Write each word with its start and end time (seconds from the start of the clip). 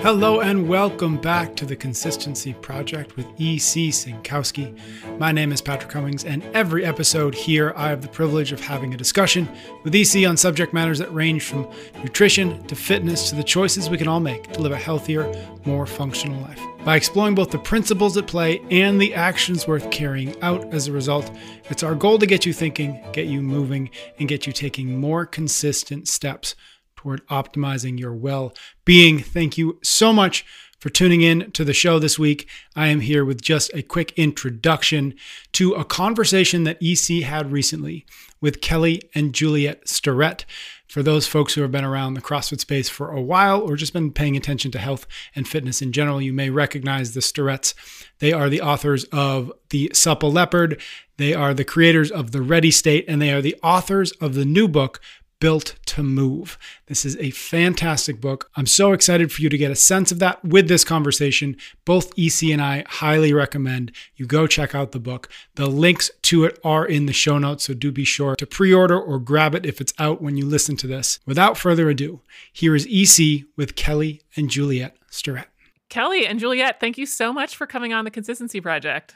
Hello 0.00 0.40
and 0.40 0.68
welcome 0.68 1.16
back 1.16 1.56
to 1.56 1.66
the 1.66 1.74
Consistency 1.74 2.54
Project 2.54 3.16
with 3.16 3.26
E.C. 3.36 3.88
Synkowski. 3.88 4.78
My 5.18 5.32
name 5.32 5.50
is 5.50 5.60
Patrick 5.60 5.90
Cummings, 5.90 6.24
and 6.24 6.44
every 6.54 6.84
episode 6.84 7.34
here 7.34 7.72
I 7.74 7.88
have 7.88 8.00
the 8.00 8.08
privilege 8.08 8.52
of 8.52 8.60
having 8.60 8.94
a 8.94 8.96
discussion 8.96 9.48
with 9.82 9.96
E.C. 9.96 10.24
on 10.24 10.36
subject 10.36 10.72
matters 10.72 11.00
that 11.00 11.12
range 11.12 11.42
from 11.42 11.68
nutrition 11.96 12.64
to 12.68 12.76
fitness 12.76 13.28
to 13.28 13.34
the 13.34 13.42
choices 13.42 13.90
we 13.90 13.98
can 13.98 14.06
all 14.06 14.20
make 14.20 14.52
to 14.52 14.62
live 14.62 14.70
a 14.70 14.76
healthier, 14.76 15.30
more 15.66 15.84
functional 15.84 16.40
life. 16.42 16.60
By 16.84 16.94
exploring 16.94 17.34
both 17.34 17.50
the 17.50 17.58
principles 17.58 18.16
at 18.16 18.28
play 18.28 18.62
and 18.70 19.00
the 19.00 19.14
actions 19.14 19.66
worth 19.66 19.90
carrying 19.90 20.40
out 20.42 20.72
as 20.72 20.86
a 20.86 20.92
result, 20.92 21.28
it's 21.70 21.82
our 21.82 21.96
goal 21.96 22.18
to 22.20 22.26
get 22.26 22.46
you 22.46 22.52
thinking, 22.52 23.04
get 23.12 23.26
you 23.26 23.42
moving, 23.42 23.90
and 24.20 24.28
get 24.28 24.46
you 24.46 24.52
taking 24.52 25.00
more 25.00 25.26
consistent 25.26 26.06
steps 26.06 26.54
toward 26.98 27.24
optimizing 27.28 27.96
your 27.96 28.12
well 28.12 28.52
being. 28.84 29.20
Thank 29.20 29.56
you 29.56 29.78
so 29.84 30.12
much 30.12 30.44
for 30.80 30.90
tuning 30.90 31.22
in 31.22 31.52
to 31.52 31.64
the 31.64 31.72
show 31.72 32.00
this 32.00 32.18
week. 32.18 32.48
I 32.74 32.88
am 32.88 33.00
here 33.00 33.24
with 33.24 33.40
just 33.40 33.70
a 33.72 33.82
quick 33.82 34.12
introduction 34.16 35.14
to 35.52 35.74
a 35.74 35.84
conversation 35.84 36.64
that 36.64 36.78
EC 36.82 37.22
had 37.22 37.52
recently 37.52 38.04
with 38.40 38.60
Kelly 38.60 39.00
and 39.14 39.32
Juliet 39.32 39.88
Starrett. 39.88 40.44
For 40.88 41.02
those 41.02 41.26
folks 41.26 41.54
who 41.54 41.62
have 41.62 41.70
been 41.70 41.84
around 41.84 42.14
the 42.14 42.22
CrossFit 42.22 42.60
space 42.60 42.88
for 42.88 43.12
a 43.12 43.20
while 43.20 43.60
or 43.60 43.76
just 43.76 43.92
been 43.92 44.10
paying 44.10 44.36
attention 44.36 44.70
to 44.72 44.78
health 44.78 45.06
and 45.36 45.46
fitness 45.46 45.82
in 45.82 45.92
general, 45.92 46.20
you 46.20 46.32
may 46.32 46.50
recognize 46.50 47.12
the 47.12 47.20
Starretts. 47.20 47.74
They 48.18 48.32
are 48.32 48.48
the 48.48 48.62
authors 48.62 49.04
of 49.12 49.52
The 49.70 49.90
Supple 49.92 50.32
Leopard, 50.32 50.80
they 51.18 51.34
are 51.34 51.52
the 51.52 51.64
creators 51.64 52.10
of 52.12 52.30
The 52.30 52.40
Ready 52.40 52.70
State, 52.70 53.04
and 53.08 53.20
they 53.20 53.32
are 53.32 53.42
the 53.42 53.56
authors 53.62 54.12
of 54.12 54.34
the 54.34 54.44
new 54.44 54.68
book, 54.68 55.00
Built 55.40 55.76
to 55.86 56.02
Move. 56.02 56.58
This 56.86 57.04
is 57.04 57.16
a 57.18 57.30
fantastic 57.30 58.20
book. 58.20 58.50
I'm 58.56 58.66
so 58.66 58.92
excited 58.92 59.30
for 59.30 59.40
you 59.40 59.48
to 59.48 59.58
get 59.58 59.70
a 59.70 59.76
sense 59.76 60.10
of 60.10 60.18
that 60.18 60.44
with 60.44 60.66
this 60.68 60.84
conversation. 60.84 61.56
Both 61.84 62.12
EC 62.18 62.50
and 62.50 62.60
I 62.60 62.84
highly 62.88 63.32
recommend 63.32 63.92
you 64.16 64.26
go 64.26 64.46
check 64.46 64.74
out 64.74 64.92
the 64.92 64.98
book. 64.98 65.28
The 65.54 65.66
links 65.68 66.10
to 66.22 66.44
it 66.44 66.58
are 66.64 66.84
in 66.84 67.06
the 67.06 67.12
show 67.12 67.38
notes, 67.38 67.64
so 67.64 67.74
do 67.74 67.92
be 67.92 68.04
sure 68.04 68.34
to 68.36 68.46
pre 68.46 68.72
order 68.74 69.00
or 69.00 69.18
grab 69.20 69.54
it 69.54 69.64
if 69.64 69.80
it's 69.80 69.94
out 69.98 70.20
when 70.20 70.36
you 70.36 70.44
listen 70.44 70.76
to 70.78 70.86
this. 70.86 71.20
Without 71.24 71.56
further 71.56 71.88
ado, 71.88 72.20
here 72.52 72.74
is 72.74 72.86
EC 72.90 73.44
with 73.56 73.76
Kelly 73.76 74.22
and 74.36 74.50
Juliet 74.50 74.96
Starrett. 75.10 75.48
Kelly 75.88 76.26
and 76.26 76.38
Juliet, 76.40 76.80
thank 76.80 76.98
you 76.98 77.06
so 77.06 77.32
much 77.32 77.56
for 77.56 77.66
coming 77.66 77.92
on 77.92 78.04
the 78.04 78.10
Consistency 78.10 78.60
Project. 78.60 79.14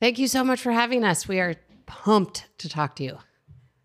Thank 0.00 0.18
you 0.18 0.28
so 0.28 0.42
much 0.42 0.60
for 0.60 0.72
having 0.72 1.04
us. 1.04 1.28
We 1.28 1.40
are 1.40 1.54
pumped 1.86 2.46
to 2.58 2.68
talk 2.68 2.96
to 2.96 3.04
you. 3.04 3.18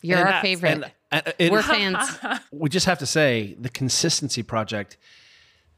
You're 0.02 0.18
And 0.20 0.30
our 0.30 0.42
favorite. 0.42 0.70
and- 0.72 0.84
and 0.86 0.92
it- 1.12 1.52
We're 1.52 1.62
fans. 1.62 1.98
we 2.52 2.70
just 2.70 2.86
have 2.86 3.00
to 3.00 3.06
say 3.06 3.56
the 3.60 3.70
consistency 3.70 4.44
project. 4.44 4.98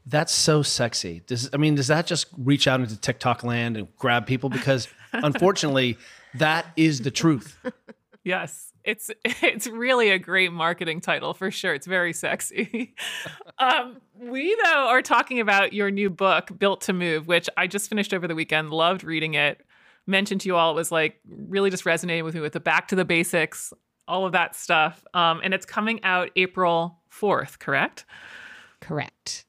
That's 0.06 0.32
so 0.32 0.62
sexy. 0.62 1.22
Does 1.26 1.48
I 1.52 1.56
mean 1.56 1.74
does 1.76 1.86
that 1.88 2.06
just 2.06 2.26
reach 2.36 2.68
out 2.68 2.80
into 2.80 3.00
TikTok 3.00 3.42
land 3.42 3.76
and 3.76 3.88
grab 3.96 4.26
people? 4.26 4.50
Because 4.50 4.86
unfortunately, 5.12 5.96
that 6.34 6.66
is 6.76 7.00
the 7.00 7.10
truth. 7.10 7.58
Yes, 8.22 8.72
it's 8.84 9.10
it's 9.24 9.66
really 9.66 10.10
a 10.10 10.18
great 10.18 10.52
marketing 10.52 11.00
title 11.00 11.32
for 11.32 11.50
sure. 11.50 11.72
It's 11.74 11.86
very 11.86 12.12
sexy. 12.12 12.94
um, 13.58 13.96
we 14.18 14.54
though 14.62 14.88
are 14.88 15.00
talking 15.02 15.40
about 15.40 15.72
your 15.72 15.90
new 15.90 16.10
book, 16.10 16.50
Built 16.58 16.82
to 16.82 16.92
Move, 16.92 17.26
which 17.26 17.48
I 17.56 17.66
just 17.66 17.88
finished 17.88 18.12
over 18.12 18.28
the 18.28 18.34
weekend. 18.34 18.70
Loved 18.70 19.04
reading 19.04 19.34
it. 19.34 19.64
Mentioned 20.06 20.42
to 20.42 20.48
you 20.48 20.56
all, 20.56 20.70
it 20.72 20.74
was 20.74 20.92
like 20.92 21.18
really 21.26 21.70
just 21.70 21.86
resonating 21.86 22.24
with 22.24 22.34
me 22.34 22.42
with 22.42 22.52
the 22.52 22.60
back 22.60 22.88
to 22.88 22.94
the 22.94 23.06
basics, 23.06 23.72
all 24.06 24.26
of 24.26 24.32
that 24.32 24.54
stuff. 24.54 25.04
Um, 25.14 25.40
and 25.42 25.54
it's 25.54 25.66
coming 25.66 26.02
out 26.04 26.30
April 26.36 26.98
fourth, 27.08 27.58
correct? 27.58 28.04
Correct. 28.80 29.44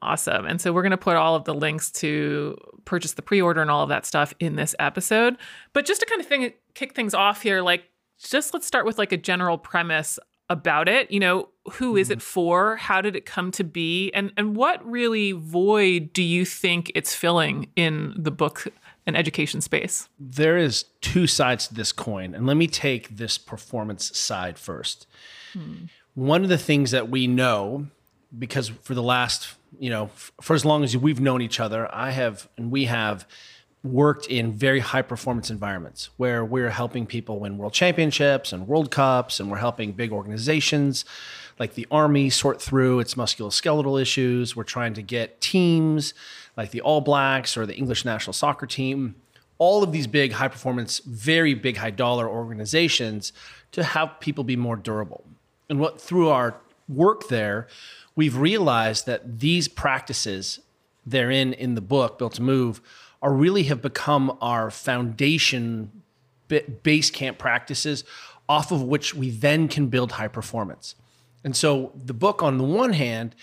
Awesome. 0.00 0.44
And 0.44 0.60
so 0.60 0.72
we're 0.72 0.82
going 0.82 0.90
to 0.90 0.96
put 0.98 1.16
all 1.16 1.34
of 1.34 1.44
the 1.44 1.54
links 1.54 1.90
to 1.92 2.56
purchase 2.84 3.14
the 3.14 3.22
pre-order 3.22 3.62
and 3.62 3.70
all 3.70 3.82
of 3.82 3.88
that 3.88 4.04
stuff 4.04 4.34
in 4.38 4.56
this 4.56 4.74
episode. 4.78 5.38
But 5.72 5.86
just 5.86 6.00
to 6.00 6.06
kind 6.06 6.20
of 6.20 6.26
thing, 6.26 6.52
kick 6.74 6.94
things 6.94 7.14
off 7.14 7.42
here, 7.42 7.62
like 7.62 7.84
just 8.18 8.52
let's 8.52 8.66
start 8.66 8.84
with 8.84 8.98
like 8.98 9.12
a 9.12 9.16
general 9.16 9.56
premise 9.56 10.18
about 10.50 10.88
it. 10.88 11.10
You 11.10 11.20
know, 11.20 11.48
who 11.72 11.96
is 11.96 12.10
it 12.10 12.20
for? 12.20 12.76
How 12.76 13.00
did 13.00 13.16
it 13.16 13.24
come 13.24 13.50
to 13.52 13.64
be? 13.64 14.10
And 14.12 14.30
and 14.36 14.54
what 14.54 14.84
really 14.86 15.32
void 15.32 16.12
do 16.12 16.22
you 16.22 16.44
think 16.44 16.92
it's 16.94 17.14
filling 17.14 17.70
in 17.74 18.14
the 18.16 18.30
book 18.30 18.66
and 19.06 19.16
education 19.16 19.60
space? 19.60 20.08
There 20.18 20.56
is 20.56 20.84
two 21.00 21.26
sides 21.26 21.68
to 21.68 21.74
this 21.74 21.92
coin, 21.92 22.34
and 22.34 22.46
let 22.46 22.56
me 22.56 22.66
take 22.66 23.16
this 23.16 23.38
performance 23.38 24.16
side 24.18 24.58
first. 24.58 25.06
Hmm. 25.52 25.86
One 26.14 26.42
of 26.42 26.48
the 26.48 26.58
things 26.58 26.92
that 26.92 27.08
we 27.08 27.26
know, 27.26 27.88
because 28.38 28.68
for 28.68 28.94
the 28.94 29.02
last, 29.02 29.54
you 29.78 29.90
know, 29.90 30.10
for 30.40 30.54
as 30.54 30.64
long 30.64 30.84
as 30.84 30.96
we've 30.96 31.20
known 31.20 31.42
each 31.42 31.60
other, 31.60 31.92
I 31.94 32.10
have 32.10 32.48
and 32.56 32.70
we 32.70 32.84
have 32.84 33.26
worked 33.82 34.26
in 34.26 34.50
very 34.50 34.80
high 34.80 35.02
performance 35.02 35.50
environments 35.50 36.08
where 36.16 36.42
we're 36.42 36.70
helping 36.70 37.04
people 37.04 37.38
win 37.38 37.58
world 37.58 37.74
championships 37.74 38.52
and 38.52 38.66
world 38.66 38.90
cups, 38.90 39.40
and 39.40 39.50
we're 39.50 39.58
helping 39.58 39.92
big 39.92 40.12
organizations 40.12 41.04
like 41.58 41.74
the 41.74 41.86
army 41.90 42.30
sort 42.30 42.60
through 42.60 43.00
its 43.00 43.14
musculoskeletal 43.14 44.00
issues. 44.00 44.56
We're 44.56 44.64
trying 44.64 44.94
to 44.94 45.02
get 45.02 45.40
teams 45.40 46.14
like 46.56 46.70
the 46.70 46.80
All 46.80 47.00
Blacks 47.00 47.56
or 47.56 47.66
the 47.66 47.76
English 47.76 48.04
national 48.04 48.32
soccer 48.32 48.66
team 48.66 49.16
all 49.58 49.82
of 49.82 49.92
these 49.92 50.06
big 50.06 50.32
high 50.32 50.48
performance, 50.48 50.98
very 51.00 51.54
big 51.54 51.76
high 51.76 51.90
dollar 51.90 52.28
organizations 52.28 53.32
to 53.72 53.84
have 53.84 54.20
people 54.20 54.44
be 54.44 54.56
more 54.56 54.76
durable. 54.76 55.24
And 55.68 55.78
what 55.78 56.00
through 56.00 56.28
our 56.28 56.56
work 56.88 57.28
there, 57.28 57.66
we've 58.16 58.36
realized 58.36 59.06
that 59.06 59.40
these 59.40 59.68
practices 59.68 60.60
therein 61.06 61.52
in 61.52 61.74
the 61.74 61.80
book, 61.80 62.18
Built 62.18 62.34
to 62.34 62.42
Move, 62.42 62.80
are 63.22 63.32
really 63.32 63.64
have 63.64 63.80
become 63.80 64.36
our 64.40 64.70
foundation 64.70 65.90
base 66.82 67.10
camp 67.10 67.38
practices 67.38 68.04
off 68.48 68.70
of 68.70 68.82
which 68.82 69.14
we 69.14 69.30
then 69.30 69.68
can 69.68 69.88
build 69.88 70.12
high 70.12 70.28
performance. 70.28 70.94
And 71.42 71.56
so 71.56 71.92
the 71.94 72.12
book, 72.12 72.42
on 72.42 72.58
the 72.58 72.64
one 72.64 72.92
hand, 72.92 73.34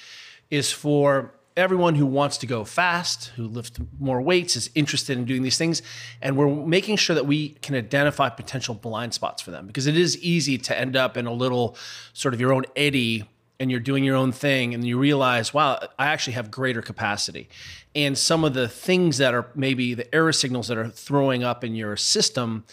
is 0.50 0.72
for 0.72 1.34
everyone 1.57 1.95
who 1.95 2.06
wants 2.06 2.38
to 2.38 2.47
go 2.47 2.63
fast, 2.63 3.28
who 3.35 3.47
lift 3.47 3.79
more 4.00 4.22
weights, 4.22 4.56
is 4.56 4.69
interested 4.75 5.17
in 5.17 5.25
doing 5.25 5.44
these 5.44 5.57
things. 5.57 5.81
And 6.22 6.38
we're 6.38 6.47
making 6.47 6.97
sure 6.97 7.16
that 7.16 7.25
we 7.25 7.50
can 7.62 7.75
identify 7.75 8.29
potential 8.29 8.75
blind 8.75 9.13
spots 9.13 9.41
for 9.41 9.51
them 9.51 9.67
because 9.67 9.88
it 9.88 9.97
is 9.97 10.17
easy 10.19 10.57
to 10.57 10.78
end 10.78 10.95
up 10.95 11.17
in 11.17 11.25
a 11.25 11.34
little 11.34 11.75
sort 12.13 12.34
of 12.34 12.39
your 12.39 12.53
own 12.53 12.63
eddy 12.75 13.25
and 13.59 13.69
you're 13.69 13.79
doing 13.79 14.03
your 14.03 14.16
own 14.16 14.31
thing 14.31 14.73
and 14.73 14.84
you 14.84 14.97
realize, 14.97 15.53
wow, 15.53 15.79
I 16.00 16.07
actually 16.07 16.34
have 16.34 16.50
greater 16.50 16.81
capacity. 16.81 17.47
And 17.94 18.18
some 18.18 18.44
of 18.44 18.56
the 18.56 18.68
things 18.68 19.19
that 19.19 19.35
are 19.35 19.47
maybe 19.53 19.94
the 19.94 20.13
error 20.16 20.33
signals 20.33 20.68
that 20.69 20.78
are 20.78 20.89
throwing 20.89 21.44
up 21.44 21.63
in 21.63 21.75
your 21.75 21.95
system 21.95 22.63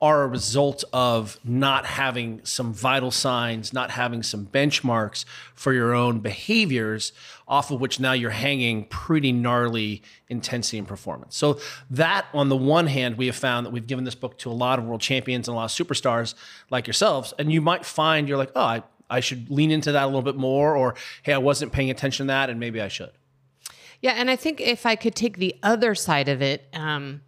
are 0.00 0.22
a 0.22 0.26
result 0.28 0.84
of 0.92 1.38
not 1.42 1.84
having 1.84 2.40
some 2.44 2.72
vital 2.72 3.10
signs, 3.10 3.72
not 3.72 3.90
having 3.90 4.22
some 4.22 4.46
benchmarks 4.46 5.24
for 5.54 5.72
your 5.72 5.92
own 5.92 6.20
behaviors, 6.20 7.12
off 7.48 7.70
of 7.70 7.80
which 7.80 7.98
now 7.98 8.12
you're 8.12 8.30
hanging 8.30 8.84
pretty 8.84 9.32
gnarly 9.32 10.02
intensity 10.28 10.78
and 10.78 10.86
performance. 10.86 11.36
So, 11.36 11.58
that 11.90 12.26
on 12.32 12.48
the 12.48 12.56
one 12.56 12.86
hand, 12.86 13.18
we 13.18 13.26
have 13.26 13.36
found 13.36 13.66
that 13.66 13.70
we've 13.70 13.86
given 13.86 14.04
this 14.04 14.14
book 14.14 14.38
to 14.38 14.50
a 14.50 14.52
lot 14.52 14.78
of 14.78 14.84
world 14.84 15.00
champions 15.00 15.48
and 15.48 15.54
a 15.54 15.56
lot 15.56 15.64
of 15.64 15.86
superstars 15.86 16.34
like 16.70 16.86
yourselves. 16.86 17.34
And 17.38 17.52
you 17.52 17.60
might 17.60 17.84
find 17.84 18.28
you're 18.28 18.38
like, 18.38 18.52
oh, 18.54 18.62
I, 18.62 18.82
I 19.10 19.20
should 19.20 19.50
lean 19.50 19.70
into 19.70 19.92
that 19.92 20.04
a 20.04 20.06
little 20.06 20.22
bit 20.22 20.36
more, 20.36 20.76
or 20.76 20.94
hey, 21.22 21.32
I 21.32 21.38
wasn't 21.38 21.72
paying 21.72 21.90
attention 21.90 22.26
to 22.26 22.32
that, 22.32 22.50
and 22.50 22.60
maybe 22.60 22.80
I 22.80 22.88
should. 22.88 23.10
Yeah, 24.00 24.12
and 24.12 24.30
I 24.30 24.36
think 24.36 24.60
if 24.60 24.86
I 24.86 24.94
could 24.94 25.16
take 25.16 25.38
the 25.38 25.56
other 25.62 25.94
side 25.94 26.28
of 26.28 26.40
it, 26.40 26.68
um, 26.72 27.22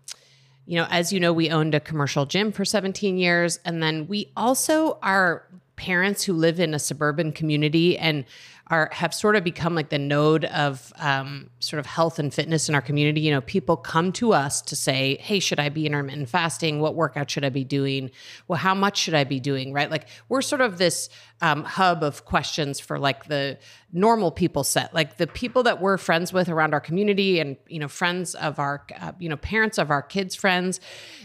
you 0.70 0.76
know, 0.76 0.86
as 0.88 1.12
you 1.12 1.18
know, 1.18 1.32
we 1.32 1.50
owned 1.50 1.74
a 1.74 1.80
commercial 1.80 2.26
gym 2.26 2.52
for 2.52 2.64
17 2.64 3.18
years, 3.18 3.58
and 3.64 3.82
then 3.82 4.06
we 4.06 4.30
also 4.36 5.00
are 5.02 5.42
parents 5.74 6.22
who 6.22 6.32
live 6.32 6.60
in 6.60 6.74
a 6.74 6.78
suburban 6.78 7.32
community 7.32 7.98
and 7.98 8.24
are 8.68 8.88
have 8.92 9.12
sort 9.12 9.34
of 9.34 9.42
become 9.42 9.74
like 9.74 9.88
the 9.88 9.98
node 9.98 10.44
of 10.44 10.92
um, 10.98 11.50
sort 11.58 11.80
of 11.80 11.86
health 11.86 12.20
and 12.20 12.32
fitness 12.32 12.68
in 12.68 12.76
our 12.76 12.80
community. 12.80 13.20
You 13.20 13.32
know, 13.32 13.40
people 13.40 13.76
come 13.76 14.12
to 14.12 14.32
us 14.32 14.62
to 14.62 14.76
say, 14.76 15.16
"Hey, 15.20 15.40
should 15.40 15.58
I 15.58 15.70
be 15.70 15.86
intermittent 15.86 16.28
fasting? 16.28 16.78
What 16.78 16.94
workout 16.94 17.28
should 17.28 17.44
I 17.44 17.48
be 17.48 17.64
doing? 17.64 18.12
Well, 18.46 18.60
how 18.60 18.76
much 18.76 18.96
should 18.96 19.14
I 19.14 19.24
be 19.24 19.40
doing?" 19.40 19.72
Right? 19.72 19.90
Like 19.90 20.06
we're 20.28 20.40
sort 20.40 20.60
of 20.60 20.78
this 20.78 21.08
um, 21.42 21.64
hub 21.64 22.02
of 22.02 22.24
questions 22.24 22.80
for 22.80 22.98
like 22.98 23.26
the 23.26 23.58
normal 23.92 24.30
people 24.30 24.62
set, 24.62 24.92
like 24.92 25.16
the 25.16 25.26
people 25.26 25.62
that 25.62 25.80
we're 25.80 25.96
friends 25.96 26.32
with 26.32 26.48
around 26.48 26.74
our 26.74 26.80
community, 26.80 27.40
and 27.40 27.56
you 27.66 27.78
know, 27.78 27.88
friends 27.88 28.34
of 28.34 28.58
our, 28.58 28.84
uh, 29.00 29.12
you 29.18 29.28
know, 29.28 29.36
parents 29.36 29.78
of 29.78 29.90
our 29.90 30.02
kids' 30.02 30.34
friends. 30.34 30.80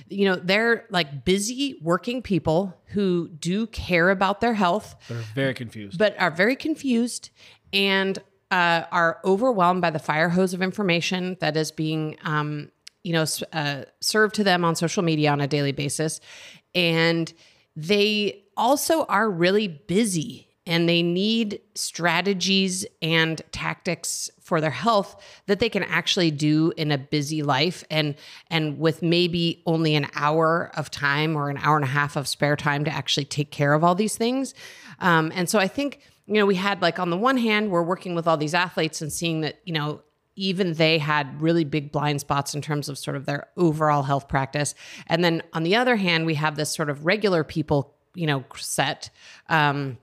You 0.07 0.25
know, 0.25 0.35
they're 0.35 0.85
like 0.89 1.25
busy 1.25 1.77
working 1.81 2.21
people 2.21 2.73
who 2.87 3.27
do 3.27 3.67
care 3.67 4.09
about 4.09 4.39
their 4.41 4.53
health 4.53 4.95
They're 5.09 5.17
very 5.35 5.53
confused. 5.53 5.97
but 5.97 6.19
are 6.19 6.31
very 6.31 6.55
confused 6.55 7.29
and 7.73 8.17
uh, 8.51 8.83
are 8.91 9.19
overwhelmed 9.25 9.81
by 9.81 9.89
the 9.89 9.99
fire 9.99 10.29
hose 10.29 10.53
of 10.53 10.61
information 10.61 11.35
that 11.41 11.57
is 11.57 11.71
being, 11.71 12.17
um, 12.23 12.71
you 13.03 13.11
know, 13.11 13.25
uh, 13.51 13.83
served 13.99 14.35
to 14.35 14.43
them 14.43 14.63
on 14.63 14.75
social 14.75 15.03
media 15.03 15.31
on 15.31 15.41
a 15.41 15.47
daily 15.47 15.73
basis, 15.73 16.21
and 16.73 17.33
they 17.75 18.44
also 18.57 19.05
are 19.05 19.29
really 19.29 19.67
busy 19.67 20.47
and 20.67 20.89
they 20.89 21.03
need 21.03 21.61
strategies 21.75 22.85
and 23.01 23.41
tactics 23.51 24.31
for 24.41 24.59
their 24.59 24.71
health 24.71 25.21
that 25.45 25.59
they 25.59 25.69
can 25.69 25.83
actually 25.83 26.31
do 26.31 26.73
in 26.75 26.91
a 26.91 26.97
busy 26.97 27.43
life. 27.43 27.83
And 27.91 28.15
and 28.49 28.79
with 28.79 29.01
maybe 29.01 29.61
only 29.65 29.95
an 29.95 30.07
hour 30.15 30.71
of 30.75 30.89
time 30.89 31.35
or 31.35 31.49
an 31.49 31.57
hour 31.57 31.75
and 31.75 31.85
a 31.85 31.89
half 31.89 32.15
of 32.15 32.27
spare 32.27 32.55
time 32.55 32.83
to 32.85 32.91
actually 32.91 33.25
take 33.25 33.51
care 33.51 33.73
of 33.73 33.83
all 33.83 33.95
these 33.95 34.17
things. 34.17 34.53
Um, 34.99 35.31
and 35.35 35.49
so 35.49 35.59
i 35.59 35.67
think 35.67 35.99
you 36.25 36.35
know 36.35 36.45
we 36.45 36.55
had 36.55 36.81
like 36.81 36.99
on 36.99 37.09
the 37.09 37.17
one 37.17 37.37
hand 37.37 37.69
we're 37.69 37.83
working 37.83 38.15
with 38.15 38.27
all 38.27 38.37
these 38.37 38.53
athletes 38.53 39.01
and 39.01 39.11
seeing 39.11 39.41
that 39.41 39.59
you 39.65 39.73
know 39.73 40.01
even 40.35 40.73
they 40.73 40.97
had 40.97 41.41
really 41.41 41.63
big 41.63 41.91
blind 41.91 42.19
spots 42.19 42.53
in 42.53 42.61
terms 42.61 42.89
of 42.89 42.97
sort 42.97 43.15
of 43.15 43.25
their 43.25 43.47
overall 43.55 44.03
health 44.03 44.27
practice. 44.27 44.75
And 45.07 45.23
then 45.23 45.41
on 45.53 45.63
the 45.63 45.75
other 45.75 45.95
hand 45.95 46.25
we 46.25 46.35
have 46.35 46.55
this 46.55 46.73
sort 46.73 46.89
of 46.89 47.05
regular 47.05 47.43
people 47.43 47.94
you 48.15 48.25
know 48.25 48.43
set 48.55 49.09
um, 49.49 49.97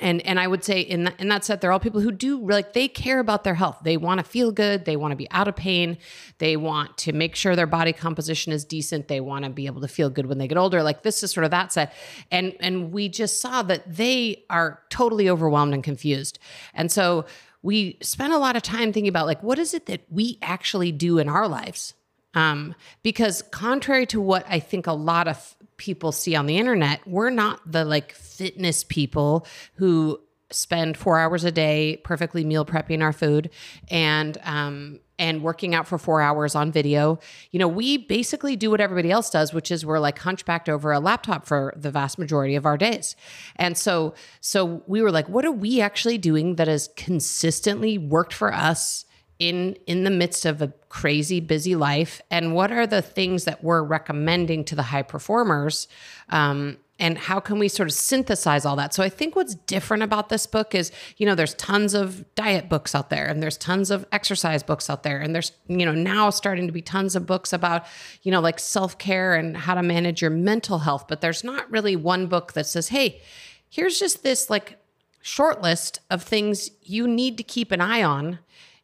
and 0.00 0.24
and 0.26 0.38
I 0.38 0.46
would 0.46 0.64
say 0.64 0.80
in 0.80 1.04
that, 1.04 1.18
in 1.18 1.28
that 1.28 1.44
set, 1.44 1.60
they're 1.60 1.72
all 1.72 1.80
people 1.80 2.00
who 2.00 2.12
do 2.12 2.38
like 2.38 2.72
they 2.72 2.88
care 2.88 3.18
about 3.18 3.44
their 3.44 3.54
health. 3.54 3.78
They 3.82 3.96
want 3.96 4.18
to 4.18 4.24
feel 4.24 4.52
good. 4.52 4.84
They 4.84 4.96
want 4.96 5.12
to 5.12 5.16
be 5.16 5.30
out 5.30 5.48
of 5.48 5.56
pain. 5.56 5.98
They 6.38 6.56
want 6.56 6.96
to 6.98 7.12
make 7.12 7.34
sure 7.34 7.56
their 7.56 7.66
body 7.66 7.92
composition 7.92 8.52
is 8.52 8.64
decent. 8.64 9.08
They 9.08 9.20
want 9.20 9.44
to 9.44 9.50
be 9.50 9.66
able 9.66 9.80
to 9.80 9.88
feel 9.88 10.10
good 10.10 10.26
when 10.26 10.38
they 10.38 10.46
get 10.46 10.58
older. 10.58 10.82
Like 10.82 11.02
this 11.02 11.22
is 11.22 11.30
sort 11.30 11.44
of 11.44 11.50
that 11.52 11.72
set, 11.72 11.94
and 12.30 12.54
and 12.60 12.92
we 12.92 13.08
just 13.08 13.40
saw 13.40 13.62
that 13.62 13.96
they 13.96 14.44
are 14.50 14.82
totally 14.90 15.28
overwhelmed 15.28 15.74
and 15.74 15.82
confused, 15.82 16.38
and 16.74 16.92
so 16.92 17.24
we 17.62 17.98
spent 18.00 18.32
a 18.32 18.38
lot 18.38 18.56
of 18.56 18.62
time 18.62 18.92
thinking 18.92 19.08
about 19.08 19.26
like 19.26 19.42
what 19.42 19.58
is 19.58 19.74
it 19.74 19.86
that 19.86 20.02
we 20.10 20.38
actually 20.42 20.92
do 20.92 21.18
in 21.18 21.28
our 21.28 21.48
lives 21.48 21.94
um, 22.34 22.74
because 23.02 23.42
contrary 23.50 24.06
to 24.06 24.20
what 24.20 24.44
I 24.48 24.60
think 24.60 24.86
a 24.86 24.92
lot 24.92 25.26
of 25.26 25.56
people 25.78 26.12
see 26.12 26.36
on 26.36 26.46
the 26.46 26.58
internet, 26.58 27.00
we're 27.06 27.30
not 27.30 27.60
the 27.70 27.84
like 27.84 28.12
fitness 28.12 28.84
people 28.84 29.46
who 29.74 30.20
spend 30.50 30.96
four 30.96 31.18
hours 31.18 31.44
a 31.44 31.52
day 31.52 32.00
perfectly 32.04 32.44
meal 32.44 32.64
prepping 32.64 33.02
our 33.02 33.12
food 33.12 33.50
and 33.90 34.38
um, 34.44 35.00
and 35.18 35.42
working 35.42 35.74
out 35.74 35.86
for 35.86 35.98
four 35.98 36.20
hours 36.20 36.54
on 36.54 36.70
video. 36.70 37.18
You 37.50 37.58
know, 37.58 37.68
we 37.68 37.98
basically 37.98 38.56
do 38.56 38.70
what 38.70 38.80
everybody 38.80 39.10
else 39.10 39.30
does, 39.30 39.52
which 39.52 39.70
is 39.70 39.84
we're 39.84 39.98
like 39.98 40.18
hunchbacked 40.18 40.68
over 40.68 40.92
a 40.92 41.00
laptop 41.00 41.46
for 41.46 41.74
the 41.76 41.90
vast 41.90 42.18
majority 42.18 42.54
of 42.54 42.64
our 42.66 42.76
days. 42.76 43.16
And 43.56 43.76
so 43.76 44.14
so 44.40 44.82
we 44.86 45.02
were 45.02 45.10
like, 45.10 45.28
what 45.28 45.44
are 45.44 45.52
we 45.52 45.80
actually 45.80 46.18
doing 46.18 46.56
that 46.56 46.68
has 46.68 46.88
consistently 46.96 47.98
worked 47.98 48.32
for 48.32 48.52
us? 48.52 49.04
In 49.38 49.76
in 49.86 50.04
the 50.04 50.10
midst 50.10 50.44
of 50.44 50.62
a 50.62 50.72
crazy 50.88 51.40
busy 51.40 51.76
life? 51.76 52.20
And 52.30 52.54
what 52.54 52.72
are 52.72 52.86
the 52.86 53.02
things 53.02 53.44
that 53.44 53.62
we're 53.62 53.82
recommending 53.82 54.64
to 54.66 54.74
the 54.74 54.82
high 54.82 55.02
performers? 55.02 55.88
Um, 56.28 56.78
and 57.00 57.16
how 57.16 57.38
can 57.38 57.60
we 57.60 57.68
sort 57.68 57.88
of 57.88 57.94
synthesize 57.94 58.64
all 58.64 58.76
that? 58.76 58.92
So 58.92 59.02
i 59.02 59.08
think 59.08 59.36
what's 59.36 59.54
different 59.54 60.02
about 60.02 60.28
this 60.28 60.46
book 60.46 60.74
is 60.74 60.90
you 61.16 61.26
know 61.26 61.34
there's 61.34 61.54
tons 61.54 61.94
of 61.94 62.24
diet 62.34 62.68
books 62.68 62.94
out 62.94 63.10
there 63.10 63.26
and 63.26 63.42
there's 63.42 63.56
tons 63.56 63.90
of 63.90 64.04
exercise 64.12 64.62
books 64.62 64.90
out 64.90 65.02
there 65.02 65.20
and 65.20 65.34
there's 65.34 65.52
you 65.68 65.86
know 65.86 65.92
now 65.92 66.30
starting 66.30 66.66
to 66.66 66.72
be 66.72 66.82
tons 66.82 67.14
of 67.14 67.26
books 67.26 67.52
about 67.52 67.86
you 68.22 68.32
know 68.32 68.40
like 68.40 68.58
self-care 68.58 69.34
and 69.34 69.56
how 69.56 69.74
to 69.74 69.82
manage 69.82 70.20
your 70.20 70.30
mental 70.30 70.80
health. 70.80 71.06
But 71.08 71.20
there's 71.20 71.44
not 71.44 71.70
really 71.70 71.96
one 71.96 72.26
book 72.26 72.54
that 72.54 72.66
says 72.66 72.88
hey 72.88 73.20
here's 73.68 73.98
just 73.98 74.22
this 74.22 74.50
like 74.50 74.78
short 75.20 75.62
list 75.62 76.00
of 76.10 76.22
things 76.22 76.70
you 76.82 77.06
need 77.06 77.36
to 77.36 77.42
keep 77.42 77.70
an 77.70 77.80
eye 77.80 78.02
on 78.02 78.38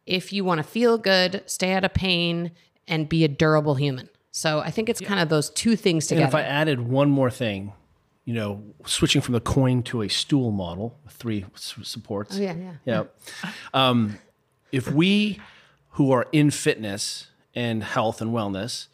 if 0.05 0.31
you 0.31 0.43
want 0.43 0.59
to 0.59 0.63
feel 0.63 0.97
good, 0.97 1.43
stay 1.45 1.73
out 1.73 1.83
of 1.83 1.93
pain, 1.93 2.51
and 2.87 3.09
be 3.09 3.23
a 3.23 3.27
durable 3.27 3.75
human. 3.75 4.09
So 4.31 4.59
I 4.59 4.69
think 4.69 4.89
it's 4.89 4.99
kind 5.01 5.19
of 5.19 5.29
those 5.29 5.49
two 5.49 5.75
things 5.75 6.07
together. 6.07 6.25
And 6.25 6.29
if 6.29 6.35
I 6.35 6.41
added 6.41 6.81
one 6.81 7.09
more 7.09 7.31
thing, 7.31 7.73
you 8.25 8.33
know, 8.33 8.63
switching 8.85 9.21
from 9.21 9.33
the 9.33 9.39
coin 9.39 9.81
to 9.83 10.01
a 10.01 10.09
stool 10.09 10.51
model 10.51 10.97
three 11.09 11.45
supports. 11.55 12.37
Oh, 12.37 12.41
yeah, 12.41 12.55
yeah. 12.55 12.73
Yeah. 12.85 13.51
Um, 13.73 14.19
if 14.71 14.91
we 14.91 15.39
who 15.91 16.11
are 16.11 16.27
in 16.31 16.51
fitness 16.51 17.27
and 17.53 17.83
health 17.83 18.21
and 18.21 18.31
wellness 18.31 18.87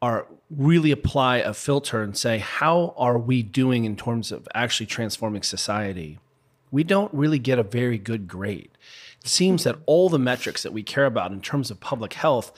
are 0.00 0.26
really 0.48 0.90
apply 0.90 1.38
a 1.38 1.52
filter 1.52 2.02
and 2.02 2.16
say, 2.16 2.38
how 2.38 2.94
are 2.96 3.18
we 3.18 3.42
doing 3.42 3.84
in 3.84 3.96
terms 3.96 4.32
of 4.32 4.48
actually 4.54 4.86
transforming 4.86 5.42
society? 5.42 6.18
We 6.70 6.84
don't 6.84 7.12
really 7.12 7.38
get 7.38 7.58
a 7.58 7.62
very 7.62 7.98
good 7.98 8.26
grade. 8.28 8.70
It 9.22 9.28
seems 9.28 9.64
that 9.64 9.76
all 9.86 10.08
the 10.08 10.18
metrics 10.18 10.62
that 10.62 10.72
we 10.72 10.82
care 10.82 11.06
about 11.06 11.32
in 11.32 11.40
terms 11.40 11.70
of 11.70 11.80
public 11.80 12.14
health 12.14 12.52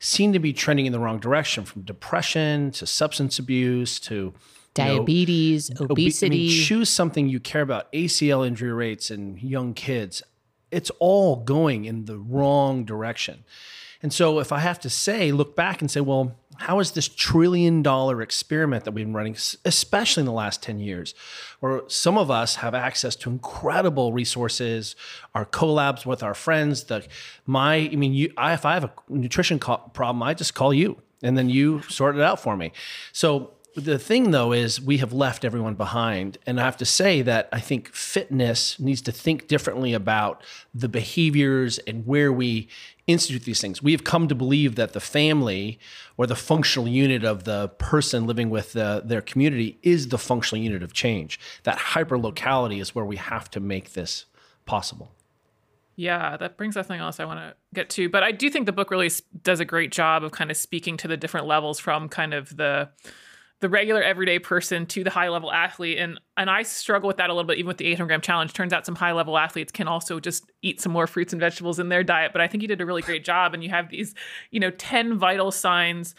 seem 0.00 0.32
to 0.32 0.38
be 0.38 0.52
trending 0.52 0.86
in 0.86 0.92
the 0.92 0.98
wrong 0.98 1.18
direction 1.18 1.64
from 1.64 1.82
depression 1.82 2.70
to 2.72 2.86
substance 2.86 3.38
abuse 3.38 3.98
to 4.00 4.32
diabetes, 4.74 5.70
know, 5.70 5.86
obesity. 5.90 6.26
I 6.26 6.48
mean, 6.48 6.64
choose 6.64 6.88
something 6.88 7.28
you 7.28 7.40
care 7.40 7.62
about 7.62 7.92
ACL 7.92 8.46
injury 8.46 8.72
rates 8.72 9.10
in 9.10 9.36
young 9.38 9.74
kids. 9.74 10.22
It's 10.70 10.90
all 10.98 11.36
going 11.36 11.84
in 11.84 12.04
the 12.04 12.18
wrong 12.18 12.84
direction. 12.84 13.44
And 14.02 14.12
so, 14.12 14.38
if 14.38 14.52
I 14.52 14.60
have 14.60 14.78
to 14.80 14.90
say, 14.90 15.32
look 15.32 15.56
back 15.56 15.80
and 15.80 15.90
say, 15.90 16.00
well, 16.00 16.36
how 16.58 16.80
is 16.80 16.92
this 16.92 17.08
trillion 17.08 17.82
dollar 17.82 18.20
experiment 18.20 18.84
that 18.84 18.92
we've 18.92 19.06
been 19.06 19.14
running, 19.14 19.36
especially 19.64 20.22
in 20.22 20.26
the 20.26 20.32
last 20.32 20.62
10 20.62 20.80
years, 20.80 21.14
where 21.60 21.82
some 21.86 22.18
of 22.18 22.30
us 22.30 22.56
have 22.56 22.74
access 22.74 23.14
to 23.16 23.30
incredible 23.30 24.12
resources, 24.12 24.96
our 25.34 25.46
collabs 25.46 26.04
with 26.04 26.22
our 26.22 26.34
friends, 26.34 26.84
the 26.84 27.06
my, 27.46 27.76
I 27.76 27.96
mean, 27.96 28.12
you, 28.12 28.32
I, 28.36 28.54
if 28.54 28.66
I 28.66 28.74
have 28.74 28.84
a 28.84 28.92
nutrition 29.08 29.58
problem, 29.58 30.22
I 30.22 30.34
just 30.34 30.54
call 30.54 30.74
you 30.74 31.00
and 31.22 31.38
then 31.38 31.48
you 31.48 31.82
sort 31.82 32.16
it 32.16 32.22
out 32.22 32.40
for 32.40 32.56
me. 32.56 32.72
So 33.12 33.52
the 33.84 33.98
thing 33.98 34.30
though 34.30 34.52
is 34.52 34.80
we 34.80 34.98
have 34.98 35.12
left 35.12 35.44
everyone 35.44 35.74
behind. 35.74 36.38
And 36.46 36.60
i 36.60 36.64
have 36.64 36.76
to 36.78 36.84
say 36.84 37.22
that 37.22 37.48
i 37.52 37.60
think 37.60 37.88
fitness 37.94 38.78
needs 38.78 39.02
to 39.02 39.12
think 39.12 39.48
differently 39.48 39.94
about 39.94 40.42
the 40.74 40.88
behaviors 40.88 41.78
and 41.78 42.06
where 42.06 42.32
we 42.32 42.68
institute 43.08 43.44
these 43.44 43.60
things. 43.60 43.82
We 43.82 43.92
have 43.92 44.04
come 44.04 44.28
to 44.28 44.34
believe 44.34 44.76
that 44.76 44.92
the 44.92 45.00
family 45.00 45.80
or 46.16 46.26
the 46.26 46.36
functional 46.36 46.86
unit 46.86 47.24
of 47.24 47.44
the 47.44 47.68
person 47.78 48.26
living 48.26 48.50
with 48.50 48.74
the, 48.74 49.02
their 49.04 49.22
community 49.22 49.78
is 49.82 50.08
the 50.08 50.18
functional 50.18 50.62
unit 50.62 50.82
of 50.82 50.92
change. 50.92 51.40
That 51.62 51.78
hyper 51.78 52.18
locality 52.18 52.78
is 52.78 52.94
where 52.94 53.06
we 53.06 53.16
have 53.16 53.50
to 53.52 53.60
make 53.60 53.94
this 53.94 54.26
possible. 54.66 55.10
Yeah, 55.96 56.36
that 56.36 56.56
brings 56.56 56.76
up 56.76 56.86
something 56.86 57.00
else 57.00 57.18
I 57.18 57.24
want 57.24 57.40
to 57.40 57.54
get 57.74 57.90
to. 57.90 58.08
But 58.08 58.22
I 58.22 58.30
do 58.30 58.50
think 58.50 58.66
the 58.66 58.72
book 58.72 58.90
really 58.90 59.10
does 59.42 59.58
a 59.58 59.64
great 59.64 59.90
job 59.90 60.22
of 60.22 60.30
kind 60.30 60.50
of 60.50 60.56
speaking 60.56 60.96
to 60.98 61.08
the 61.08 61.16
different 61.16 61.46
levels 61.46 61.80
from 61.80 62.08
kind 62.08 62.34
of 62.34 62.56
the 62.56 62.90
the 63.60 63.68
regular 63.68 64.02
everyday 64.02 64.38
person 64.38 64.86
to 64.86 65.02
the 65.02 65.10
high 65.10 65.28
level 65.28 65.52
athlete 65.52 65.98
and 65.98 66.20
and 66.36 66.48
I 66.48 66.62
struggle 66.62 67.08
with 67.08 67.16
that 67.16 67.30
a 67.30 67.32
little 67.32 67.46
bit 67.46 67.58
even 67.58 67.66
with 67.68 67.78
the 67.78 67.86
800 67.86 68.06
gram 68.06 68.20
challenge. 68.20 68.52
Turns 68.52 68.72
out 68.72 68.86
some 68.86 68.94
high 68.94 69.12
level 69.12 69.36
athletes 69.36 69.72
can 69.72 69.88
also 69.88 70.20
just 70.20 70.44
eat 70.62 70.80
some 70.80 70.92
more 70.92 71.06
fruits 71.06 71.32
and 71.32 71.40
vegetables 71.40 71.78
in 71.78 71.88
their 71.88 72.04
diet 72.04 72.32
but 72.32 72.40
I 72.40 72.46
think 72.48 72.62
you 72.62 72.68
did 72.68 72.80
a 72.80 72.86
really 72.86 73.02
great 73.02 73.24
job 73.24 73.54
and 73.54 73.62
you 73.62 73.70
have 73.70 73.90
these 73.90 74.14
you 74.50 74.60
know 74.60 74.70
10 74.70 75.18
vital 75.18 75.50
signs 75.50 76.14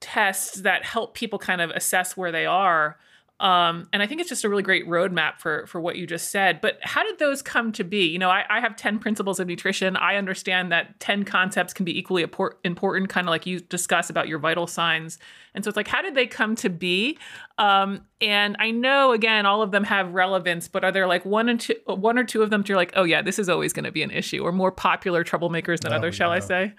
tests 0.00 0.62
that 0.62 0.84
help 0.84 1.14
people 1.14 1.38
kind 1.38 1.60
of 1.60 1.70
assess 1.70 2.16
where 2.16 2.32
they 2.32 2.46
are 2.46 2.98
um, 3.40 3.88
and 3.90 4.02
I 4.02 4.06
think 4.06 4.20
it's 4.20 4.28
just 4.28 4.44
a 4.44 4.50
really 4.50 4.62
great 4.62 4.86
roadmap 4.86 5.38
for 5.38 5.66
for 5.66 5.80
what 5.80 5.96
you 5.96 6.06
just 6.06 6.30
said. 6.30 6.60
But 6.60 6.78
how 6.82 7.02
did 7.02 7.18
those 7.18 7.40
come 7.40 7.72
to 7.72 7.84
be? 7.84 8.06
You 8.06 8.18
know, 8.18 8.28
I, 8.28 8.44
I 8.50 8.60
have 8.60 8.76
ten 8.76 8.98
principles 8.98 9.40
of 9.40 9.46
nutrition. 9.46 9.96
I 9.96 10.16
understand 10.16 10.70
that 10.72 11.00
ten 11.00 11.24
concepts 11.24 11.72
can 11.72 11.86
be 11.86 11.98
equally 11.98 12.22
important, 12.22 13.08
kind 13.08 13.26
of 13.26 13.30
like 13.30 13.46
you 13.46 13.60
discuss 13.60 14.10
about 14.10 14.28
your 14.28 14.38
vital 14.38 14.66
signs. 14.66 15.18
And 15.54 15.64
so 15.64 15.68
it's 15.68 15.76
like, 15.76 15.88
how 15.88 16.02
did 16.02 16.14
they 16.14 16.26
come 16.26 16.54
to 16.56 16.68
be? 16.68 17.18
Um, 17.56 18.02
and 18.20 18.56
I 18.58 18.72
know 18.72 19.12
again, 19.12 19.46
all 19.46 19.62
of 19.62 19.70
them 19.70 19.84
have 19.84 20.12
relevance, 20.12 20.68
but 20.68 20.84
are 20.84 20.92
there 20.92 21.06
like 21.06 21.24
one 21.24 21.48
and 21.48 21.58
two, 21.58 21.76
one 21.86 22.18
or 22.18 22.24
two 22.24 22.42
of 22.42 22.50
them 22.50 22.60
that 22.60 22.68
you're 22.68 22.76
like, 22.76 22.92
oh 22.94 23.04
yeah, 23.04 23.22
this 23.22 23.38
is 23.38 23.48
always 23.48 23.72
going 23.72 23.86
to 23.86 23.92
be 23.92 24.02
an 24.02 24.10
issue, 24.10 24.42
or 24.42 24.52
more 24.52 24.70
popular 24.70 25.24
troublemakers 25.24 25.80
than 25.80 25.94
others, 25.94 26.14
shall 26.14 26.28
no. 26.28 26.36
I 26.36 26.40
say? 26.40 26.74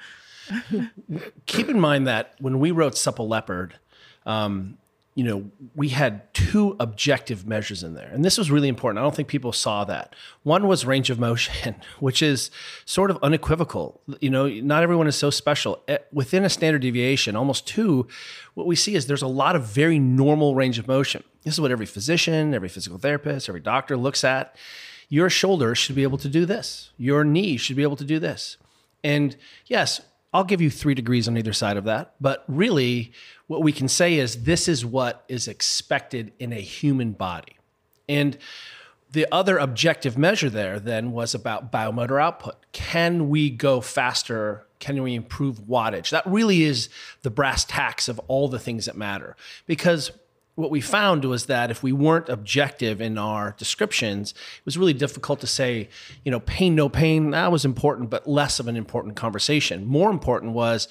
Keep 1.47 1.69
in 1.69 1.79
mind 1.79 2.05
that 2.05 2.35
when 2.39 2.59
we 2.59 2.69
wrote 2.69 2.95
Supple 2.95 3.27
Leopard. 3.27 3.79
Um, 4.23 4.77
you 5.13 5.25
know, 5.25 5.51
we 5.75 5.89
had 5.89 6.33
two 6.33 6.77
objective 6.79 7.45
measures 7.45 7.83
in 7.83 7.95
there. 7.95 8.09
And 8.13 8.23
this 8.23 8.37
was 8.37 8.49
really 8.49 8.69
important. 8.69 8.99
I 8.99 9.01
don't 9.01 9.13
think 9.13 9.27
people 9.27 9.51
saw 9.51 9.83
that. 9.83 10.15
One 10.43 10.67
was 10.67 10.85
range 10.85 11.09
of 11.09 11.19
motion, 11.19 11.75
which 11.99 12.21
is 12.21 12.49
sort 12.85 13.11
of 13.11 13.19
unequivocal. 13.21 13.99
You 14.21 14.29
know, 14.29 14.47
not 14.47 14.83
everyone 14.83 15.07
is 15.07 15.17
so 15.17 15.29
special. 15.29 15.83
Eh, 15.89 15.97
within 16.13 16.45
a 16.45 16.49
standard 16.49 16.81
deviation, 16.81 17.35
almost 17.35 17.67
two, 17.67 18.07
what 18.53 18.67
we 18.67 18.75
see 18.75 18.95
is 18.95 19.07
there's 19.07 19.21
a 19.21 19.27
lot 19.27 19.57
of 19.57 19.63
very 19.63 19.99
normal 19.99 20.55
range 20.55 20.79
of 20.79 20.87
motion. 20.87 21.23
This 21.43 21.55
is 21.55 21.61
what 21.61 21.71
every 21.71 21.85
physician, 21.85 22.53
every 22.53 22.69
physical 22.69 22.97
therapist, 22.97 23.49
every 23.49 23.61
doctor 23.61 23.97
looks 23.97 24.23
at. 24.23 24.55
Your 25.09 25.29
shoulder 25.29 25.75
should 25.75 25.95
be 25.97 26.03
able 26.03 26.19
to 26.19 26.29
do 26.29 26.45
this. 26.45 26.91
Your 26.97 27.25
knee 27.25 27.57
should 27.57 27.75
be 27.75 27.83
able 27.83 27.97
to 27.97 28.05
do 28.05 28.17
this. 28.17 28.55
And 29.03 29.35
yes, 29.65 29.99
I'll 30.33 30.43
give 30.43 30.61
you 30.61 30.69
three 30.69 30.93
degrees 30.93 31.27
on 31.27 31.37
either 31.37 31.53
side 31.53 31.77
of 31.77 31.83
that. 31.85 32.15
But 32.21 32.43
really, 32.47 33.11
what 33.47 33.61
we 33.61 33.71
can 33.71 33.87
say 33.87 34.15
is 34.15 34.43
this 34.43 34.67
is 34.67 34.85
what 34.85 35.25
is 35.27 35.47
expected 35.47 36.31
in 36.39 36.53
a 36.53 36.61
human 36.61 37.11
body. 37.11 37.57
And 38.07 38.37
the 39.11 39.27
other 39.31 39.57
objective 39.57 40.17
measure 40.17 40.49
there 40.49 40.79
then 40.79 41.11
was 41.11 41.35
about 41.35 41.71
biomotor 41.71 42.21
output. 42.21 42.55
Can 42.71 43.29
we 43.29 43.49
go 43.49 43.81
faster? 43.81 44.65
Can 44.79 45.01
we 45.03 45.15
improve 45.15 45.59
wattage? 45.61 46.11
That 46.11 46.25
really 46.25 46.63
is 46.63 46.87
the 47.21 47.29
brass 47.29 47.65
tacks 47.65 48.07
of 48.07 48.19
all 48.27 48.47
the 48.47 48.59
things 48.59 48.85
that 48.85 48.95
matter. 48.95 49.35
Because 49.67 50.11
what 50.55 50.69
we 50.69 50.81
found 50.81 51.23
was 51.25 51.45
that 51.45 51.71
if 51.71 51.81
we 51.81 51.91
weren't 51.91 52.27
objective 52.27 52.99
in 52.99 53.17
our 53.17 53.55
descriptions, 53.57 54.31
it 54.31 54.65
was 54.65 54.77
really 54.77 54.93
difficult 54.93 55.39
to 55.39 55.47
say, 55.47 55.87
you 56.25 56.31
know, 56.31 56.41
pain, 56.41 56.75
no 56.75 56.89
pain, 56.89 57.31
that 57.31 57.51
was 57.51 57.63
important, 57.63 58.09
but 58.09 58.27
less 58.27 58.59
of 58.59 58.67
an 58.67 58.75
important 58.75 59.15
conversation. 59.15 59.85
More 59.85 60.11
important 60.11 60.51
was, 60.51 60.87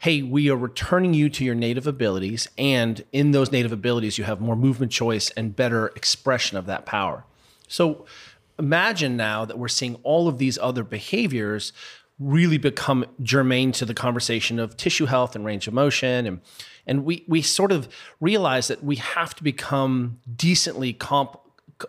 hey, 0.00 0.22
we 0.22 0.50
are 0.50 0.56
returning 0.56 1.14
you 1.14 1.28
to 1.30 1.44
your 1.44 1.54
native 1.54 1.86
abilities. 1.86 2.48
And 2.58 3.04
in 3.12 3.30
those 3.30 3.52
native 3.52 3.72
abilities, 3.72 4.18
you 4.18 4.24
have 4.24 4.40
more 4.40 4.56
movement 4.56 4.90
choice 4.90 5.30
and 5.30 5.54
better 5.54 5.88
expression 5.88 6.58
of 6.58 6.66
that 6.66 6.84
power. 6.84 7.24
So 7.68 8.04
imagine 8.58 9.16
now 9.16 9.44
that 9.44 9.58
we're 9.58 9.68
seeing 9.68 9.96
all 10.02 10.26
of 10.28 10.38
these 10.38 10.58
other 10.58 10.82
behaviors 10.82 11.72
really 12.18 12.58
become 12.58 13.04
germane 13.22 13.72
to 13.72 13.84
the 13.84 13.94
conversation 13.94 14.58
of 14.58 14.76
tissue 14.76 15.06
health 15.06 15.34
and 15.34 15.44
range 15.44 15.66
of 15.66 15.74
motion 15.74 16.26
and 16.26 16.40
and 16.86 17.04
we 17.04 17.24
we 17.28 17.42
sort 17.42 17.72
of 17.72 17.88
realize 18.20 18.68
that 18.68 18.82
we 18.82 18.96
have 18.96 19.34
to 19.36 19.42
become 19.42 20.18
decently 20.36 20.92
comp 20.92 21.38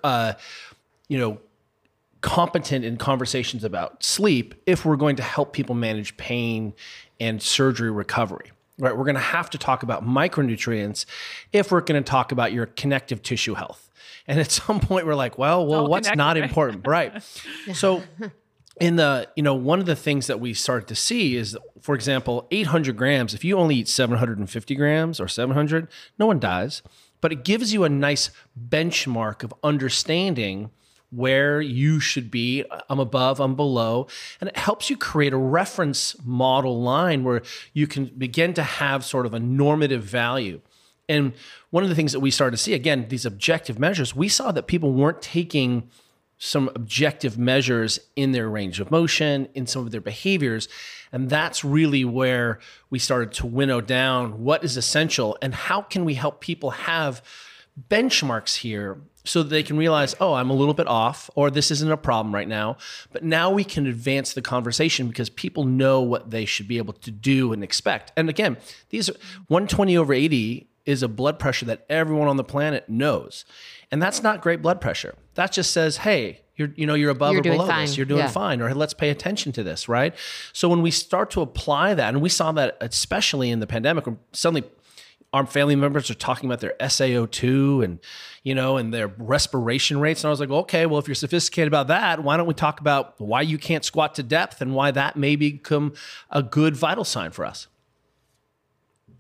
uh, 0.04 0.34
you 1.08 1.18
know 1.18 1.40
competent 2.22 2.84
in 2.84 2.98
conversations 2.98 3.64
about 3.64 4.04
sleep 4.04 4.56
if 4.66 4.84
we're 4.84 4.96
going 4.96 5.16
to 5.16 5.24
help 5.24 5.54
people 5.54 5.76
manage 5.76 6.18
pain 6.18 6.74
and 7.20 7.42
surgery 7.42 7.92
recovery 7.92 8.52
right? 8.78 8.96
We're 8.98 9.06
going 9.06 9.16
to 9.16 9.22
have 9.22 9.50
to 9.52 9.58
talk 9.58 9.84
about 9.84 10.06
micronutrients 10.06 11.06
if 11.54 11.72
we're 11.72 11.82
going 11.82 12.04
to 12.04 12.10
talk 12.10 12.32
about 12.32 12.52
your 12.52 12.66
connective 12.66 13.22
tissue 13.22 13.54
health. 13.54 13.90
And 14.28 14.40
at 14.40 14.52
some 14.52 14.80
point 14.80 15.06
we're 15.06 15.16
like 15.16 15.38
well 15.38 15.66
well 15.66 15.88
what's 15.88 16.14
not 16.16 16.36
right? 16.36 16.44
important? 16.44 16.88
Right. 16.88 17.14
So 17.74 18.04
in 18.80 18.98
the 18.98 19.28
you 19.36 19.44
know 19.44 19.54
one 19.54 19.80
of 19.80 19.86
the 19.86 19.96
things 19.96 20.28
that 20.28 20.40
we 20.40 20.54
started 20.54 20.88
to 20.88 20.96
see 20.96 21.36
is 21.36 21.58
for 21.80 21.96
example 21.96 22.48
800 22.52 22.98
grams 22.98 23.34
if 23.34 23.44
you 23.44 23.58
only 23.58 23.76
eat 23.76 23.88
750 23.88 24.76
grams 24.76 25.20
or 25.20 25.28
700 25.28 25.88
no 26.20 26.26
one 26.26 26.40
dies. 26.40 26.82
But 27.22 27.32
it 27.32 27.44
gives 27.44 27.74
you 27.74 27.84
a 27.84 27.90
nice 27.90 28.30
benchmark 28.70 29.44
of 29.44 29.54
understanding 29.64 30.70
where 31.10 31.62
you 31.62 32.00
should 32.00 32.30
be 32.30 32.66
i'm 32.90 33.00
above 33.00 33.40
i'm 33.40 33.56
below 33.56 34.06
and 34.42 34.50
it 34.50 34.58
helps 34.58 34.90
you 34.90 34.98
create 34.98 35.34
a 35.34 35.38
reference 35.38 36.16
model 36.26 36.82
line 36.82 37.24
where 37.24 37.42
you 37.74 37.88
can 37.88 38.06
begin 38.18 38.54
to 38.54 38.64
have 38.64 39.06
sort 39.06 39.26
of 39.26 39.34
a 39.34 39.40
normative 39.40 40.04
value. 40.04 40.62
And 41.08 41.34
one 41.70 41.84
of 41.84 41.90
the 41.90 41.96
things 41.96 42.12
that 42.14 42.20
we 42.20 42.32
started 42.32 42.58
to 42.58 42.62
see 42.62 42.74
again 42.74 43.08
these 43.08 43.26
objective 43.26 43.80
measures 43.80 44.16
we 44.16 44.28
saw 44.28 44.52
that 44.52 44.68
people 44.68 44.92
weren't 44.92 45.22
taking 45.22 45.90
some 46.38 46.70
objective 46.76 47.38
measures 47.38 48.00
in 48.16 48.32
their 48.32 48.50
range 48.50 48.80
of 48.80 48.92
motion, 48.92 49.48
in 49.54 49.66
some 49.68 49.86
of 49.86 49.92
their 49.92 50.02
behaviors. 50.02 50.68
And 51.12 51.30
that's 51.30 51.64
really 51.64 52.04
where 52.04 52.60
we 52.90 53.00
started 53.00 53.32
to 53.34 53.48
winnow 53.48 53.82
down 53.82 54.44
what 54.44 54.64
is 54.64 54.76
essential 54.76 55.38
and 55.42 55.56
how 55.56 55.82
can 55.82 56.04
we 56.04 56.16
help 56.16 56.42
people 56.42 56.72
have 56.72 57.22
benchmarks 57.90 58.58
here 58.58 59.02
so 59.24 59.42
that 59.42 59.50
they 59.50 59.64
can 59.64 59.78
realize, 59.78 60.16
oh, 60.20 60.34
I'm 60.34 60.50
a 60.50 60.54
little 60.54 60.74
bit 60.74 60.88
off, 60.88 61.30
or 61.36 61.50
this 61.50 61.72
isn't 61.72 61.92
a 61.92 61.98
problem 61.98 62.34
right 62.34 62.48
now. 62.48 62.78
But 63.12 63.24
now 63.24 63.50
we 63.50 63.64
can 63.64 63.88
advance 63.88 64.34
the 64.34 64.42
conversation 64.42 65.08
because 65.08 65.30
people 65.30 65.64
know 65.64 66.02
what 66.02 66.30
they 66.30 66.46
should 66.46 66.68
be 66.68 66.78
able 66.78 66.94
to 66.94 67.12
do 67.12 67.52
and 67.52 67.64
expect. 67.64 68.12
And 68.16 68.30
again, 68.30 68.58
these 68.90 69.08
120 69.48 69.98
over 69.98 70.14
80 70.14 70.70
is 70.86 71.02
a 71.02 71.08
blood 71.08 71.40
pressure 71.40 71.66
that 71.66 71.86
everyone 71.90 72.28
on 72.28 72.38
the 72.38 72.44
planet 72.44 72.88
knows. 72.88 73.46
And 73.92 74.02
that's 74.02 74.24
not 74.24 74.42
great 74.42 74.62
blood 74.62 74.82
pressure. 74.82 75.16
That 75.36 75.52
just 75.52 75.72
says, 75.72 75.98
hey, 75.98 76.42
you're 76.56 76.72
you 76.76 76.86
know 76.88 76.94
you're 76.94 77.10
above 77.12 77.34
You're 77.34 77.42
or 77.42 77.44
below 77.44 77.68
fine. 77.68 77.86
this. 77.86 77.98
You're 77.98 78.06
doing 78.06 78.20
Yeah. 78.22 78.28
fine, 78.30 78.62
or 78.62 78.74
let's 78.74 78.94
pay 78.94 79.10
attention 79.10 79.52
to 79.54 79.64
this, 79.64 79.90
right? 79.90 80.16
So 80.54 80.70
when 80.70 80.82
we 80.82 80.90
start 80.92 81.30
to 81.32 81.42
apply 81.42 81.94
that, 81.96 82.14
and 82.14 82.22
we 82.22 82.30
saw 82.30 82.52
that 82.54 82.78
especially 82.82 83.50
in 83.52 83.60
the 83.60 83.68
pandemic, 83.68 84.06
when 84.06 84.20
suddenly 84.32 84.64
our 85.34 85.46
family 85.46 85.76
members 85.76 86.10
are 86.10 86.14
talking 86.16 86.48
about 86.50 86.62
their 86.62 86.74
SaO2 86.80 87.84
and 87.84 88.00
you 88.44 88.56
know 88.56 88.78
and 88.78 88.94
their 88.94 89.10
respiration 89.18 90.00
rates, 90.00 90.24
and 90.24 90.30
I 90.30 90.32
was 90.32 90.40
like, 90.40 90.50
okay, 90.50 90.86
well 90.86 90.98
if 90.98 91.10
you're 91.10 91.16
sophisticated 91.16 91.68
about 91.68 91.88
that, 91.88 92.24
why 92.24 92.38
don't 92.38 92.48
we 92.48 92.54
talk 92.54 92.80
about 92.80 93.20
why 93.20 93.42
you 93.42 93.58
can't 93.58 93.84
squat 93.84 94.16
to 94.16 94.24
depth 94.24 94.62
and 94.62 94.74
why 94.74 94.92
that 94.92 95.18
may 95.18 95.36
become 95.36 95.94
a 96.30 96.42
good 96.42 96.78
vital 96.78 97.04
sign 97.04 97.32
for 97.32 97.44
us? 97.44 97.68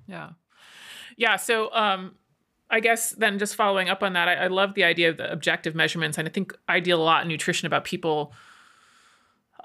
Yeah. 0.07 0.29
Yeah. 1.17 1.35
So, 1.35 1.73
um, 1.73 2.15
I 2.69 2.79
guess 2.79 3.11
then 3.11 3.37
just 3.39 3.55
following 3.55 3.89
up 3.89 4.01
on 4.01 4.13
that, 4.13 4.27
I, 4.27 4.33
I 4.35 4.47
love 4.47 4.73
the 4.73 4.83
idea 4.83 5.09
of 5.09 5.17
the 5.17 5.31
objective 5.31 5.75
measurements. 5.75 6.17
And 6.17 6.27
I 6.27 6.31
think 6.31 6.53
I 6.67 6.79
deal 6.79 7.01
a 7.01 7.03
lot 7.03 7.21
in 7.21 7.27
nutrition 7.27 7.67
about 7.67 7.83
people 7.83 8.33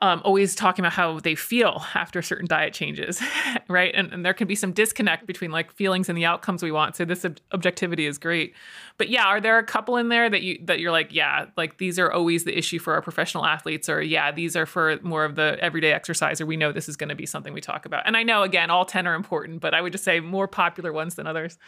um, 0.03 0.23
always 0.25 0.55
talking 0.55 0.83
about 0.83 0.95
how 0.95 1.21
they 1.21 1.35
feel 1.35 1.85
after 1.95 2.23
certain 2.23 2.47
diet 2.47 2.73
changes, 2.73 3.21
right? 3.69 3.95
And, 3.95 4.13
and 4.13 4.25
there 4.25 4.33
can 4.33 4.49
be 4.49 4.55
some 4.55 4.73
disconnect 4.73 5.27
between 5.27 5.51
like 5.51 5.71
feelings 5.73 6.09
and 6.09 6.17
the 6.17 6.25
outcomes 6.25 6.63
we 6.63 6.73
want. 6.73 6.97
So 6.97 7.05
this 7.05 7.25
ob- 7.25 7.39
objectivity 7.53 8.07
is 8.07 8.17
great. 8.17 8.55
But 8.97 9.11
yeah, 9.11 9.27
are 9.27 9.43
there 9.43 9.59
a 9.59 9.65
couple 9.65 9.97
in 9.97 10.09
there 10.09 10.31
that 10.31 10.43
you 10.43 10.59
that 10.65 10.81
you're 10.81 10.91
like, 10.91 11.13
yeah, 11.13 11.47
like 11.57 11.77
these 11.77 11.99
are 11.99 12.11
always 12.11 12.45
the 12.45 12.57
issue 12.57 12.79
for 12.79 12.95
our 12.95 13.03
professional 13.03 13.45
athletes, 13.45 13.91
or 13.91 14.01
yeah, 14.01 14.33
these 14.33 14.57
are 14.57 14.67
for 14.67 14.99
more 15.03 15.25
of 15.25 15.37
the 15.37 15.59
everyday 15.61 15.93
exerciser. 15.93 16.47
We 16.47 16.57
know 16.57 16.73
this 16.73 16.89
is 16.89 16.97
going 16.97 17.11
to 17.11 17.15
be 17.15 17.27
something 17.27 17.53
we 17.53 17.61
talk 17.61 17.85
about. 17.85 18.07
And 18.07 18.17
I 18.17 18.23
know 18.23 18.43
again, 18.43 18.71
all 18.71 18.87
ten 18.87 19.07
are 19.07 19.15
important, 19.15 19.61
but 19.61 19.75
I 19.75 19.83
would 19.83 19.93
just 19.93 20.05
say 20.05 20.21
more 20.21 20.49
popular 20.49 20.95
ones 20.95 21.17
than 21.17 21.27
others. 21.27 21.59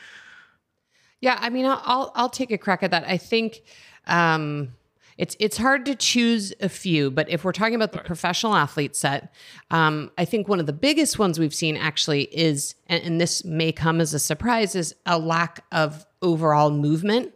Yeah, 1.22 1.38
I 1.40 1.48
mean, 1.48 1.64
I'll 1.64 1.80
I'll, 1.84 2.12
I'll 2.14 2.28
take 2.28 2.50
a 2.50 2.58
crack 2.58 2.82
at 2.82 2.90
that. 2.90 3.04
I 3.06 3.16
think 3.16 3.62
um, 4.08 4.74
it's 5.16 5.36
it's 5.38 5.56
hard 5.56 5.86
to 5.86 5.94
choose 5.94 6.52
a 6.60 6.68
few, 6.68 7.12
but 7.12 7.30
if 7.30 7.44
we're 7.44 7.52
talking 7.52 7.76
about 7.76 7.92
the 7.92 7.98
professional 7.98 8.54
athlete 8.54 8.96
set, 8.96 9.32
um, 9.70 10.10
I 10.18 10.24
think 10.24 10.48
one 10.48 10.58
of 10.58 10.66
the 10.66 10.72
biggest 10.72 11.20
ones 11.20 11.38
we've 11.38 11.54
seen 11.54 11.76
actually 11.76 12.24
is, 12.36 12.74
and, 12.88 13.02
and 13.04 13.20
this 13.20 13.44
may 13.44 13.70
come 13.70 14.00
as 14.00 14.12
a 14.12 14.18
surprise, 14.18 14.74
is 14.74 14.96
a 15.06 15.16
lack 15.16 15.64
of 15.70 16.04
overall 16.22 16.70
movement. 16.70 17.32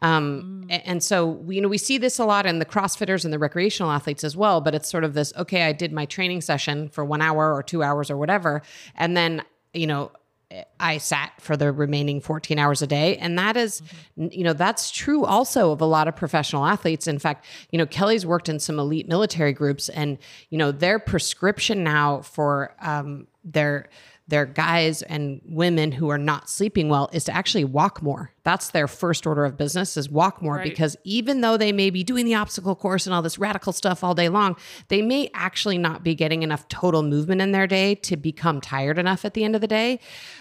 Um, 0.00 0.66
a- 0.70 0.86
and 0.88 1.02
so 1.02 1.26
we, 1.26 1.56
you 1.56 1.60
know 1.60 1.68
we 1.68 1.78
see 1.78 1.98
this 1.98 2.18
a 2.18 2.24
lot 2.24 2.46
in 2.46 2.58
the 2.58 2.64
CrossFitters 2.66 3.24
and 3.24 3.34
the 3.34 3.38
recreational 3.38 3.92
athletes 3.92 4.24
as 4.24 4.34
well. 4.34 4.62
But 4.62 4.74
it's 4.74 4.88
sort 4.90 5.04
of 5.04 5.12
this: 5.12 5.34
okay, 5.36 5.64
I 5.64 5.72
did 5.72 5.92
my 5.92 6.06
training 6.06 6.40
session 6.40 6.88
for 6.88 7.04
one 7.04 7.20
hour 7.20 7.54
or 7.54 7.62
two 7.62 7.82
hours 7.82 8.10
or 8.10 8.16
whatever, 8.16 8.62
and 8.94 9.14
then 9.14 9.42
you 9.74 9.86
know 9.86 10.10
I 10.78 10.98
sat 10.98 11.32
for 11.40 11.56
the 11.56 11.72
remaining 11.72 12.20
14 12.20 12.58
hours 12.58 12.80
a 12.80 12.86
day. 12.86 13.16
And 13.16 13.36
that 13.38 13.56
is, 13.56 13.82
n- 14.16 14.30
you 14.32 14.44
know, 14.44 14.52
that's 14.52 14.90
true 14.90 15.24
also 15.24 15.72
of 15.72 15.80
a 15.80 15.86
lot 15.86 16.06
of 16.06 16.14
professional 16.14 16.64
athletes. 16.64 17.08
In 17.08 17.18
fact, 17.18 17.44
you 17.70 17.78
know, 17.78 17.86
Kelly's 17.86 18.24
worked 18.24 18.48
in 18.48 18.60
some 18.60 18.78
elite 18.78 19.08
military 19.08 19.52
groups 19.52 19.88
and, 19.88 20.18
you 20.50 20.58
know, 20.58 20.70
their 20.70 20.98
prescription 20.98 21.82
now 21.82 22.20
for 22.20 22.74
um, 22.80 23.26
their, 23.44 23.88
their 24.28 24.46
guys 24.46 25.02
and 25.02 25.40
women 25.44 25.90
who 25.90 26.08
are 26.10 26.18
not 26.18 26.48
sleeping 26.48 26.88
well 26.88 27.10
is 27.12 27.24
to 27.24 27.34
actually 27.34 27.64
walk 27.64 28.00
more. 28.00 28.30
That's 28.46 28.70
their 28.70 28.86
first 28.86 29.26
order 29.26 29.44
of 29.44 29.56
business 29.56 29.96
is 29.96 30.08
walk 30.08 30.40
more 30.40 30.54
Right. 30.54 30.62
because 30.70 30.96
even 31.02 31.40
though 31.40 31.56
they 31.56 31.72
may 31.72 31.90
be 31.90 32.04
doing 32.04 32.24
the 32.24 32.36
obstacle 32.36 32.76
course 32.76 33.04
and 33.04 33.12
all 33.12 33.20
this 33.20 33.40
radical 33.40 33.72
stuff 33.72 34.04
all 34.04 34.14
day 34.14 34.28
long, 34.28 34.54
they 34.86 35.02
may 35.02 35.28
actually 35.34 35.78
not 35.78 36.04
be 36.04 36.14
getting 36.14 36.44
enough 36.44 36.68
total 36.68 37.02
movement 37.02 37.40
in 37.40 37.50
their 37.50 37.66
day 37.66 37.96
to 37.96 38.16
become 38.16 38.60
tired 38.60 39.00
enough 39.00 39.24
at 39.24 39.34
the 39.34 39.42
end 39.42 39.56
of 39.56 39.60
the 39.62 39.66
day. 39.66 39.98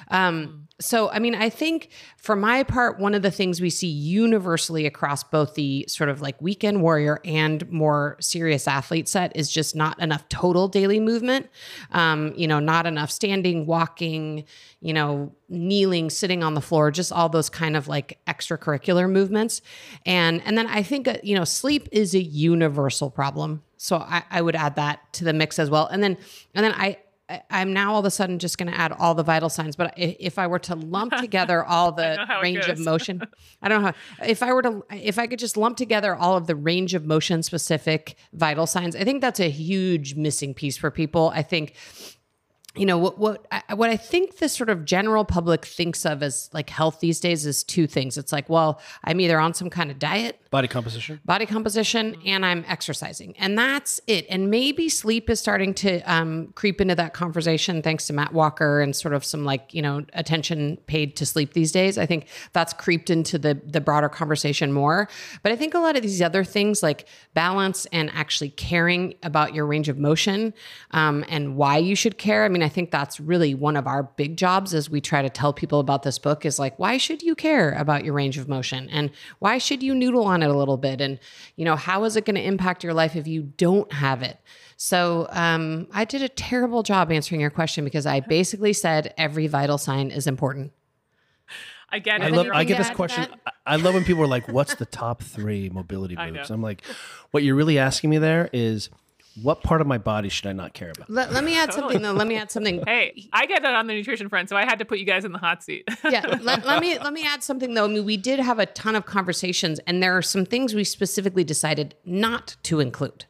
Um, 0.10 0.68
so, 0.80 1.10
I 1.10 1.20
mean, 1.20 1.34
I 1.36 1.50
think 1.50 1.90
for 2.18 2.36
my 2.36 2.62
part, 2.62 3.00
one 3.00 3.16
of 3.16 3.22
the 3.24 3.32
things 3.32 3.60
we 3.62 3.70
see 3.70 3.88
universally 3.88 4.86
across 4.86 5.24
both 5.24 5.56
the 5.56 5.86
sort 5.88 6.10
of 6.10 6.22
like 6.22 6.40
weekend 6.42 6.82
warrior 6.84 7.22
and 7.26 7.68
more 7.72 8.18
serious 8.20 8.68
athlete 8.68 9.08
set 9.08 9.34
is 9.38 9.50
just 9.50 9.74
not 9.76 9.98
enough 10.02 10.28
total 10.28 10.68
daily 10.68 11.00
movement. 11.00 11.48
Um, 11.92 12.34
you 12.36 12.46
know, 12.46 12.60
not 12.60 12.86
enough 12.86 13.10
standing, 13.10 13.66
walking, 13.66 14.44
you 14.82 14.92
know, 14.94 15.32
kneeling, 15.48 16.10
sitting 16.10 16.44
on 16.44 16.56
the 16.56 16.62
floor, 16.62 16.92
just 16.92 17.12
all 17.14 17.30
those 17.30 17.50
kind 17.50 17.78
of 17.78 17.88
like 17.88 17.95
extracurricular 18.02 19.10
movements. 19.10 19.62
And 20.06 20.42
and 20.46 20.58
then 20.58 20.68
I 20.68 20.84
think 20.84 21.08
uh, 21.08 21.18
you 21.24 21.36
know, 21.36 21.44
sleep 21.44 21.88
is 21.92 22.14
a 22.14 22.22
universal 22.22 23.10
problem. 23.10 23.64
So 23.78 23.98
I, 23.98 24.24
I 24.32 24.42
would 24.42 24.56
add 24.56 24.76
that 24.78 25.14
to 25.14 25.24
the 25.24 25.34
mix 25.34 25.60
as 25.60 25.70
well. 25.70 25.88
And 25.88 26.04
then 26.04 26.18
and 26.54 26.64
then 26.64 26.74
I 26.74 26.98
I'm 27.50 27.74
now 27.74 27.94
all 27.94 28.00
of 28.00 28.06
a 28.06 28.12
sudden 28.12 28.38
just 28.38 28.58
going 28.60 28.72
to 28.72 28.78
add 28.78 28.92
all 28.92 29.16
the 29.16 29.24
vital 29.24 29.50
signs. 29.50 29.76
But 29.76 29.94
if 29.98 30.38
I 30.38 30.46
were 30.46 30.60
to 30.60 30.76
lump 30.76 31.14
together 31.18 31.64
all 31.64 31.92
the 31.92 32.18
know 32.18 32.26
how 32.26 32.40
it 32.40 32.44
range 32.44 32.68
of 32.68 32.80
motion, 32.80 33.22
I 33.62 33.68
don't 33.68 33.82
know 33.82 33.88
how, 33.88 34.26
if 34.28 34.44
I 34.44 34.54
were 34.54 34.62
to, 34.62 34.84
if 34.92 35.18
I 35.18 35.26
could 35.26 35.40
just 35.40 35.58
lump 35.58 35.78
together 35.78 36.16
all 36.16 36.38
of 36.38 36.46
the 36.46 36.56
range 36.56 36.94
of 36.94 37.06
motion 37.06 37.42
specific 37.42 38.16
vital 38.34 38.68
signs, 38.68 38.96
I 38.96 39.04
think 39.04 39.22
that's 39.22 39.40
a 39.40 39.50
huge 39.50 40.16
missing 40.16 40.54
piece 40.54 40.78
for 40.78 40.92
people. 40.92 41.32
I 41.34 41.42
think 41.42 41.74
you 42.76 42.86
know 42.86 42.98
what 42.98 43.18
what 43.18 43.46
I, 43.52 43.74
what 43.74 43.90
I 43.90 43.98
think 43.98 44.38
the 44.38 44.50
sort 44.50 44.70
of 44.70 44.86
general 44.86 45.26
public 45.26 45.66
thinks 45.66 46.06
of 46.06 46.22
as 46.22 46.50
like 46.54 46.70
health 46.70 47.00
these 47.00 47.20
days 47.20 47.46
is 47.46 47.64
two 47.64 47.88
things. 47.88 48.18
It's 48.18 48.32
like, 48.32 48.50
well, 48.50 48.82
I'm 49.04 49.20
either 49.20 49.40
on 49.40 49.54
some 49.54 49.70
kind 49.70 49.92
of 49.92 50.00
diet, 50.00 50.40
Body 50.52 50.68
composition. 50.68 51.20
body 51.26 51.46
composition, 51.46 52.18
and 52.26 52.46
I'm 52.46 52.66
exercising, 52.68 53.36
and 53.38 53.58
that's 53.58 54.02
it. 54.08 54.26
And 54.30 54.50
maybe 54.50 54.90
sleep 54.90 55.30
is 55.30 55.40
starting 55.40 55.74
to 55.76 56.02
um, 56.02 56.48
creep 56.56 56.82
into 56.82 56.96
that 56.96 57.14
conversation 57.14 57.82
thanks 57.82 58.08
to 58.08 58.14
Matt 58.14 58.34
Walker 58.34 58.82
and 58.82 58.96
sort 58.96 59.14
of 59.14 59.24
some 59.24 59.46
like 59.46 59.74
you 59.74 59.82
know 59.82 60.06
attention 60.14 60.78
paid 60.88 61.16
to 61.18 61.26
sleep 61.26 61.54
these 61.54 61.72
days. 61.72 61.98
I 61.98 62.06
think 62.06 62.28
that's 62.54 62.74
creeped 62.74 63.10
into 63.10 63.38
the 63.38 63.60
the 63.66 63.82
broader 63.82 64.10
conversation 64.10 64.72
more. 64.74 65.08
But 65.44 65.52
I 65.52 65.56
think 65.56 65.74
a 65.74 65.80
lot 65.80 65.96
of 65.96 66.02
these 66.02 66.22
other 66.22 66.44
things 66.44 66.84
like 66.84 67.08
balance 67.34 67.86
and 67.88 68.12
actually 68.14 68.50
caring 68.50 69.16
about 69.24 69.54
your 69.54 69.66
range 69.66 69.90
of 69.90 69.98
motion 69.98 70.54
um, 70.92 71.24
and 71.30 71.56
why 71.56 71.78
you 71.78 71.96
should 71.96 72.18
care. 72.18 72.44
I 72.44 72.50
mean, 72.50 72.65
I 72.66 72.70
think 72.70 72.90
that's 72.90 73.20
really 73.20 73.54
one 73.54 73.78
of 73.78 73.86
our 73.86 74.02
big 74.02 74.38
jobs 74.38 74.74
as 74.74 74.90
we 74.90 75.00
try 75.00 75.22
to 75.22 75.30
tell 75.30 75.54
people 75.54 75.80
about 75.80 76.02
this 76.02 76.18
book 76.18 76.46
is 76.46 76.58
like, 76.58 76.80
why 76.80 76.98
should 76.98 77.22
you 77.22 77.36
care 77.36 77.74
about 77.74 78.04
your 78.04 78.16
range 78.16 78.40
of 78.40 78.50
motion? 78.50 78.90
And 78.90 79.12
why 79.38 79.60
should 79.60 79.84
you 79.84 79.94
noodle 79.94 80.26
on 80.26 80.42
it 80.42 80.50
a 80.50 80.58
little 80.58 80.78
bit? 80.78 81.00
And, 81.00 81.20
you 81.58 81.64
know, 81.64 81.76
how 81.76 82.06
is 82.06 82.16
it 82.16 82.26
going 82.26 82.38
to 82.38 82.42
impact 82.42 82.84
your 82.84 82.96
life 82.96 83.16
if 83.16 83.28
you 83.28 83.44
don't 83.44 83.94
have 83.94 84.24
it? 84.24 84.40
So 84.78 85.28
um, 85.30 85.88
I 85.94 86.06
did 86.06 86.24
a 86.24 86.28
terrible 86.28 86.82
job 86.82 87.12
answering 87.12 87.40
your 87.40 87.52
question 87.52 87.86
because 87.86 88.08
I 88.08 88.20
basically 88.20 88.74
said 88.74 89.14
every 89.16 89.46
vital 89.46 89.78
sign 89.78 90.10
is 90.10 90.26
important. 90.26 90.72
I 91.90 92.00
get 92.00 92.20
I 92.20 92.28
it. 92.28 92.34
love. 92.34 92.48
I 92.52 92.64
get 92.64 92.80
this 92.80 92.90
question. 92.90 93.28
that? 93.30 93.40
I 93.46 93.74
I 93.74 93.76
love 93.78 93.94
when 93.94 94.04
people 94.04 94.24
are 94.24 94.28
like, 94.28 94.48
"What's 94.48 94.76
the 94.76 94.88
top 94.88 95.22
three 95.22 95.70
mobility 95.74 96.18
I 96.18 96.32
moves?" 96.32 96.50
I'm 96.50 96.62
like, 96.62 96.84
"What 97.32 97.44
you're 97.44 97.56
really 97.56 97.78
asking 97.78 98.10
me 98.10 98.18
there 98.18 98.50
is, 98.52 98.90
what 99.42 99.62
part 99.64 99.82
of 99.82 99.88
my 99.88 99.98
body 99.98 100.30
should 100.30 100.48
I 100.48 100.54
not 100.54 100.74
care 100.74 100.92
about?" 100.96 101.10
Let, 101.10 101.32
let 101.34 101.44
me 101.44 101.58
add 101.58 101.74
something 101.74 102.02
though. 102.02 102.14
Let 102.14 102.28
me 102.28 102.36
add 102.38 102.52
something. 102.52 102.84
Hey, 102.88 103.28
I 103.34 103.46
get 103.46 103.64
that 103.64 103.76
on 103.76 103.88
the 103.88 103.94
nutrition 103.94 104.30
front, 104.30 104.50
so 104.50 104.56
I 104.56 104.64
had 104.66 104.80
to 104.80 104.86
put 104.86 105.00
you 105.00 105.06
guys 105.06 105.26
in 105.26 105.32
the 105.32 105.38
hot 105.40 105.64
seat. 105.64 105.88
yeah 106.10 106.38
let, 106.42 106.66
let 106.66 106.80
me 106.82 106.98
let 107.00 107.14
me 107.14 107.26
add 107.26 107.42
something 107.44 107.74
though 107.74 107.86
i 107.86 107.88
mean 107.88 108.06
we 108.06 108.16
did 108.18 108.40
have 108.40 108.60
a 108.60 108.66
ton 108.68 108.96
of 108.96 109.06
conversations 109.06 109.80
and 109.88 110.02
there 110.04 110.16
are 110.16 110.22
some 110.22 110.46
things 110.46 110.74
we 110.76 110.84
specifically 110.84 111.44
decided 111.44 111.96
not 112.06 112.56
to 112.64 112.80
include 112.80 113.26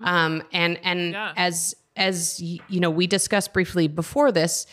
um, 0.00 0.42
and 0.52 0.78
and 0.82 1.12
Yeah. 1.12 1.32
as 1.36 1.74
as 1.96 2.40
you 2.40 2.80
know 2.80 2.90
we 2.90 3.06
discussed 3.06 3.52
briefly 3.52 3.86
before 3.88 4.32
this 4.32 4.66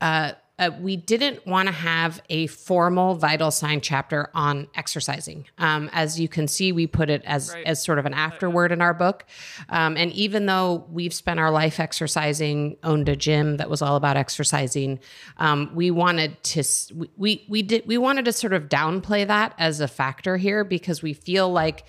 uh, 0.00 0.32
uh, 0.58 0.70
we 0.80 0.96
didn't 0.96 1.46
want 1.46 1.66
to 1.68 1.72
have 1.72 2.22
a 2.30 2.46
formal 2.46 3.14
vital 3.14 3.50
sign 3.50 3.80
chapter 3.80 4.30
on 4.34 4.66
exercising. 4.74 5.46
Um, 5.58 5.90
as 5.92 6.18
you 6.18 6.28
can 6.28 6.48
see, 6.48 6.72
we 6.72 6.86
put 6.86 7.10
it 7.10 7.22
as 7.26 7.52
Right. 7.52 7.66
as 7.66 7.82
sort 7.84 7.98
of 7.98 8.06
an 8.06 8.14
afterword 8.14 8.72
in 8.72 8.80
our 8.80 8.94
book. 8.94 9.26
Um, 9.68 9.96
and 9.98 10.10
even 10.12 10.46
though 10.46 10.86
we've 10.90 11.12
spent 11.12 11.38
our 11.40 11.50
life 11.50 11.78
exercising, 11.78 12.78
owned 12.82 13.08
a 13.10 13.16
gym 13.16 13.58
that 13.58 13.68
was 13.68 13.82
all 13.82 13.96
about 13.96 14.16
exercising, 14.16 14.98
um, 15.36 15.70
we 15.74 15.90
wanted 15.90 16.42
to 16.44 16.62
we, 16.94 17.10
we 17.16 17.46
we 17.48 17.62
did 17.62 17.86
we 17.86 17.98
wanted 17.98 18.24
to 18.24 18.32
sort 18.32 18.54
of 18.54 18.70
downplay 18.70 19.26
that 19.26 19.54
as 19.58 19.80
a 19.80 19.88
factor 19.88 20.38
here 20.38 20.64
because 20.64 21.02
we 21.02 21.12
feel 21.12 21.50
like 21.52 21.84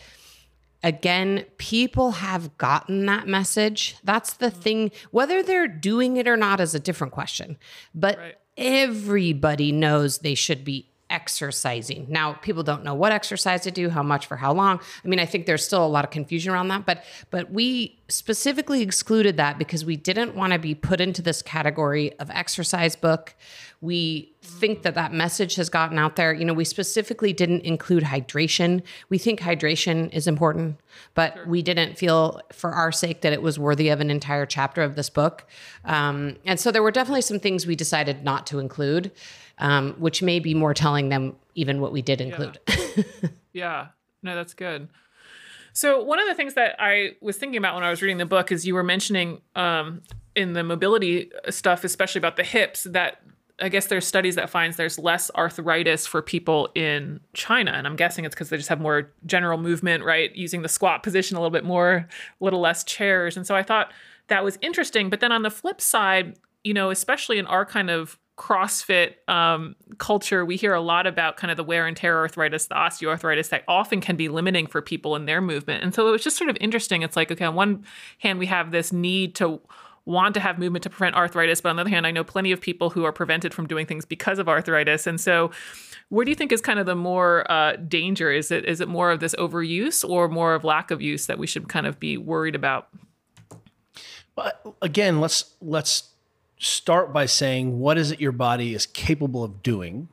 again, 0.84 1.44
people 1.58 2.12
have 2.12 2.56
gotten 2.58 3.06
that 3.08 3.28
message. 3.28 3.96
That's 4.04 4.34
the 4.34 4.52
thing. 4.52 4.92
Whether 5.12 5.42
they're 5.42 5.68
doing 5.68 6.18
it 6.18 6.28
or 6.28 6.38
not 6.38 6.60
is 6.60 6.76
a 6.76 6.80
different 6.80 7.14
question. 7.14 7.58
But 7.96 8.18
Right. 8.18 8.36
Everybody 8.58 9.72
knows 9.72 10.20
they 10.20 10.36
should 10.36 10.64
be 10.64 10.90
exercising. 11.10 12.06
Now, 12.10 12.34
people 12.34 12.64
don't 12.64 12.84
know 12.84 12.94
what 12.94 13.12
exercise 13.12 13.62
to 13.62 13.72
do, 13.72 13.90
how 13.90 14.04
much 14.04 14.26
for 14.26 14.36
how 14.36 14.54
long. 14.54 14.80
I 15.04 15.08
mean, 15.08 15.20
I 15.20 15.26
think 15.26 15.46
there's 15.46 15.66
still 15.66 15.86
a 15.86 15.88
lot 15.88 16.04
of 16.04 16.12
confusion 16.12 16.54
around 16.54 16.68
that, 16.70 16.86
but 16.86 17.04
but 17.30 17.52
we 17.52 18.00
specifically 18.10 18.82
excluded 18.82 19.38
that 19.38 19.58
because 19.58 19.84
we 19.84 19.96
didn't 19.96 20.36
want 20.36 20.54
to 20.54 20.60
be 20.60 20.74
put 20.74 21.02
into 21.02 21.22
this 21.22 21.42
category 21.42 22.18
of 22.20 22.30
exercise 22.32 22.96
book. 22.96 23.36
We 23.80 24.34
think 24.42 24.82
that 24.84 24.96
that 24.96 25.14
message 25.14 25.56
has 25.56 25.70
gotten 25.70 26.00
out 26.00 26.16
there. 26.16 26.34
You 26.34 26.46
know, 26.46 26.54
we 26.54 26.66
specifically 26.66 27.34
didn't 27.34 27.62
include 27.62 28.04
hydration. 28.04 28.82
We 29.10 29.18
think 29.18 29.40
hydration 29.40 30.12
is 30.14 30.26
important, 30.26 30.80
but 31.14 31.48
we 31.48 31.62
didn't 31.62 31.98
feel 31.98 32.42
for 32.52 32.72
our 32.72 32.92
sake 32.92 33.22
that 33.22 33.34
it 33.34 33.42
was 33.42 33.60
worthy 33.60 33.90
of 33.90 34.00
an 34.00 34.10
entire 34.10 34.46
chapter 34.46 34.82
of 34.82 34.96
this 34.96 35.10
book. 35.10 35.46
Um, 35.86 36.38
and 36.46 36.60
so 36.60 36.72
there 36.72 36.82
were 36.82 36.92
definitely 36.92 37.22
some 37.22 37.40
things 37.40 37.68
we 37.68 37.76
decided 37.76 38.24
not 38.24 38.48
to 38.48 38.60
include, 38.60 39.12
um, 39.60 39.94
which 39.98 40.22
may 40.22 40.40
be 40.40 40.54
more 40.54 40.74
telling 40.74 41.10
than 41.10 41.36
even 41.56 41.82
what 41.82 41.92
we 41.92 42.02
did 42.02 42.22
include. 42.22 42.60
Yeah, 43.54 43.88
no, 44.22 44.36
that's 44.36 44.54
good. 44.54 44.88
So 45.74 46.04
one 46.04 46.20
of 46.20 46.28
the 46.28 46.36
things 46.36 46.54
that 46.54 46.76
I 46.80 47.16
was 47.22 47.38
thinking 47.38 47.58
about 47.58 47.74
when 47.74 47.84
I 47.84 47.90
was 47.90 48.04
reading 48.04 48.18
the 48.18 48.26
book 48.26 48.52
is 48.52 48.68
you 48.68 48.76
were 48.76 48.84
mentioning 48.84 49.42
um, 49.56 50.02
in 50.36 50.54
the 50.54 50.64
mobility 50.64 51.32
stuff, 51.50 51.84
especially 51.84 52.20
about 52.20 52.36
the 52.36 52.44
hips, 52.44 52.84
that 52.84 53.22
I 53.60 53.70
guess 53.70 53.88
there's 53.88 54.06
studies 54.06 54.36
that 54.36 54.52
finds 54.52 54.78
there's 54.78 55.00
less 55.00 55.32
arthritis 55.36 56.06
for 56.06 56.22
people 56.22 56.70
in 56.76 57.20
China, 57.34 57.72
and 57.72 57.88
I'm 57.88 57.96
guessing 57.96 58.26
it's 58.26 58.36
because 58.36 58.50
they 58.50 58.58
just 58.58 58.70
have 58.70 58.80
more 58.80 59.12
general 59.26 59.58
movement, 59.58 60.04
right? 60.04 60.36
Using 60.36 60.62
the 60.62 60.70
squat 60.70 61.02
position 61.02 61.36
a 61.36 61.40
little 61.40 61.52
bit 61.52 61.64
more, 61.64 62.08
a 62.40 62.44
little 62.44 62.60
less 62.60 62.84
chairs, 62.84 63.36
and 63.38 63.48
so 63.48 63.56
I 63.56 63.64
thought 63.64 63.92
that 64.28 64.44
was 64.44 64.60
interesting. 64.62 65.10
But 65.10 65.20
then 65.20 65.32
on 65.32 65.42
the 65.42 65.50
flip 65.50 65.82
side, 65.82 66.38
you 66.64 66.74
know, 66.76 66.92
especially 66.92 67.40
in 67.40 67.48
our 67.48 67.66
kind 67.66 67.90
of 67.90 68.20
CrossFit 68.38 69.16
um, 69.28 69.76
culture, 69.98 70.46
we 70.46 70.56
hear 70.56 70.74
a 70.74 70.82
lot 70.82 71.08
about 71.08 71.38
kind 71.38 71.50
of 71.50 71.58
the 71.58 71.64
wear 71.64 71.88
and 71.88 71.98
tear 71.98 72.18
arthritis, 72.18 72.68
the 72.68 72.76
osteoarthritis 72.76 73.50
that 73.50 73.64
often 73.68 74.00
can 74.00 74.16
be 74.16 74.30
limiting 74.30 74.68
for 74.68 74.82
people 74.82 75.16
in 75.16 75.26
their 75.26 75.42
movement. 75.42 75.84
And 75.84 75.94
so 75.94 76.08
it 76.08 76.12
was 76.12 76.24
just 76.24 76.38
sort 76.38 76.50
of 76.50 76.58
interesting. 76.62 77.02
It's 77.02 77.16
like, 77.16 77.32
okay, 77.32 77.46
on 77.46 77.56
one 77.56 77.84
hand, 78.20 78.38
we 78.38 78.46
have 78.46 78.72
this 78.72 78.94
need 78.94 79.34
to 79.36 79.60
want 80.06 80.36
to 80.36 80.40
have 80.40 80.58
movement 80.58 80.84
to 80.84 80.90
prevent 80.90 81.16
arthritis, 81.16 81.62
but 81.62 81.70
on 81.70 81.76
the 81.76 81.82
other 81.82 81.90
hand, 81.90 82.08
I 82.08 82.12
know 82.12 82.24
plenty 82.24 82.52
of 82.52 82.62
people 82.62 82.92
who 82.92 83.04
are 83.04 83.12
prevented 83.12 83.54
from 83.54 83.68
doing 83.68 83.86
things 83.86 84.06
because 84.06 84.40
of 84.40 84.48
arthritis. 84.48 85.06
And 85.06 85.20
so, 85.20 85.52
where 86.10 86.24
do 86.24 86.32
you 86.32 86.36
think 86.36 86.52
is 86.52 86.62
kind 86.62 86.80
of 86.80 86.86
the 86.86 86.96
more 86.96 87.50
uh, 87.52 87.76
danger? 87.76 88.32
Is 88.32 88.50
it 88.50 88.66
is 88.66 88.80
it 88.80 88.88
more 88.88 89.12
of 89.12 89.20
this 89.20 89.36
overuse 89.36 90.08
or 90.08 90.30
more 90.30 90.54
of 90.54 90.64
lack 90.64 90.92
of 90.92 91.02
use 91.02 91.26
that 91.26 91.38
we 91.38 91.46
should 91.46 91.68
kind 91.68 91.86
of 91.86 92.00
be 92.00 92.18
worried 92.18 92.56
about? 92.56 92.88
But 94.36 94.62
again, 94.82 95.20
let's 95.20 95.56
let's 95.60 96.12
start 96.58 97.14
by 97.14 97.26
saying 97.26 97.80
what 97.80 97.98
is 97.98 98.12
it 98.12 98.20
your 98.20 98.32
body 98.32 98.74
is 98.74 98.86
capable 98.86 99.44
of 99.44 99.62
doing? 99.64 100.10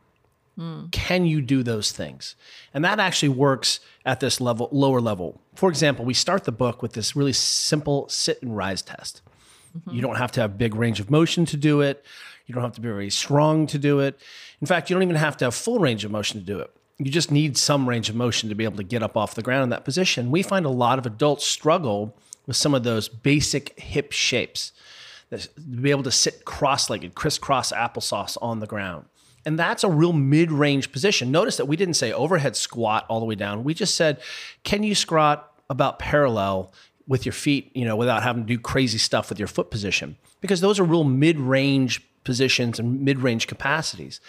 Can 0.92 1.26
you 1.26 1.40
do 1.40 1.64
those 1.64 1.90
things? 1.90 2.36
And 2.72 2.84
that 2.84 3.00
actually 3.00 3.30
works 3.30 3.80
at 4.06 4.20
this 4.20 4.40
level, 4.40 4.68
lower 4.70 5.00
level. 5.00 5.40
For 5.56 5.68
example, 5.68 6.04
we 6.04 6.14
start 6.14 6.44
the 6.44 6.52
book 6.52 6.80
with 6.80 6.92
this 6.92 7.16
really 7.16 7.32
simple 7.32 8.08
sit 8.08 8.40
and 8.40 8.56
rise 8.56 8.80
test. 8.80 9.20
You 9.90 10.00
don't 10.00 10.14
have 10.16 10.30
to 10.32 10.40
have 10.40 10.56
big 10.56 10.76
range 10.76 11.00
of 11.00 11.10
motion 11.10 11.44
to 11.46 11.56
do 11.56 11.80
it. 11.80 12.04
You 12.46 12.54
don't 12.54 12.62
have 12.62 12.74
to 12.74 12.80
be 12.80 12.88
very 12.88 13.10
strong 13.10 13.66
to 13.66 13.78
do 13.78 13.98
it. 13.98 14.20
In 14.60 14.68
fact, 14.68 14.88
you 14.88 14.94
don't 14.94 15.02
even 15.02 15.16
have 15.16 15.36
to 15.38 15.46
have 15.46 15.54
full 15.56 15.80
range 15.80 16.04
of 16.04 16.12
motion 16.12 16.38
to 16.38 16.46
do 16.46 16.60
it. 16.60 16.70
You 16.98 17.10
just 17.10 17.32
need 17.32 17.58
some 17.58 17.88
range 17.88 18.08
of 18.08 18.14
motion 18.14 18.48
to 18.48 18.54
be 18.54 18.62
able 18.62 18.76
to 18.76 18.84
get 18.84 19.02
up 19.02 19.16
off 19.16 19.34
the 19.34 19.42
ground 19.42 19.64
in 19.64 19.68
that 19.70 19.84
position. 19.84 20.30
We 20.30 20.42
find 20.44 20.64
a 20.64 20.70
lot 20.70 21.00
of 21.00 21.06
adults 21.06 21.44
struggle 21.44 22.16
with 22.46 22.56
some 22.56 22.74
of 22.74 22.84
those 22.84 23.08
basic 23.08 23.76
hip 23.80 24.12
shapes 24.12 24.70
to 25.30 25.48
be 25.58 25.90
able 25.90 26.02
to 26.04 26.10
sit 26.10 26.44
cross-legged, 26.44 27.14
crisscross 27.14 27.72
applesauce 27.72 28.36
on 28.40 28.60
the 28.60 28.66
ground. 28.66 29.06
And 29.46 29.58
that's 29.58 29.84
a 29.84 29.90
real 29.90 30.12
mid-range 30.12 30.90
position. 30.90 31.30
Notice 31.30 31.58
that 31.58 31.66
we 31.66 31.76
didn't 31.76 31.94
say 31.94 32.12
overhead 32.12 32.56
squat 32.56 33.04
all 33.08 33.20
the 33.20 33.26
way 33.26 33.34
down. 33.34 33.62
We 33.62 33.74
just 33.74 33.94
said, 33.94 34.20
can 34.62 34.82
you 34.82 34.94
squat 34.94 35.52
about 35.68 35.98
parallel 35.98 36.72
with 37.06 37.26
your 37.26 37.34
feet, 37.34 37.70
you 37.74 37.84
know, 37.84 37.96
without 37.96 38.22
having 38.22 38.44
to 38.44 38.46
do 38.46 38.58
crazy 38.58 38.96
stuff 38.96 39.28
with 39.28 39.38
your 39.38 39.48
foot 39.48 39.70
position? 39.70 40.16
Because 40.40 40.60
those 40.62 40.80
are 40.80 40.84
real 40.84 41.04
mid-range 41.04 42.02
positions 42.24 42.78
and 42.78 43.02
mid-range 43.02 43.46
capacities. 43.46 44.20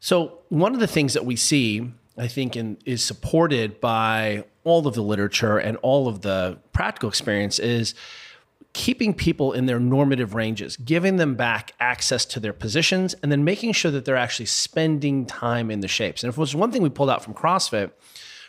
So 0.00 0.40
one 0.48 0.74
of 0.74 0.80
the 0.80 0.88
things 0.88 1.14
that 1.14 1.24
we 1.24 1.36
see, 1.36 1.92
I 2.18 2.26
think, 2.26 2.56
in, 2.56 2.76
is 2.84 3.04
supported 3.04 3.80
by 3.80 4.44
all 4.64 4.86
of 4.88 4.94
the 4.94 5.02
literature 5.02 5.58
and 5.58 5.76
all 5.78 6.08
of 6.08 6.22
the 6.22 6.58
practical 6.72 7.08
experience 7.08 7.60
is 7.60 7.94
keeping 8.74 9.14
people 9.14 9.52
in 9.52 9.66
their 9.66 9.78
normative 9.80 10.34
ranges, 10.34 10.76
giving 10.76 11.16
them 11.16 11.36
back 11.36 11.72
access 11.80 12.24
to 12.26 12.40
their 12.40 12.52
positions, 12.52 13.14
and 13.22 13.32
then 13.32 13.44
making 13.44 13.72
sure 13.72 13.90
that 13.90 14.04
they're 14.04 14.16
actually 14.16 14.46
spending 14.46 15.24
time 15.24 15.70
in 15.70 15.80
the 15.80 15.88
shapes. 15.88 16.22
And 16.22 16.28
if 16.28 16.36
it 16.36 16.40
was 16.40 16.54
one 16.54 16.70
thing 16.70 16.82
we 16.82 16.90
pulled 16.90 17.08
out 17.08 17.24
from 17.24 17.34
CrossFit 17.34 17.92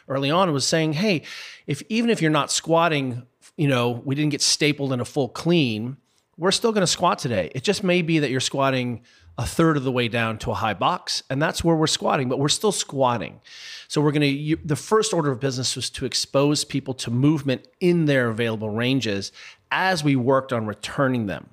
early 0.08 0.32
on, 0.32 0.52
was 0.52 0.66
saying, 0.66 0.94
hey, 0.94 1.22
if 1.68 1.82
even 1.90 2.10
if 2.10 2.22
you're 2.22 2.32
not 2.32 2.52
squatting, 2.52 3.24
you 3.56 3.68
know, 3.68 4.02
we 4.04 4.16
didn't 4.16 4.32
get 4.32 4.42
stapled 4.42 4.92
in 4.92 5.00
a 5.00 5.06
full 5.06 5.30
clean, 5.30 5.98
we're 6.38 6.52
still 6.52 6.72
going 6.72 6.82
to 6.82 6.88
squat 6.88 7.20
today. 7.20 7.52
It 7.56 7.64
just 7.64 7.84
may 7.84 8.02
be 8.02 8.20
that 8.20 8.30
you're 8.30 8.40
squatting 8.40 9.04
a 9.38 9.46
third 9.46 9.76
of 9.76 9.84
the 9.84 9.92
way 9.92 10.08
down 10.08 10.38
to 10.40 10.52
a 10.52 10.54
high 10.54 10.74
box, 10.74 11.24
and 11.30 11.42
that's 11.42 11.64
where 11.64 11.76
we're 11.76 11.88
squatting, 11.88 12.30
but 12.30 12.40
we're 12.40 12.48
still 12.48 12.72
squatting. 12.72 13.42
So 13.88 14.00
we're 14.02 14.14
going 14.14 14.22
to, 14.22 14.58
the 14.64 14.76
first 14.78 15.14
order 15.14 15.32
of 15.32 15.40
business 15.40 15.76
was 15.76 15.90
to 15.92 16.06
expose 16.06 16.64
people 16.64 16.94
to 16.96 17.12
movement 17.12 17.68
in 17.82 18.06
their 18.06 18.30
available 18.30 18.70
ranges 18.70 19.32
as 19.72 20.04
we 20.04 20.16
worked 20.16 20.54
on 20.54 20.66
returning 20.66 21.26
them. 21.26 21.50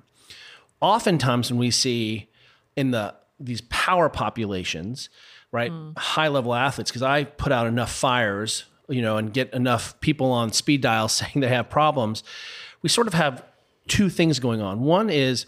Oftentimes, 0.79 1.51
when 1.51 1.59
we 1.59 1.71
see 1.71 2.29
in 2.75 2.91
the 2.91 3.15
these 3.39 3.61
power 3.61 4.09
populations, 4.09 5.09
right, 5.51 5.71
hmm. 5.71 5.91
high 5.97 6.29
level 6.29 6.53
athletes, 6.53 6.89
because 6.89 7.01
I 7.01 7.25
put 7.25 7.51
out 7.51 7.67
enough 7.67 7.91
fires, 7.91 8.65
you 8.87 9.01
know, 9.01 9.17
and 9.17 9.33
get 9.33 9.53
enough 9.53 9.99
people 9.99 10.31
on 10.31 10.53
speed 10.53 10.81
dial 10.81 11.07
saying 11.09 11.41
they 11.41 11.49
have 11.49 11.69
problems, 11.69 12.23
we 12.81 12.89
sort 12.89 13.07
of 13.07 13.13
have 13.13 13.43
two 13.87 14.09
things 14.09 14.39
going 14.39 14.61
on. 14.61 14.81
One 14.81 15.09
is 15.09 15.45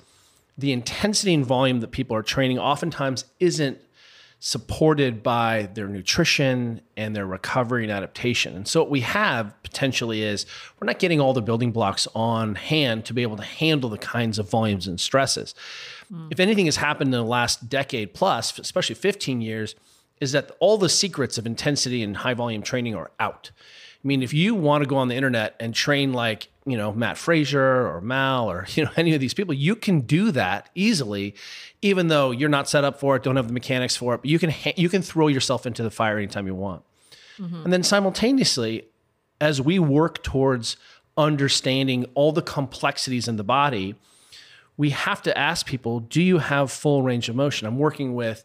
the 0.58 0.72
intensity 0.72 1.34
and 1.34 1.46
volume 1.46 1.82
that 1.82 1.92
people 1.92 2.16
are 2.16 2.24
training 2.24 2.60
oftentimes 2.60 3.26
isn't 3.40 3.80
supported 4.40 5.24
by 5.24 5.70
their 5.74 5.88
nutrition 5.88 6.80
and 6.96 7.16
their 7.16 7.26
recovery 7.26 7.84
and 7.84 7.92
adaptation. 7.92 8.56
And 8.56 8.68
so 8.68 8.82
what 8.82 8.92
we 8.92 9.02
have 9.02 9.54
potentially 9.64 10.22
is 10.22 10.46
we're 10.80 10.86
not 10.86 11.00
getting 11.00 11.20
all 11.20 11.34
the 11.34 11.42
building 11.42 11.72
blocks 11.72 12.08
on 12.14 12.56
hand 12.56 13.06
to 13.06 13.14
be 13.14 13.24
able 13.24 13.38
to 13.38 13.44
handle 13.44 13.90
the 13.90 13.98
kinds 13.98 14.38
of 14.38 14.50
volumes 14.50 14.88
and 14.88 15.00
stresses. 15.00 15.56
Hmm. 16.10 16.28
If 16.30 16.40
anything 16.40 16.66
has 16.66 16.76
happened 16.76 17.08
in 17.08 17.20
the 17.20 17.24
last 17.24 17.70
decade 17.70 18.14
plus, 18.14 18.60
especially 18.60 18.96
15 18.96 19.42
years, 19.42 19.74
is 20.22 20.32
that 20.34 20.52
all 20.60 20.78
the 20.78 20.90
secrets 20.90 21.38
of 21.38 21.46
intensity 21.46 22.04
and 22.04 22.18
high 22.18 22.34
volume 22.34 22.62
training 22.62 22.96
are 22.96 23.12
out. 23.20 23.52
I 24.04 24.08
mean, 24.08 24.22
if 24.22 24.34
you 24.34 24.54
want 24.54 24.84
to 24.84 24.88
go 24.88 24.98
on 24.98 25.08
the 25.08 25.16
internet 25.16 25.56
and 25.60 25.74
train 25.74 26.14
like 26.14 26.50
you 26.66 26.78
know 26.78 26.92
Mat 26.92 27.18
Fraser 27.18 27.88
or 27.88 28.02
Mal 28.02 28.50
or 28.50 28.66
you 28.76 28.86
know 28.86 28.92
any 28.96 29.14
of 29.14 29.20
these 29.20 29.34
people, 29.34 29.54
you 29.54 29.76
can 29.76 30.02
do 30.02 30.32
that 30.32 30.70
easily, 30.76 31.36
even 31.82 32.08
though 32.08 32.32
you're 32.32 32.50
not 32.50 32.70
set 32.70 32.84
up 32.84 33.00
for 33.00 33.16
it, 33.16 33.24
don't 33.24 33.36
have 33.36 33.48
the 33.48 33.54
mechanics 33.54 33.96
for 33.96 34.16
it. 34.16 34.20
But 34.20 34.30
you 34.30 34.40
can 34.40 34.50
ha- 34.50 34.74
you 34.76 34.90
can 34.90 35.02
throw 35.02 35.28
yourself 35.28 35.66
into 35.66 35.84
the 35.84 35.92
fire 35.92 36.18
anytime 36.18 36.48
you 36.48 36.56
want. 36.56 36.84
Mm-hmm. 37.38 37.64
And 37.64 37.74
then 37.74 37.84
simultaneously, 37.84 38.88
as 39.42 39.62
we 39.62 39.80
work 39.80 40.24
towards 40.24 40.78
understanding 41.18 42.06
all 42.14 42.32
the 42.32 42.42
complexities 42.42 43.28
in 43.28 43.38
the 43.38 43.44
body, 43.44 43.96
we 44.78 44.90
have 44.90 45.22
to 45.24 45.38
ask 45.38 45.66
people, 45.66 46.00
do 46.00 46.22
you 46.22 46.40
have 46.40 46.72
full 46.72 47.04
range 47.04 47.30
of 47.30 47.36
motion? 47.36 47.68
I'm 47.68 47.78
working 47.78 48.16
with 48.16 48.44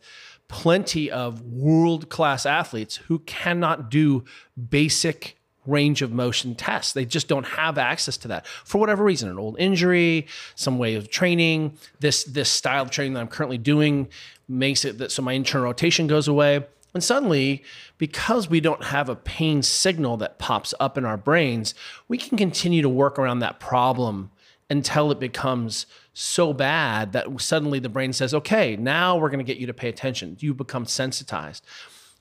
plenty 0.48 1.11
of 1.11 1.42
world 1.42 2.09
class 2.09 2.44
athletes 2.44 2.96
who 2.96 3.20
cannot 3.20 3.90
do 3.90 4.24
basic 4.68 5.37
range 5.70 6.02
of 6.02 6.12
motion 6.12 6.54
tests. 6.54 6.92
They 6.92 7.04
just 7.04 7.28
don't 7.28 7.46
have 7.46 7.78
access 7.78 8.16
to 8.18 8.28
that 8.28 8.46
for 8.46 8.78
whatever 8.78 9.04
reason, 9.04 9.28
an 9.28 9.38
old 9.38 9.59
injury, 9.59 10.26
some 10.54 10.78
way 10.78 10.94
of 10.94 11.11
training, 11.11 11.78
this 12.00 12.24
this 12.24 12.50
style 12.50 12.83
of 12.83 12.90
training 12.90 13.14
that 13.14 13.20
I'm 13.20 13.28
currently 13.28 13.59
doing 13.59 14.09
makes 14.48 14.85
it 14.85 14.98
that 14.98 15.12
so 15.12 15.22
my 15.22 15.33
internal 15.33 15.66
rotation 15.66 16.06
goes 16.06 16.28
away. 16.28 16.64
And 16.92 17.04
suddenly, 17.04 17.62
because 17.98 18.50
we 18.50 18.61
don't 18.61 18.85
have 18.85 19.09
a 19.09 19.14
pain 19.14 19.62
signal 19.62 20.16
that 20.16 20.40
pops 20.40 20.74
up 20.80 20.98
in 20.98 21.04
our 21.04 21.16
brains, 21.16 21.74
we 22.09 22.18
can 22.18 22.37
continue 22.37 22.83
to 22.83 22.88
work 22.88 23.16
around 23.18 23.38
that 23.38 23.61
problem 23.61 24.30
until 24.68 25.11
it 25.11 25.20
becomes 25.20 25.87
so 26.12 26.52
bad 26.52 27.12
that 27.12 27.26
suddenly 27.40 27.78
the 27.78 27.88
brain 27.88 28.12
says, 28.12 28.35
okay, 28.35 28.76
now 28.76 29.16
we're 29.16 29.28
going 29.28 29.38
to 29.38 29.44
get 29.44 29.59
you 29.59 29.66
to 29.66 29.74
pay 29.74 29.88
attention. 29.88 30.37
You 30.40 30.52
become 30.52 30.85
sensitized. 30.85 31.64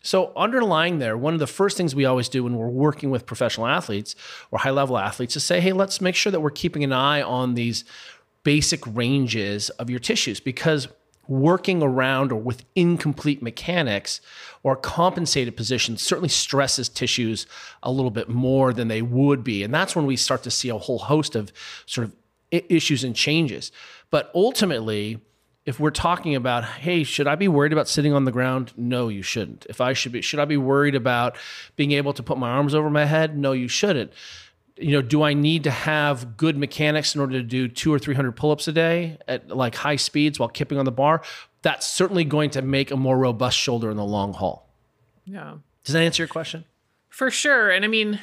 So, 0.02 0.32
underlying 0.36 1.00
there, 1.00 1.18
one 1.18 1.34
of 1.34 1.40
the 1.40 1.48
first 1.48 1.76
things 1.76 1.94
we 1.94 2.06
always 2.06 2.30
do 2.30 2.46
when 2.46 2.56
we're 2.56 2.70
working 2.70 3.10
with 3.10 3.26
professional 3.26 3.68
athletes 3.68 4.16
or 4.50 4.60
high 4.60 4.70
level 4.70 4.98
athletes 4.98 5.36
is 5.36 5.44
say, 5.44 5.60
hey, 5.60 5.74
let's 5.74 6.00
make 6.00 6.16
sure 6.16 6.32
that 6.32 6.40
we're 6.40 6.52
keeping 6.52 6.84
an 6.84 6.94
eye 6.94 7.22
on 7.22 7.56
these 7.56 7.84
basic 8.44 8.82
ranges 8.88 9.70
of 9.72 9.90
your 9.90 10.00
tissues 10.00 10.40
because 10.40 10.88
working 11.28 11.84
around 11.84 12.32
or 12.32 12.42
with 12.42 12.66
incomplete 12.76 13.42
mechanics 13.42 14.20
or 14.64 14.76
compensated 14.76 15.56
positions 15.56 16.02
certainly 16.02 16.30
stresses 16.30 16.90
tissues 16.90 17.46
a 17.84 17.92
little 17.92 18.10
bit 18.10 18.28
more 18.28 18.74
than 18.74 18.88
they 18.88 19.02
would 19.02 19.44
be. 19.44 19.64
And 19.64 19.74
that's 19.74 19.96
when 19.96 20.08
we 20.08 20.16
start 20.16 20.42
to 20.44 20.52
see 20.52 20.70
a 20.70 20.78
whole 20.78 20.98
host 20.98 21.36
of 21.36 21.52
sort 21.86 22.08
of 22.08 22.16
issues 22.52 23.04
and 23.04 23.16
changes. 23.16 23.72
But 24.10 24.32
ultimately, 24.34 25.20
if 25.65 25.80
we're 25.80 25.91
talking 25.91 26.36
about, 26.36 26.63
hey, 26.63 27.04
should 27.04 27.28
I 27.28 27.36
be 27.36 27.48
worried 27.48 27.74
about 27.74 27.88
sitting 27.88 28.13
on 28.13 28.26
the 28.26 28.32
ground? 28.32 28.74
No, 28.76 29.08
you 29.08 29.22
shouldn't. 29.22 29.65
If 29.69 29.82
I 29.82 29.93
should 29.93 30.12
be, 30.12 30.22
should 30.22 30.39
I 30.39 30.45
be 30.45 30.58
worried 30.58 30.95
about 30.95 31.38
being 31.76 31.91
able 31.91 32.13
to 32.13 32.24
put 32.24 32.38
my 32.38 32.50
arms 32.50 32.74
over 32.74 32.89
my 32.89 33.06
head? 33.06 33.38
No, 33.38 33.52
you 33.52 33.67
shouldn't. 33.67 34.12
You 34.78 34.93
know, 34.93 35.02
do 35.02 35.24
I 35.24 35.34
need 35.34 35.65
to 35.65 35.72
have 35.72 36.38
good 36.38 36.58
mechanics 36.58 37.13
in 37.13 37.22
order 37.22 37.34
to 37.34 37.43
do 37.43 37.67
two 37.67 37.93
or 37.93 38.00
300 38.00 38.32
pull 38.32 38.52
ups 38.52 38.67
a 38.67 38.72
day 38.72 39.17
at 39.28 39.50
like 39.50 39.76
high 39.76 39.98
speeds 39.98 40.39
while 40.39 40.50
kipping 40.50 40.78
on 40.78 40.86
the 40.86 40.91
bar? 40.91 41.22
That's 41.62 41.86
certainly 41.86 42.24
going 42.24 42.52
to 42.52 42.62
make 42.62 42.89
a 42.89 42.95
more 42.95 43.17
robust 43.17 43.58
shoulder 43.58 43.91
in 43.91 43.98
the 43.98 44.06
long 44.06 44.34
haul. 44.34 44.69
Yeah. 45.26 45.56
Does 45.84 45.93
that 45.93 46.02
answer 46.02 46.24
your 46.24 46.30
question? 46.30 46.63
For 47.10 47.30
sure. 47.30 47.69
And 47.69 47.84
I 47.84 47.89
mean, 47.89 48.19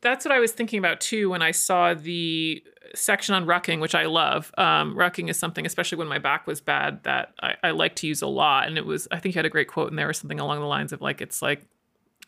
that's 0.00 0.24
what 0.24 0.32
I 0.32 0.40
was 0.40 0.52
thinking 0.52 0.78
about 0.78 1.00
too 1.00 1.30
when 1.30 1.42
I 1.42 1.52
saw 1.52 1.94
the 1.94 2.62
section 2.94 3.34
on 3.34 3.46
rucking, 3.46 3.80
which 3.80 3.94
I 3.94 4.06
love. 4.06 4.52
Um, 4.58 4.96
rucking 4.96 5.28
is 5.28 5.38
something, 5.38 5.64
especially 5.66 5.98
when 5.98 6.08
my 6.08 6.18
back 6.18 6.46
was 6.46 6.60
bad, 6.60 7.02
that 7.04 7.32
I, 7.40 7.54
I 7.62 7.70
like 7.70 7.96
to 7.96 8.06
use 8.06 8.22
a 8.22 8.26
lot. 8.26 8.66
And 8.66 8.76
it 8.78 8.86
was, 8.86 9.06
I 9.10 9.18
think 9.18 9.34
you 9.34 9.38
had 9.38 9.46
a 9.46 9.50
great 9.50 9.68
quote 9.68 9.90
in 9.90 9.96
there 9.96 10.08
or 10.08 10.12
something 10.12 10.40
along 10.40 10.60
the 10.60 10.66
lines 10.66 10.92
of 10.92 11.00
like, 11.00 11.20
it's 11.20 11.42
like, 11.42 11.62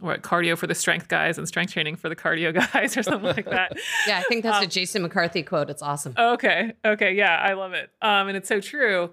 what 0.01 0.23
cardio 0.23 0.59
for 0.59 0.67
the 0.67 0.75
strength 0.75 1.07
guys 1.07 1.39
and 1.39 1.47
strength 1.47 1.73
training 1.73 1.95
for 1.95 2.09
the 2.09 2.17
cardio 2.17 2.53
guys 2.73 2.97
or 2.97 3.03
something 3.03 3.37
like 3.37 3.49
that. 3.49 3.77
Yeah, 4.07 4.19
I 4.19 4.23
think 4.23 4.43
that's 4.43 4.65
a 4.65 4.69
Jason 4.69 5.03
McCarthy 5.03 5.43
quote. 5.43 5.71
It's 5.71 5.83
awesome. 5.83 6.15
Okay. 6.19 6.73
Okay. 6.85 7.15
Yeah, 7.15 7.37
I 7.37 7.53
love 7.53 7.73
it. 7.73 7.91
Um, 8.01 8.29
and 8.29 8.37
it's 8.37 8.49
so 8.49 8.61
true. 8.61 9.13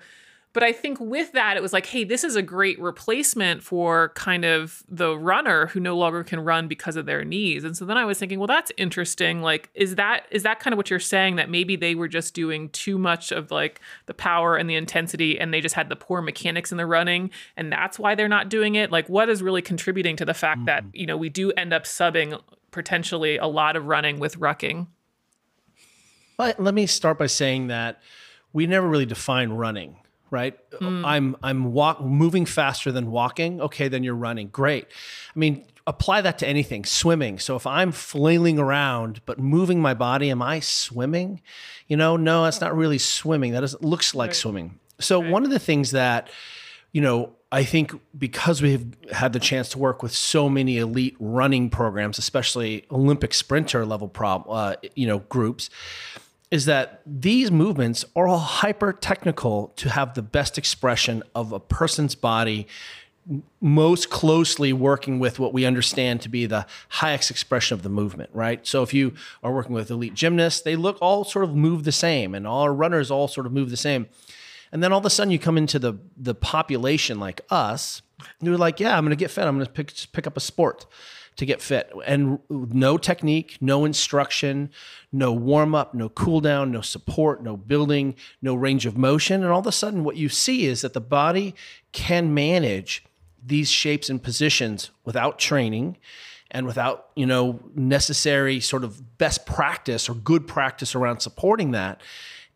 But 0.51 0.63
I 0.63 0.71
think 0.71 0.99
with 0.99 1.33
that, 1.33 1.57
it 1.57 1.61
was 1.61 1.73
like, 1.73 1.85
hey, 1.85 2.03
this 2.03 2.23
is 2.23 2.35
a 2.35 2.41
great 2.41 2.81
replacement 2.81 3.61
for 3.61 4.09
kind 4.15 4.43
of 4.43 4.83
the 4.89 5.15
runner 5.15 5.67
who 5.67 5.79
no 5.79 5.95
longer 5.95 6.23
can 6.23 6.39
run 6.39 6.67
because 6.67 6.95
of 6.95 7.05
their 7.05 7.23
knees. 7.23 7.63
And 7.63 7.77
so 7.77 7.85
then 7.85 7.97
I 7.97 8.05
was 8.05 8.17
thinking, 8.17 8.39
well, 8.39 8.47
that's 8.47 8.71
interesting. 8.75 9.43
Like, 9.43 9.69
is 9.75 9.95
that 9.95 10.25
is 10.31 10.41
that 10.43 10.59
kind 10.59 10.73
of 10.73 10.77
what 10.77 10.89
you're 10.89 10.99
saying 10.99 11.35
that 11.35 11.51
maybe 11.51 11.75
they 11.75 11.93
were 11.93 12.07
just 12.07 12.33
doing 12.33 12.69
too 12.69 12.97
much 12.97 13.31
of 13.31 13.51
like 13.51 13.79
the 14.07 14.13
power 14.15 14.57
and 14.57 14.67
the 14.67 14.75
intensity, 14.75 15.39
and 15.39 15.53
they 15.53 15.61
just 15.61 15.75
had 15.75 15.87
the 15.87 15.95
poor 15.95 16.19
mechanics 16.19 16.71
in 16.71 16.79
the 16.79 16.85
running, 16.87 17.29
and 17.55 17.71
that's 17.71 17.99
why 17.99 18.15
they're 18.15 18.27
not 18.27 18.49
doing 18.49 18.73
it? 18.73 18.91
Like, 18.91 19.07
what 19.07 19.29
is 19.29 19.43
really 19.43 19.61
contributing 19.61 20.15
to 20.15 20.25
the 20.25 20.33
fact 20.33 20.61
mm. 20.61 20.65
that 20.65 20.83
you 20.93 21.05
know 21.05 21.15
we 21.15 21.29
do 21.29 21.51
end 21.51 21.73
up 21.73 21.83
subbing 21.83 22.41
potentially 22.71 23.37
a 23.37 23.47
lot 23.47 23.75
of 23.75 23.85
running 23.85 24.19
with 24.19 24.39
rucking? 24.39 24.87
But 26.37 26.59
let 26.59 26.73
me 26.73 26.87
start 26.87 27.19
by 27.19 27.27
saying 27.27 27.67
that 27.67 28.01
we 28.51 28.65
never 28.65 28.87
really 28.87 29.05
define 29.05 29.51
running 29.51 29.97
right? 30.31 30.57
Mm. 30.71 31.05
I'm 31.05 31.35
I'm 31.43 31.73
walk 31.73 32.01
moving 32.01 32.45
faster 32.45 32.91
than 32.91 33.11
walking. 33.11 33.61
Okay, 33.61 33.87
then 33.87 34.03
you're 34.03 34.15
running. 34.15 34.47
Great. 34.47 34.87
I 35.35 35.39
mean, 35.39 35.65
apply 35.87 36.21
that 36.21 36.39
to 36.39 36.47
anything. 36.47 36.85
Swimming. 36.85 37.39
So 37.39 37.55
if 37.55 37.65
I'm 37.67 37.91
flailing 37.91 38.59
around 38.59 39.21
but 39.25 39.39
moving 39.39 39.81
my 39.81 39.93
body, 39.93 40.29
am 40.29 40.41
I 40.41 40.59
swimming? 40.59 41.41
You 41.87 41.97
know, 41.97 42.17
no, 42.17 42.43
that's 42.43 42.61
not 42.61 42.75
really 42.75 42.99
swimming. 42.99 43.53
That 43.53 43.63
is, 43.63 43.79
looks 43.81 44.13
like 44.13 44.29
right. 44.29 44.35
swimming. 44.35 44.79
So 44.99 45.21
right. 45.21 45.31
one 45.31 45.43
of 45.43 45.49
the 45.49 45.59
things 45.59 45.91
that 45.91 46.29
you 46.91 47.01
know, 47.01 47.33
I 47.51 47.63
think 47.63 47.93
because 48.17 48.61
we've 48.61 48.95
had 49.11 49.33
the 49.33 49.39
chance 49.39 49.69
to 49.69 49.79
work 49.79 50.01
with 50.03 50.11
so 50.11 50.49
many 50.49 50.77
elite 50.77 51.15
running 51.19 51.69
programs, 51.69 52.17
especially 52.17 52.85
Olympic 52.91 53.33
sprinter 53.33 53.85
level 53.85 54.07
prob, 54.07 54.45
uh, 54.49 54.75
you 54.95 55.07
know, 55.07 55.19
groups, 55.19 55.69
is 56.51 56.65
that 56.65 57.01
these 57.05 57.51
movements 57.51 58.05
are 58.15 58.27
all 58.27 58.39
hyper 58.39 58.91
technical 58.91 59.67
to 59.75 59.89
have 59.89 60.13
the 60.15 60.21
best 60.21 60.57
expression 60.57 61.21
of 61.35 61.51
a 61.51 61.59
person's 61.59 62.15
body 62.15 62.67
most 63.61 64.09
closely 64.09 64.73
working 64.73 65.19
with 65.19 65.37
what 65.37 65.53
we 65.53 65.63
understand 65.65 66.21
to 66.21 66.29
be 66.29 66.47
the 66.47 66.65
highest 66.87 67.29
expression 67.29 67.75
of 67.75 67.83
the 67.83 67.89
movement, 67.89 68.29
right? 68.33 68.65
So 68.65 68.81
if 68.81 68.93
you 68.93 69.13
are 69.43 69.53
working 69.53 69.73
with 69.73 69.91
elite 69.91 70.15
gymnasts, 70.15 70.61
they 70.61 70.75
look 70.75 70.97
all 70.99 71.23
sort 71.23 71.45
of 71.45 71.55
move 71.55 71.83
the 71.83 71.91
same, 71.91 72.33
and 72.33 72.47
all 72.47 72.61
our 72.61 72.73
runners 72.73 73.11
all 73.11 73.27
sort 73.27 73.45
of 73.45 73.53
move 73.53 73.69
the 73.69 73.77
same. 73.77 74.07
And 74.71 74.81
then 74.81 74.91
all 74.91 74.99
of 74.99 75.05
a 75.05 75.09
sudden 75.11 75.31
you 75.31 75.39
come 75.39 75.57
into 75.57 75.77
the 75.77 75.95
the 76.17 76.33
population 76.33 77.19
like 77.19 77.41
us, 77.51 78.01
you're 78.41 78.57
like, 78.57 78.79
yeah, 78.79 78.97
I'm 78.97 79.05
gonna 79.05 79.15
get 79.15 79.31
fit. 79.31 79.45
I'm 79.45 79.57
gonna 79.57 79.69
pick 79.69 79.93
pick 80.11 80.25
up 80.25 80.37
a 80.37 80.41
sport 80.41 80.87
to 81.39 81.45
get 81.45 81.61
fit. 81.61 81.91
And 82.05 82.39
no 82.49 82.97
technique, 82.97 83.57
no 83.61 83.85
instruction, 83.85 84.69
no 85.11 85.31
warm 85.31 85.73
up, 85.73 85.93
no 85.93 86.09
cool 86.09 86.41
down, 86.41 86.69
no 86.69 86.81
support, 86.81 87.41
no 87.41 87.55
building, 87.55 88.15
no 88.41 88.55
range 88.55 88.85
of 88.85 88.97
motion. 88.97 89.41
And 89.41 89.51
all 89.51 89.61
of 89.61 89.67
a 89.67 89.71
sudden, 89.71 90.03
what 90.03 90.17
you 90.17 90.27
see 90.27 90.65
is 90.65 90.81
that 90.81 90.93
the 90.93 91.01
body 91.01 91.55
can 91.93 92.33
manage 92.33 93.05
these 93.43 93.71
shapes 93.71 94.09
and 94.09 94.21
positions 94.21 94.91
without 95.05 95.39
training 95.39 95.97
and 96.51 96.65
without 96.65 97.07
you 97.15 97.25
know 97.25 97.59
necessary 97.73 98.59
sort 98.59 98.83
of 98.83 99.17
best 99.17 99.45
practice 99.45 100.09
or 100.09 100.13
good 100.15 100.45
practice 100.45 100.93
around 100.93 101.21
supporting 101.21 101.71
that 101.71 102.01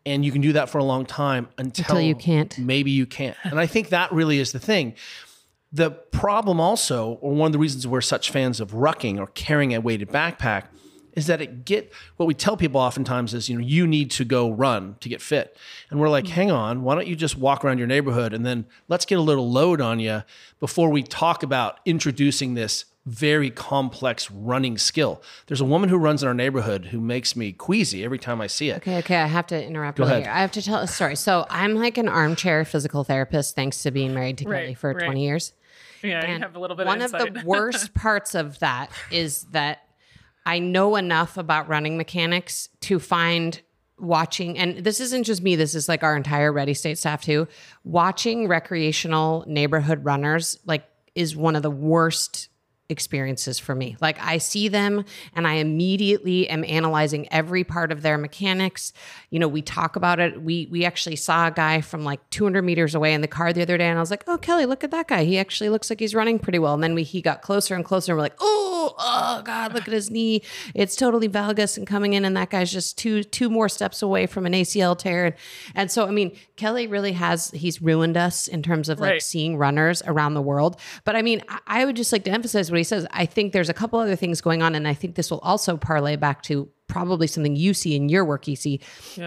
and 0.04 0.24
you 0.24 0.30
can 0.30 0.42
do 0.42 0.52
that 0.52 0.68
for 0.68 0.76
a 0.76 0.84
long 0.84 1.06
time 1.06 1.48
until, 1.56 1.84
until 1.84 2.00
you 2.00 2.14
can't 2.14 2.58
maybe 2.58 2.90
you 2.90 3.06
can't 3.06 3.36
and 3.44 3.58
i 3.58 3.66
think 3.66 3.88
that 3.88 4.12
really 4.12 4.38
is 4.38 4.52
the 4.52 4.58
thing 4.58 4.94
the 5.74 5.90
problem 5.90 6.60
also, 6.60 7.18
or 7.20 7.32
one 7.34 7.48
of 7.48 7.52
the 7.52 7.58
reasons 7.58 7.84
we're 7.84 8.00
such 8.00 8.30
fans 8.30 8.60
of 8.60 8.70
rucking 8.70 9.18
or 9.18 9.26
carrying 9.26 9.74
a 9.74 9.80
weighted 9.80 10.08
backpack, 10.08 10.68
is 11.14 11.26
that 11.26 11.40
it 11.40 11.64
get 11.64 11.92
what 12.16 12.26
we 12.26 12.34
tell 12.34 12.56
people 12.56 12.80
oftentimes 12.80 13.34
is 13.34 13.48
you 13.48 13.58
know 13.58 13.64
you 13.64 13.84
need 13.84 14.10
to 14.12 14.24
go 14.24 14.50
run 14.50 14.96
to 15.00 15.08
get 15.08 15.20
fit 15.20 15.56
and 15.90 16.00
we're 16.00 16.08
like 16.08 16.26
hang 16.26 16.50
on 16.50 16.82
why 16.82 16.92
don't 16.94 17.06
you 17.06 17.14
just 17.14 17.38
walk 17.38 17.64
around 17.64 17.78
your 17.78 17.86
neighborhood 17.86 18.32
and 18.32 18.44
then 18.44 18.66
let's 18.88 19.04
get 19.04 19.16
a 19.16 19.22
little 19.22 19.48
load 19.48 19.80
on 19.80 20.00
you 20.00 20.24
before 20.58 20.88
we 20.90 21.04
talk 21.04 21.44
about 21.44 21.78
introducing 21.84 22.54
this 22.54 22.86
very 23.06 23.48
complex 23.48 24.28
running 24.28 24.76
skill 24.76 25.22
there's 25.46 25.60
a 25.60 25.64
woman 25.64 25.88
who 25.88 25.96
runs 25.96 26.20
in 26.20 26.26
our 26.26 26.34
neighborhood 26.34 26.86
who 26.86 27.00
makes 27.00 27.36
me 27.36 27.52
queasy 27.52 28.02
every 28.02 28.18
time 28.18 28.40
i 28.40 28.48
see 28.48 28.70
it 28.70 28.78
okay 28.78 28.98
okay 28.98 29.16
i 29.18 29.26
have 29.26 29.46
to 29.46 29.64
interrupt 29.64 29.98
go 29.98 30.04
ahead. 30.04 30.24
here 30.24 30.32
i 30.32 30.40
have 30.40 30.50
to 30.50 30.60
tell 30.62 30.78
a 30.80 30.88
story 30.88 31.14
so 31.14 31.46
i'm 31.48 31.76
like 31.76 31.96
an 31.96 32.08
armchair 32.08 32.64
physical 32.64 33.04
therapist 33.04 33.54
thanks 33.54 33.84
to 33.84 33.92
being 33.92 34.12
married 34.12 34.36
to 34.36 34.48
right, 34.48 34.62
kelly 34.62 34.74
for 34.74 34.92
right. 34.94 35.04
20 35.04 35.24
years 35.24 35.52
yeah, 36.08 36.20
and 36.24 36.32
you 36.34 36.38
have 36.40 36.56
a 36.56 36.60
little 36.60 36.76
bit. 36.76 36.86
One 36.86 37.02
of, 37.02 37.14
of 37.14 37.34
the 37.34 37.42
worst 37.46 37.94
parts 37.94 38.34
of 38.34 38.58
that 38.60 38.90
is 39.10 39.44
that 39.52 39.80
I 40.46 40.58
know 40.58 40.96
enough 40.96 41.36
about 41.36 41.68
running 41.68 41.96
mechanics 41.96 42.68
to 42.82 42.98
find 42.98 43.60
watching, 43.98 44.58
and 44.58 44.78
this 44.78 45.00
isn't 45.00 45.24
just 45.24 45.42
me. 45.42 45.56
This 45.56 45.74
is 45.74 45.88
like 45.88 46.02
our 46.02 46.16
entire 46.16 46.52
Ready 46.52 46.74
State 46.74 46.98
staff 46.98 47.22
too. 47.22 47.48
Watching 47.84 48.48
recreational 48.48 49.44
neighborhood 49.46 50.04
runners 50.04 50.58
like 50.66 50.84
is 51.14 51.36
one 51.36 51.56
of 51.56 51.62
the 51.62 51.70
worst 51.70 52.48
experiences 52.88 53.58
for 53.58 53.74
me. 53.74 53.96
Like 54.00 54.18
I 54.20 54.38
see 54.38 54.68
them 54.68 55.04
and 55.34 55.46
I 55.46 55.54
immediately 55.54 56.48
am 56.48 56.64
analyzing 56.64 57.26
every 57.32 57.64
part 57.64 57.90
of 57.92 58.02
their 58.02 58.18
mechanics. 58.18 58.92
You 59.30 59.38
know, 59.38 59.48
we 59.48 59.62
talk 59.62 59.96
about 59.96 60.20
it. 60.20 60.42
We 60.42 60.68
we 60.70 60.84
actually 60.84 61.16
saw 61.16 61.48
a 61.48 61.50
guy 61.50 61.80
from 61.80 62.04
like 62.04 62.20
200 62.30 62.62
meters 62.62 62.94
away 62.94 63.14
in 63.14 63.20
the 63.20 63.28
car 63.28 63.52
the 63.52 63.62
other 63.62 63.78
day 63.78 63.86
and 63.88 63.98
I 63.98 64.00
was 64.02 64.10
like, 64.10 64.24
"Oh, 64.26 64.36
Kelly, 64.38 64.66
look 64.66 64.84
at 64.84 64.90
that 64.90 65.08
guy. 65.08 65.24
He 65.24 65.38
actually 65.38 65.70
looks 65.70 65.88
like 65.90 66.00
he's 66.00 66.14
running 66.14 66.38
pretty 66.38 66.58
well." 66.58 66.74
And 66.74 66.82
then 66.82 66.94
we 66.94 67.02
he 67.02 67.22
got 67.22 67.42
closer 67.42 67.74
and 67.74 67.84
closer 67.84 68.12
and 68.12 68.18
we're 68.18 68.22
like, 68.22 68.36
"Oh, 68.40 68.94
oh 68.98 69.42
god, 69.44 69.72
look 69.72 69.88
at 69.88 69.94
his 69.94 70.10
knee. 70.10 70.42
It's 70.74 70.94
totally 70.96 71.28
valgus 71.28 71.76
and 71.78 71.86
coming 71.86 72.12
in 72.12 72.24
and 72.24 72.36
that 72.36 72.50
guy's 72.50 72.70
just 72.70 72.98
two 72.98 73.24
two 73.24 73.48
more 73.48 73.68
steps 73.68 74.02
away 74.02 74.26
from 74.26 74.44
an 74.46 74.52
ACL 74.52 74.96
tear." 74.96 75.24
And, 75.26 75.34
and 75.74 75.90
so 75.90 76.06
I 76.06 76.10
mean, 76.10 76.36
Kelly 76.56 76.86
really 76.86 77.12
has 77.12 77.50
he's 77.52 77.80
ruined 77.80 78.16
us 78.16 78.46
in 78.46 78.62
terms 78.62 78.88
of 78.88 79.00
like 79.00 79.10
Right. 79.12 79.22
seeing 79.22 79.56
runners 79.56 80.02
around 80.06 80.34
the 80.34 80.42
world. 80.42 80.78
But 81.04 81.16
I 81.16 81.22
mean, 81.22 81.42
I, 81.48 81.58
I 81.66 81.84
would 81.84 81.96
just 81.96 82.12
like 82.12 82.24
to 82.24 82.30
emphasize 82.30 82.70
what 82.74 82.78
he 82.78 82.84
says. 82.84 83.06
I 83.10 83.26
think 83.26 83.52
there's 83.52 83.68
a 83.68 83.74
couple 83.74 83.98
other 83.98 84.16
things 84.16 84.40
going 84.40 84.62
on, 84.62 84.74
and 84.74 84.86
I 84.86 84.94
think 84.94 85.14
this 85.14 85.30
will 85.30 85.40
also 85.40 85.76
parlay 85.76 86.16
back 86.16 86.42
to 86.42 86.68
probably 86.86 87.26
something 87.26 87.56
you 87.56 87.72
see 87.72 87.96
in 87.96 88.08
your 88.08 88.24
work, 88.24 88.46
EC, 88.46 88.80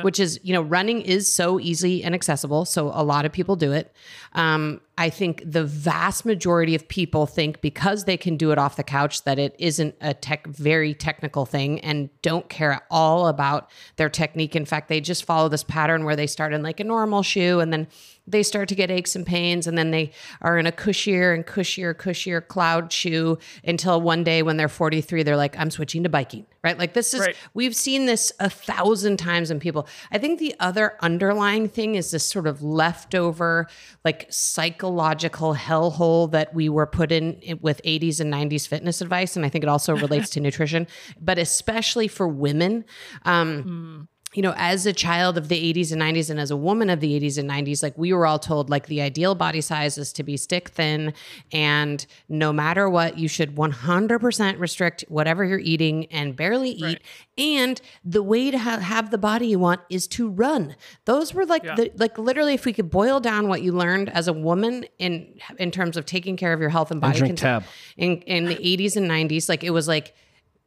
which 0.04 0.20
is 0.20 0.40
you 0.44 0.54
know 0.54 0.62
running 0.62 1.02
is 1.02 1.34
so 1.34 1.60
easy 1.60 2.04
and 2.04 2.14
accessible, 2.14 2.66
so 2.66 2.92
a 2.94 3.04
lot 3.04 3.26
of 3.26 3.32
people 3.32 3.56
do 3.56 3.72
it. 3.72 3.92
Um, 4.34 4.82
I 4.98 5.10
think 5.10 5.44
the 5.46 5.64
vast 5.64 6.26
majority 6.26 6.76
of 6.76 6.88
people 6.88 7.26
think 7.26 7.62
because 7.62 8.06
they 8.06 8.18
can 8.18 8.38
do 8.38 8.52
it 8.52 8.58
off 8.58 8.76
the 8.76 8.84
couch 8.84 9.24
that 9.24 9.40
it 9.40 9.56
isn't 9.60 9.96
a 10.02 10.14
tech 10.14 10.48
very 10.48 10.94
technical 10.94 11.46
thing 11.46 11.80
and 11.82 12.10
don't 12.22 12.48
care 12.50 12.74
at 12.74 12.84
all 12.90 13.28
about 13.28 13.70
their 13.98 14.10
technique. 14.10 14.56
In 14.56 14.66
fact, 14.66 14.90
they 14.90 15.02
just 15.02 15.26
follow 15.26 15.50
this 15.50 15.64
pattern 15.64 16.06
where 16.06 16.16
they 16.16 16.28
start 16.28 16.54
in 16.54 16.64
like 16.64 16.80
a 16.80 16.84
normal 16.84 17.24
shoe 17.24 17.60
and 17.60 17.74
then 17.74 17.88
they 18.28 18.44
start 18.44 18.68
to 18.70 18.76
get 18.76 18.92
aches 18.92 19.16
and 19.16 19.26
pains 19.26 19.68
and 19.68 19.78
then 19.78 19.92
they 19.92 20.12
are 20.42 20.58
in 20.58 20.68
a 20.68 20.72
cushier 20.72 21.34
and 21.34 21.46
cushier 21.46 21.94
cushier 21.96 22.46
cloud 22.46 22.92
shoe 22.92 23.38
until 23.64 24.02
one 24.02 24.24
day 24.24 24.44
when 24.44 24.58
they're 24.58 24.68
43 24.68 25.24
they're 25.24 25.38
like 25.38 25.58
i'm 25.58 25.72
switching 25.72 26.04
to 26.04 26.10
biking 26.10 26.46
right? 26.68 26.78
Like 26.78 26.94
this 26.94 27.14
is 27.14 27.22
Right. 27.22 27.36
we've 27.54 27.76
seen 27.76 28.08
this 28.08 28.34
a 28.42 28.50
thousand 28.50 29.18
times 29.18 29.52
in 29.52 29.60
people. 29.60 29.88
I 30.12 30.18
think 30.18 30.38
the 30.40 30.54
other 30.60 30.98
underlying 31.02 31.70
thing 31.70 31.96
is 31.96 32.12
this 32.12 32.28
sort 32.28 32.46
of 32.46 32.62
leftover 32.62 33.68
like 34.04 34.28
psychological 34.30 35.56
hellhole 35.56 36.30
that 36.32 36.54
we 36.54 36.68
were 36.68 36.86
put 36.86 37.12
in 37.12 37.42
with 37.62 37.82
80s 37.84 38.20
and 38.20 38.34
90s 38.34 38.68
fitness 38.68 39.02
advice 39.02 39.36
and 39.38 39.46
i 39.46 39.50
think 39.50 39.64
it 39.64 39.70
also 39.70 39.96
relates 39.96 40.30
to 40.32 40.40
nutrition 40.48 40.88
but 41.22 41.38
especially 41.38 42.08
for 42.08 42.28
women 42.28 42.84
um, 43.24 44.08
you 44.34 44.42
know, 44.42 44.54
as 44.58 44.86
a 44.86 44.92
child 44.92 45.38
of 45.38 45.48
the 45.48 45.74
80s 45.74 45.92
and 45.92 46.02
90s 46.02 46.30
and 46.30 46.40
as 46.40 46.52
a 46.52 46.58
woman 46.58 46.90
of 46.90 47.00
the 47.00 47.18
80s 47.20 47.38
and 47.38 47.50
90s, 47.50 47.82
like 47.82 47.98
we 47.98 48.12
were 48.12 48.26
all 48.28 48.38
told 48.38 48.70
like 48.70 48.88
the 48.88 49.02
ideal 49.02 49.36
body 49.36 49.62
size 49.62 49.98
is 49.98 50.12
to 50.14 50.22
be 50.22 50.36
stick 50.36 50.70
thin 50.70 51.14
and 51.54 52.06
no 52.28 52.52
matter 52.52 52.90
what, 52.90 53.18
you 53.18 53.30
should 53.30 53.56
100% 53.56 54.60
restrict 54.60 55.06
whatever 55.08 55.46
you're 55.46 55.60
eating 55.60 56.06
and 56.08 56.36
barely 56.36 56.72
eat. 56.72 57.00
And 57.38 57.80
the 58.04 58.22
way 58.22 58.52
to 58.52 58.58
ha- 58.58 58.80
have 58.80 59.12
the 59.12 59.18
body 59.18 59.48
you 59.48 59.60
want 59.60 59.82
is 59.90 60.08
to 60.10 60.30
run. 60.30 60.76
Those 61.06 61.34
were 61.34 61.46
like 61.46 61.64
the 61.76 61.92
like 61.96 62.18
literally 62.18 62.54
if 62.54 62.66
we 62.66 62.74
could 62.74 62.90
boil 62.90 63.20
down 63.20 63.48
what 63.48 63.62
you 63.62 63.72
learned 63.72 64.10
as 64.10 64.28
a 64.28 64.34
woman 64.34 64.86
in 65.00 65.40
in 65.58 65.72
terms 65.72 65.96
of 65.96 66.06
taking 66.06 66.36
care 66.36 66.52
of 66.52 66.60
your 66.60 66.70
health 66.70 66.92
and 66.92 67.00
body 67.00 67.20
drink 67.20 67.38
control 67.38 67.62
tab. 67.62 67.70
in 67.96 68.18
in 68.24 68.46
the 68.46 68.56
80s 68.56 68.98
and 68.98 69.10
90s 69.10 69.48
like 69.48 69.64
it 69.64 69.70
was 69.70 69.88
like 69.88 70.14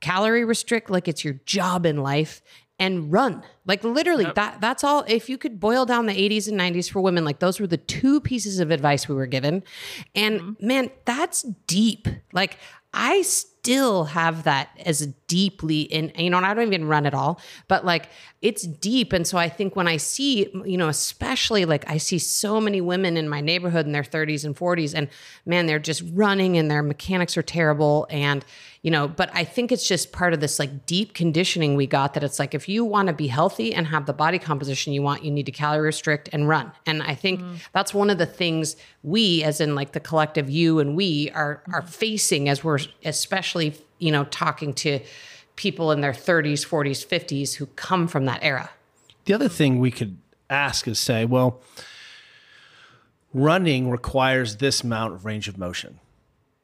calorie 0.01 0.45
restrict 0.45 0.89
like 0.91 1.09
it's 1.09 1.25
your 1.25 1.35
job 1.45 1.85
in 1.85 1.99
life 1.99 2.41
and 2.81 3.13
run. 3.13 3.45
Like 3.67 3.85
literally 3.85 4.27
that 4.35 4.61
that's 4.61 4.83
all 4.83 5.05
if 5.07 5.29
you 5.29 5.39
could 5.39 5.61
boil 5.61 5.85
down 5.85 6.07
the 6.07 6.15
80s 6.15 6.49
and 6.49 6.59
90s 6.59 6.91
for 6.91 7.01
women 7.01 7.25
like 7.25 7.39
those 7.39 7.61
were 7.61 7.67
the 7.67 7.77
two 7.77 8.21
pieces 8.21 8.59
of 8.59 8.73
advice 8.73 9.07
we 9.07 9.15
were 9.15 9.27
given. 9.27 9.63
And 10.15 10.41
mm-hmm. 10.41 10.67
man 10.67 10.91
that's 11.05 11.43
deep. 11.69 12.09
Like 12.33 12.57
i 12.93 13.23
still 13.23 14.07
have 14.07 14.43
that 14.43 14.71
as 14.85 15.07
deeply 15.29 15.83
in 15.83 16.11
you 16.17 16.29
know 16.29 16.39
and 16.39 16.45
i 16.45 16.53
don't 16.53 16.67
even 16.67 16.89
run 16.89 17.07
at 17.07 17.15
all 17.15 17.39
but 17.69 17.85
like 17.85 18.09
it's 18.43 18.63
deep. 18.63 19.13
And 19.13 19.25
so 19.27 19.39
i 19.39 19.49
think 19.49 19.77
when 19.77 19.87
i 19.87 19.97
see 19.97 20.51
you 20.65 20.77
know 20.77 20.89
especially 20.89 21.67
like 21.67 21.89
i 21.89 21.99
see 21.99 22.19
so 22.19 22.61
many 22.61 22.81
women 22.81 23.17
in 23.17 23.29
my 23.29 23.41
neighborhood 23.41 23.87
in 23.87 23.93
their 23.93 24.03
30s 24.03 24.45
and 24.45 24.57
40s 24.57 24.95
and 24.95 25.09
man 25.45 25.67
they're 25.67 25.79
just 25.79 26.03
running 26.13 26.57
and 26.57 26.69
their 26.69 26.83
mechanics 26.83 27.37
are 27.37 27.43
terrible. 27.43 28.07
And 28.11 28.45
you 28.83 28.91
know 28.91 29.07
but 29.09 29.31
i 29.35 29.45
think 29.45 29.71
it's 29.71 29.87
just 29.87 30.13
part 30.13 30.33
of 30.33 30.41
this 30.41 30.59
like 30.59 30.87
deep 30.87 31.15
conditioning 31.15 31.77
we 31.77 31.87
got 31.87 32.15
that 32.15 32.23
it's 32.25 32.39
like 32.39 32.55
if 32.55 32.69
you 32.69 32.85
want 32.85 33.09
to 33.09 33.13
be 33.13 33.27
healthy 33.27 33.75
and 33.75 33.87
have 33.87 34.07
the 34.07 34.13
body 34.13 34.39
composition 34.39 34.93
you 34.93 35.03
want 35.03 35.25
you 35.25 35.31
need 35.31 35.47
to 35.47 35.53
calorie 35.53 35.87
restrict 35.87 36.29
and 36.33 36.49
run. 36.49 36.73
And 36.87 37.03
i 37.03 37.15
think 37.15 37.41
mm. 37.41 37.57
that's 37.73 37.93
one 37.93 38.11
of 38.11 38.19
the 38.19 38.27
things 38.27 38.77
we 39.03 39.43
as 39.43 39.61
in 39.61 39.75
like 39.75 39.93
the 39.93 40.01
collective 40.01 40.49
you 40.49 40.79
and 40.79 40.97
we 40.97 41.31
are 41.35 41.63
mm. 41.69 41.75
are 41.75 41.83
facing 41.83 42.49
as 42.49 42.65
we're 42.65 42.79
especially 43.05 43.75
you 43.99 44.13
know 44.13 44.25
talking 44.25 44.73
to 44.75 45.01
people 45.61 45.93
in 45.93 46.01
their 46.01 46.13
30s 46.13 46.67
40s 46.67 47.07
50s 47.07 47.55
who 47.57 47.67
come 47.67 48.09
from 48.09 48.25
that 48.25 48.39
era. 48.43 48.71
The 49.27 49.35
other 49.35 49.49
thing 49.49 49.79
we 49.79 49.91
could 49.91 50.17
ask 50.49 50.89
is 50.89 50.99
say, 50.99 51.27
well, 51.27 51.61
running 53.35 53.91
requires 53.91 54.57
this 54.57 54.83
amount 54.83 55.13
of 55.13 55.27
range 55.27 55.49
of 55.49 55.59
motion. 55.59 56.01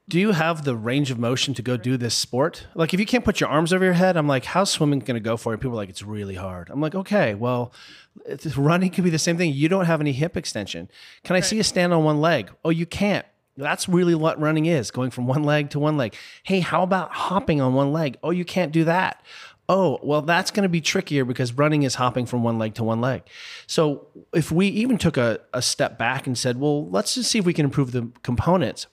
Do 0.09 0.21
you 0.21 0.31
have 0.31 0.63
the 0.63 0.77
range 0.77 1.11
of 1.11 1.19
motion 1.19 1.53
to 1.55 1.63
go 1.63 1.77
do 1.77 1.97
this 1.97 2.15
sport? 2.15 2.69
Like, 2.77 2.95
if 2.95 3.01
you 3.01 3.07
can't 3.07 3.25
put 3.25 3.41
your 3.41 3.49
arms 3.49 3.73
over 3.73 3.85
your 3.85 3.95
head, 3.95 4.17
I'm 4.17 4.29
like, 4.29 4.45
how's 4.45 4.71
swimming 4.71 5.01
going 5.01 5.17
to 5.17 5.21
go 5.21 5.37
for 5.37 5.53
you? 5.53 5.59
People 5.59 5.73
are 5.73 5.77
like, 5.77 5.89
it's 5.89 6.03
really 6.03 6.37
hard. 6.37 6.71
I'm 6.71 6.81
like, 6.81 6.95
okay, 6.95 7.35
well, 7.35 7.73
running 8.57 8.91
could 8.91 9.03
be 9.03 9.11
the 9.11 9.19
same 9.19 9.37
thing. 9.37 9.53
You 9.53 9.69
don't 9.69 9.87
have 9.87 10.01
any 10.01 10.13
hip 10.13 10.37
extension. 10.37 10.89
Can 11.25 11.35
I 11.35 11.41
see 11.41 11.57
you 11.57 11.65
stand 11.65 11.93
on 11.93 12.05
one 12.05 12.21
leg? 12.21 12.53
Oh, 12.65 12.71
you 12.71 12.87
can't. 12.87 13.27
That's 13.57 13.89
really 13.89 14.15
what 14.15 14.39
running 14.41 14.67
is 14.67 14.93
going 14.93 15.11
from 15.11 15.27
one 15.27 15.43
leg 15.43 15.71
to 15.71 15.81
one 15.81 15.97
leg. 15.97 16.15
Hey, 16.45 16.61
how 16.61 16.85
about 16.85 17.11
hopping 17.11 17.61
on 17.61 17.75
one 17.75 17.93
leg? 17.93 18.17
Oh, 18.23 18.31
you 18.31 18.45
can't 18.45 18.71
do 18.71 18.85
that. 18.85 19.25
Oh, 19.69 19.99
well, 20.05 20.23
that's 20.23 20.53
going 20.53 20.63
to 20.63 20.69
be 20.69 20.81
trickier 20.81 21.25
because 21.25 21.53
running 21.53 21.83
is 21.83 21.97
hopping 21.97 22.27
from 22.27 22.45
one 22.45 22.61
leg 22.61 22.75
to 22.75 22.85
one 22.85 23.01
leg. 23.01 23.25
So, 23.67 24.07
if 24.33 24.53
we 24.53 24.69
even 24.69 24.97
took 24.99 25.17
a, 25.17 25.41
a 25.53 25.61
step 25.61 25.99
back 25.99 26.29
and 26.29 26.39
said, 26.39 26.61
well, 26.61 26.89
let's 26.89 27.17
just 27.17 27.29
see 27.33 27.41
if 27.41 27.45
we 27.45 27.53
can 27.53 27.65
improve 27.65 27.91
the 27.91 28.09
components, 28.23 28.87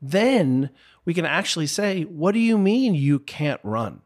then 0.00 0.70
we 1.04 1.14
can 1.14 1.24
actually 1.24 1.66
say, 1.66 2.02
what 2.02 2.32
do 2.32 2.38
you 2.38 2.58
mean 2.58 2.94
you 2.94 3.18
can't 3.18 3.60
run? 3.62 4.02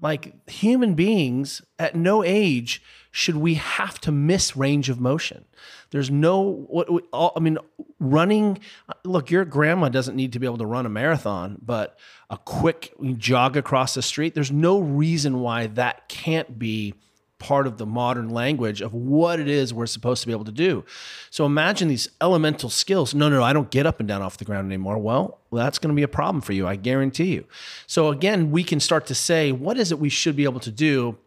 Like 0.00 0.48
human 0.48 0.94
beings 0.94 1.62
at 1.78 1.94
no 1.94 2.22
age 2.22 2.82
should 3.10 3.36
we 3.36 3.54
have 3.54 3.98
to 4.02 4.12
miss 4.12 4.54
range 4.54 4.90
of 4.90 5.00
motion. 5.00 5.46
There's 5.90 6.10
no 6.10 6.66
what 6.68 6.88
all- 7.12 7.32
I 7.34 7.40
mean 7.40 7.56
running 7.98 8.58
look 9.04 9.30
your 9.30 9.46
grandma 9.46 9.88
doesn't 9.88 10.14
need 10.16 10.34
to 10.34 10.38
be 10.38 10.46
able 10.46 10.58
to 10.58 10.66
run 10.66 10.84
a 10.84 10.90
marathon 10.90 11.58
but 11.62 11.98
a 12.28 12.36
quick 12.36 12.92
jog 13.16 13.56
across 13.56 13.94
the 13.94 14.02
street 14.02 14.34
there's 14.34 14.52
no 14.52 14.78
reason 14.78 15.40
why 15.40 15.66
that 15.66 16.06
can't 16.08 16.58
be 16.58 16.92
part 17.38 17.66
of 17.66 17.76
the 17.76 17.86
modern 17.86 18.30
language 18.30 18.80
of 18.80 18.94
what 18.94 19.38
it 19.38 19.48
is 19.48 19.74
we're 19.74 19.86
supposed 19.86 20.22
to 20.22 20.26
be 20.26 20.32
able 20.32 20.44
to 20.44 20.52
do. 20.52 20.84
So 21.30 21.44
imagine 21.44 21.88
these 21.88 22.08
elemental 22.20 22.70
skills. 22.70 23.14
No, 23.14 23.28
no, 23.28 23.36
no, 23.36 23.42
I 23.42 23.52
don't 23.52 23.70
get 23.70 23.86
up 23.86 24.00
and 24.00 24.08
down 24.08 24.22
off 24.22 24.38
the 24.38 24.44
ground 24.44 24.66
anymore. 24.66 24.98
Well, 24.98 25.38
that's 25.52 25.78
going 25.78 25.94
to 25.94 25.96
be 25.96 26.02
a 26.02 26.08
problem 26.08 26.40
for 26.40 26.52
you, 26.52 26.66
I 26.66 26.76
guarantee 26.76 27.34
you. 27.34 27.44
So 27.86 28.08
again, 28.08 28.50
we 28.50 28.64
can 28.64 28.80
start 28.80 29.06
to 29.06 29.14
say, 29.14 29.52
what 29.52 29.76
is 29.76 29.92
it 29.92 29.98
we 29.98 30.08
should 30.08 30.36
be 30.36 30.44
able 30.44 30.60
to 30.60 30.70
do? 30.70 31.18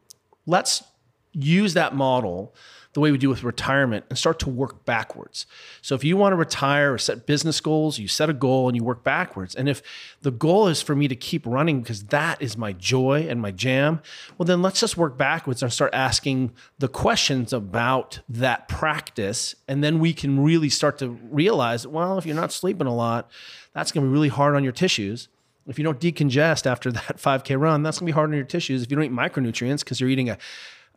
Let's 0.47 0.83
use 1.31 1.75
that 1.75 1.95
model 1.95 2.55
the 2.93 2.99
way 2.99 3.11
we 3.11 3.17
do 3.17 3.29
with 3.29 3.43
retirement 3.43 4.03
and 4.09 4.17
start 4.17 4.39
to 4.39 4.49
work 4.49 4.83
backwards. 4.83 5.45
So 5.81 5.93
if 5.93 6.03
you 6.03 6.17
want 6.17 6.33
to 6.33 6.37
retire 6.37 6.93
or 6.93 6.97
set 6.97 7.27
business 7.27 7.61
goals, 7.61 7.99
you 7.99 8.07
set 8.07 8.29
a 8.29 8.33
goal 8.33 8.67
and 8.67 8.75
you 8.75 8.83
work 8.83 9.03
backwards. 9.03 9.53
And 9.53 9.69
if 9.69 9.83
the 10.21 10.31
goal 10.31 10.67
is 10.67 10.81
for 10.81 10.95
me 10.95 11.07
to 11.07 11.15
keep 11.15 11.45
running 11.45 11.81
because 11.81 12.05
that 12.05 12.41
is 12.41 12.57
my 12.57 12.73
joy 12.73 13.27
and 13.29 13.41
my 13.41 13.51
jam, 13.51 14.01
well 14.37 14.45
then 14.45 14.63
let's 14.63 14.79
just 14.79 14.97
work 14.97 15.17
backwards 15.17 15.61
and 15.61 15.71
start 15.71 15.93
asking 15.93 16.51
the 16.79 16.87
questions 16.87 17.53
about 17.53 18.19
that 18.27 18.67
practice 18.67 19.55
and 19.67 19.83
then 19.83 19.99
we 19.99 20.13
can 20.13 20.43
really 20.43 20.69
start 20.69 20.97
to 20.97 21.09
realize, 21.29 21.85
well, 21.85 22.17
if 22.17 22.25
you're 22.25 22.35
not 22.35 22.51
sleeping 22.51 22.87
a 22.87 22.95
lot, 22.95 23.29
that's 23.73 23.91
going 23.91 24.03
to 24.03 24.09
be 24.09 24.13
really 24.13 24.29
hard 24.29 24.55
on 24.55 24.63
your 24.63 24.73
tissues. 24.73 25.27
If 25.67 25.77
you 25.77 25.83
don't 25.83 25.99
decongest 25.99 26.65
after 26.65 26.91
that 26.91 27.17
5K 27.17 27.59
run, 27.59 27.83
that's 27.83 27.99
gonna 27.99 28.07
be 28.07 28.13
hard 28.13 28.31
on 28.31 28.35
your 28.35 28.45
tissues. 28.45 28.81
If 28.81 28.89
you 28.89 28.97
don't 28.97 29.05
eat 29.05 29.11
micronutrients 29.11 29.79
because 29.81 30.01
you're 30.01 30.09
eating 30.09 30.29
a, 30.29 30.37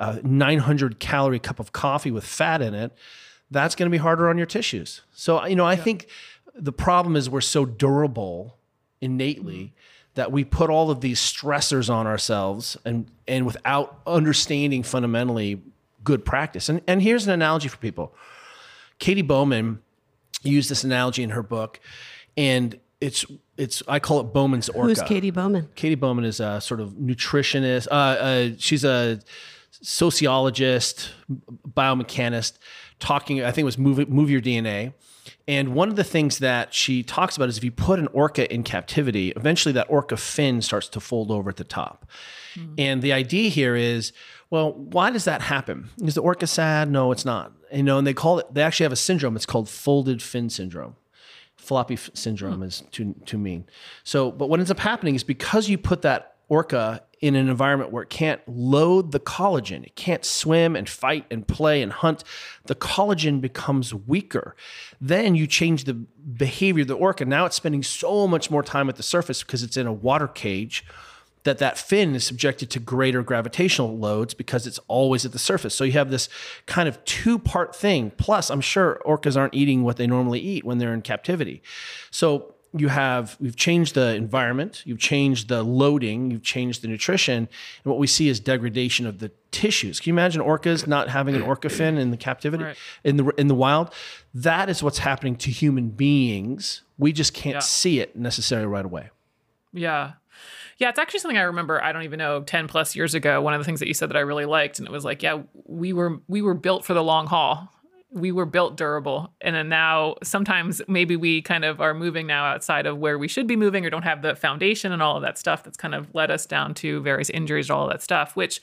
a 0.02 0.20
900 0.22 0.98
calorie 0.98 1.38
cup 1.38 1.60
of 1.60 1.72
coffee 1.72 2.10
with 2.10 2.24
fat 2.24 2.60
in 2.60 2.74
it, 2.74 2.92
that's 3.50 3.74
gonna 3.74 3.90
be 3.90 3.98
harder 3.98 4.28
on 4.28 4.36
your 4.36 4.46
tissues. 4.46 5.02
So, 5.12 5.44
you 5.46 5.56
know, 5.56 5.66
I 5.66 5.76
think 5.76 6.08
the 6.54 6.72
problem 6.72 7.16
is 7.16 7.30
we're 7.30 7.40
so 7.40 7.64
durable 7.64 8.56
innately 9.00 9.72
that 10.14 10.30
we 10.30 10.44
put 10.44 10.68
all 10.68 10.90
of 10.90 11.00
these 11.00 11.20
stressors 11.20 11.88
on 11.88 12.06
ourselves 12.06 12.76
and, 12.84 13.10
and 13.26 13.46
without 13.46 14.00
understanding 14.06 14.82
fundamentally 14.82 15.62
good 16.04 16.24
practice. 16.24 16.68
And, 16.68 16.82
and 16.86 17.00
here's 17.00 17.26
an 17.26 17.32
analogy 17.32 17.68
for 17.68 17.78
people. 17.78 18.14
Katie 18.98 19.22
Bowman 19.22 19.80
used 20.42 20.70
this 20.70 20.84
analogy 20.84 21.22
in 21.22 21.30
her 21.30 21.42
book, 21.42 21.80
and 22.36 22.78
it's 23.00 23.24
it's 23.56 23.82
I 23.88 23.98
call 23.98 24.20
it 24.20 24.32
Bowman's 24.32 24.68
orca. 24.68 24.88
who's 24.88 25.02
katie 25.02 25.30
bowman 25.30 25.68
Katie 25.74 25.96
Bowman 25.96 26.24
is 26.24 26.40
a 26.40 26.60
sort 26.60 26.80
of 26.80 26.92
nutritionist. 26.94 27.88
Uh, 27.90 27.94
uh, 27.94 28.48
she's 28.58 28.84
a 28.84 29.20
sociologist, 29.80 31.10
biomechanist 31.66 32.58
talking. 32.98 33.42
I 33.42 33.50
think 33.50 33.62
it 33.62 33.64
was 33.64 33.78
move 33.78 34.08
move 34.08 34.30
your 34.30 34.40
DNA. 34.40 34.94
And 35.46 35.74
one 35.74 35.88
of 35.88 35.96
the 35.96 36.04
things 36.04 36.38
that 36.38 36.74
she 36.74 37.02
talks 37.02 37.36
about 37.36 37.48
is 37.48 37.56
if 37.56 37.64
you 37.64 37.70
put 37.70 37.98
an 37.98 38.08
orca 38.08 38.52
in 38.52 38.62
captivity, 38.62 39.32
eventually 39.36 39.72
that 39.72 39.86
orca 39.88 40.16
fin 40.16 40.62
starts 40.62 40.88
to 40.90 41.00
fold 41.00 41.30
over 41.30 41.50
at 41.50 41.56
the 41.56 41.64
top. 41.64 42.08
Mm. 42.54 42.74
And 42.78 43.02
the 43.02 43.12
idea 43.12 43.48
here 43.48 43.76
is, 43.76 44.12
well, 44.50 44.72
why 44.72 45.10
does 45.10 45.24
that 45.24 45.42
happen? 45.42 45.90
Is 46.02 46.14
the 46.14 46.22
orca 46.22 46.46
sad? 46.46 46.90
No, 46.90 47.12
it's 47.12 47.24
not. 47.24 47.52
You 47.72 47.82
know, 47.82 47.98
and 47.98 48.06
they 48.06 48.14
call 48.14 48.38
it. 48.38 48.52
They 48.52 48.62
actually 48.62 48.84
have 48.84 48.92
a 48.92 48.96
syndrome. 48.96 49.36
It's 49.36 49.46
called 49.46 49.68
folded 49.68 50.22
fin 50.22 50.50
syndrome. 50.50 50.96
Floppy 51.56 51.94
f- 51.94 52.10
syndrome 52.14 52.60
mm. 52.60 52.66
is 52.66 52.82
too 52.90 53.14
too 53.24 53.38
mean. 53.38 53.64
So, 54.04 54.30
but 54.30 54.48
what 54.48 54.60
ends 54.60 54.70
up 54.70 54.80
happening 54.80 55.14
is 55.14 55.24
because 55.24 55.68
you 55.68 55.78
put 55.78 56.02
that 56.02 56.36
orca 56.48 57.02
in 57.22 57.36
an 57.36 57.48
environment 57.48 57.92
where 57.92 58.02
it 58.02 58.10
can't 58.10 58.40
load 58.48 59.12
the 59.12 59.20
collagen, 59.20 59.84
it 59.84 59.94
can't 59.94 60.24
swim 60.24 60.74
and 60.74 60.88
fight 60.88 61.24
and 61.30 61.46
play 61.46 61.80
and 61.80 61.92
hunt, 61.92 62.24
the 62.66 62.74
collagen 62.74 63.40
becomes 63.40 63.94
weaker. 63.94 64.56
Then 65.00 65.36
you 65.36 65.46
change 65.46 65.84
the 65.84 65.94
behavior 65.94 66.82
of 66.82 66.88
the 66.88 66.94
orca. 66.94 67.24
Now 67.24 67.46
it's 67.46 67.54
spending 67.54 67.84
so 67.84 68.26
much 68.26 68.50
more 68.50 68.64
time 68.64 68.88
at 68.88 68.96
the 68.96 69.04
surface 69.04 69.44
because 69.44 69.62
it's 69.62 69.76
in 69.76 69.86
a 69.86 69.92
water 69.92 70.26
cage 70.26 70.84
that 71.44 71.58
that 71.58 71.78
fin 71.78 72.14
is 72.14 72.24
subjected 72.24 72.70
to 72.70 72.80
greater 72.80 73.22
gravitational 73.22 73.96
loads 73.96 74.34
because 74.34 74.66
it's 74.66 74.78
always 74.88 75.24
at 75.24 75.32
the 75.32 75.38
surface. 75.38 75.74
So 75.74 75.84
you 75.84 75.92
have 75.92 76.10
this 76.10 76.28
kind 76.66 76.88
of 76.88 77.04
two 77.04 77.38
part 77.38 77.74
thing. 77.74 78.10
Plus, 78.16 78.50
I'm 78.50 78.60
sure 78.60 79.00
orcas 79.06 79.36
aren't 79.36 79.54
eating 79.54 79.82
what 79.82 79.96
they 79.96 80.06
normally 80.06 80.40
eat 80.40 80.64
when 80.64 80.78
they're 80.78 80.94
in 80.94 81.02
captivity. 81.02 81.62
So 82.10 82.54
you 82.74 82.88
have 82.88 83.36
we've 83.38 83.56
changed 83.56 83.94
the 83.94 84.14
environment, 84.14 84.82
you've 84.86 84.98
changed 84.98 85.48
the 85.48 85.62
loading, 85.62 86.30
you've 86.30 86.42
changed 86.42 86.82
the 86.82 86.88
nutrition, 86.88 87.36
and 87.36 87.48
what 87.84 87.98
we 87.98 88.06
see 88.06 88.28
is 88.28 88.40
degradation 88.40 89.06
of 89.06 89.18
the 89.18 89.30
tissues. 89.50 90.00
Can 90.00 90.10
you 90.10 90.14
imagine 90.14 90.40
orcas 90.40 90.86
not 90.86 91.08
having 91.08 91.34
an 91.34 91.42
orca 91.42 91.68
fin 91.68 91.98
in 91.98 92.10
the 92.10 92.16
captivity 92.16 92.64
right. 92.64 92.76
in 93.04 93.16
the 93.16 93.26
in 93.36 93.48
the 93.48 93.54
wild? 93.54 93.92
That 94.34 94.70
is 94.70 94.82
what's 94.82 94.98
happening 94.98 95.36
to 95.36 95.50
human 95.50 95.90
beings. 95.90 96.82
We 96.98 97.12
just 97.12 97.34
can't 97.34 97.56
yeah. 97.56 97.60
see 97.60 98.00
it 98.00 98.16
necessarily 98.16 98.66
right 98.66 98.84
away. 98.84 99.10
Yeah. 99.72 100.12
Yeah, 100.78 100.88
it's 100.88 100.98
actually 100.98 101.20
something 101.20 101.38
I 101.38 101.42
remember. 101.42 101.82
I 101.82 101.92
don't 101.92 102.02
even 102.02 102.18
know, 102.18 102.42
ten 102.42 102.66
plus 102.66 102.96
years 102.96 103.14
ago. 103.14 103.40
One 103.40 103.54
of 103.54 103.60
the 103.60 103.64
things 103.64 103.80
that 103.80 103.86
you 103.86 103.94
said 103.94 104.08
that 104.08 104.16
I 104.16 104.20
really 104.20 104.46
liked, 104.46 104.78
and 104.78 104.88
it 104.88 104.90
was 104.90 105.04
like, 105.04 105.22
yeah, 105.22 105.42
we 105.66 105.92
were 105.92 106.20
we 106.26 106.42
were 106.42 106.54
built 106.54 106.84
for 106.84 106.94
the 106.94 107.04
long 107.04 107.26
haul. 107.26 107.68
We 108.12 108.30
were 108.32 108.46
built 108.46 108.76
durable, 108.76 109.32
and 109.40 109.56
then 109.56 109.68
now 109.68 110.16
sometimes 110.22 110.82
maybe 110.86 111.16
we 111.16 111.42
kind 111.42 111.64
of 111.64 111.80
are 111.80 111.94
moving 111.94 112.26
now 112.26 112.44
outside 112.44 112.86
of 112.86 112.98
where 112.98 113.18
we 113.18 113.28
should 113.28 113.46
be 113.46 113.56
moving, 113.56 113.86
or 113.86 113.90
don't 113.90 114.02
have 114.02 114.22
the 114.22 114.36
foundation 114.36 114.92
and 114.92 115.02
all 115.02 115.16
of 115.16 115.22
that 115.22 115.38
stuff 115.38 115.64
that's 115.64 115.76
kind 115.76 115.94
of 115.94 116.14
led 116.14 116.30
us 116.30 116.46
down 116.46 116.74
to 116.74 117.00
various 117.00 117.30
injuries, 117.30 117.70
and 117.70 117.76
all 117.76 117.84
of 117.84 117.90
that 117.90 118.02
stuff, 118.02 118.36
which 118.36 118.60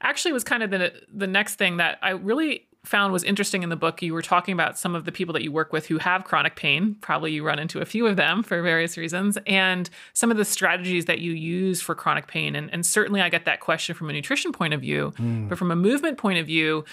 actually 0.00 0.32
was 0.32 0.44
kind 0.44 0.62
of 0.62 0.70
the 0.70 0.92
the 1.12 1.26
next 1.26 1.56
thing 1.56 1.78
that 1.78 1.98
I 2.02 2.10
really 2.10 2.68
found 2.84 3.12
was 3.12 3.22
interesting 3.22 3.62
in 3.62 3.68
the 3.68 3.76
book, 3.76 4.00
you 4.02 4.14
were 4.14 4.22
talking 4.22 4.52
about 4.52 4.78
some 4.78 4.94
of 4.94 5.04
the 5.04 5.12
people 5.12 5.32
that 5.34 5.42
you 5.42 5.52
work 5.52 5.72
with 5.72 5.86
who 5.86 5.98
have 5.98 6.24
chronic 6.24 6.56
pain. 6.56 6.96
Probably 7.00 7.32
you 7.32 7.44
run 7.44 7.58
into 7.58 7.80
a 7.80 7.84
few 7.84 8.06
of 8.06 8.16
them 8.16 8.42
for 8.44 8.60
various 8.62 8.96
reasons, 8.96 9.38
and 9.46 9.88
some 10.14 10.30
of 10.30 10.36
the 10.36 10.44
strategies 10.44 11.04
that 11.04 11.18
you 11.18 11.32
use 11.32 11.80
for 11.80 11.94
chronic 11.94 12.26
pain. 12.26 12.56
And, 12.56 12.72
and 12.72 12.84
certainly, 12.84 13.20
I 13.20 13.28
get 13.28 13.44
that 13.44 13.60
question 13.60 13.94
from 13.94 14.10
a 14.10 14.12
nutrition 14.12 14.52
point 14.52 14.74
of 14.74 14.80
view, 14.80 15.12
mm. 15.18 15.48
but 15.48 15.58
from 15.58 15.70
a 15.70 15.76
movement 15.76 16.18
point 16.18 16.38
of 16.38 16.46
view, 16.46 16.84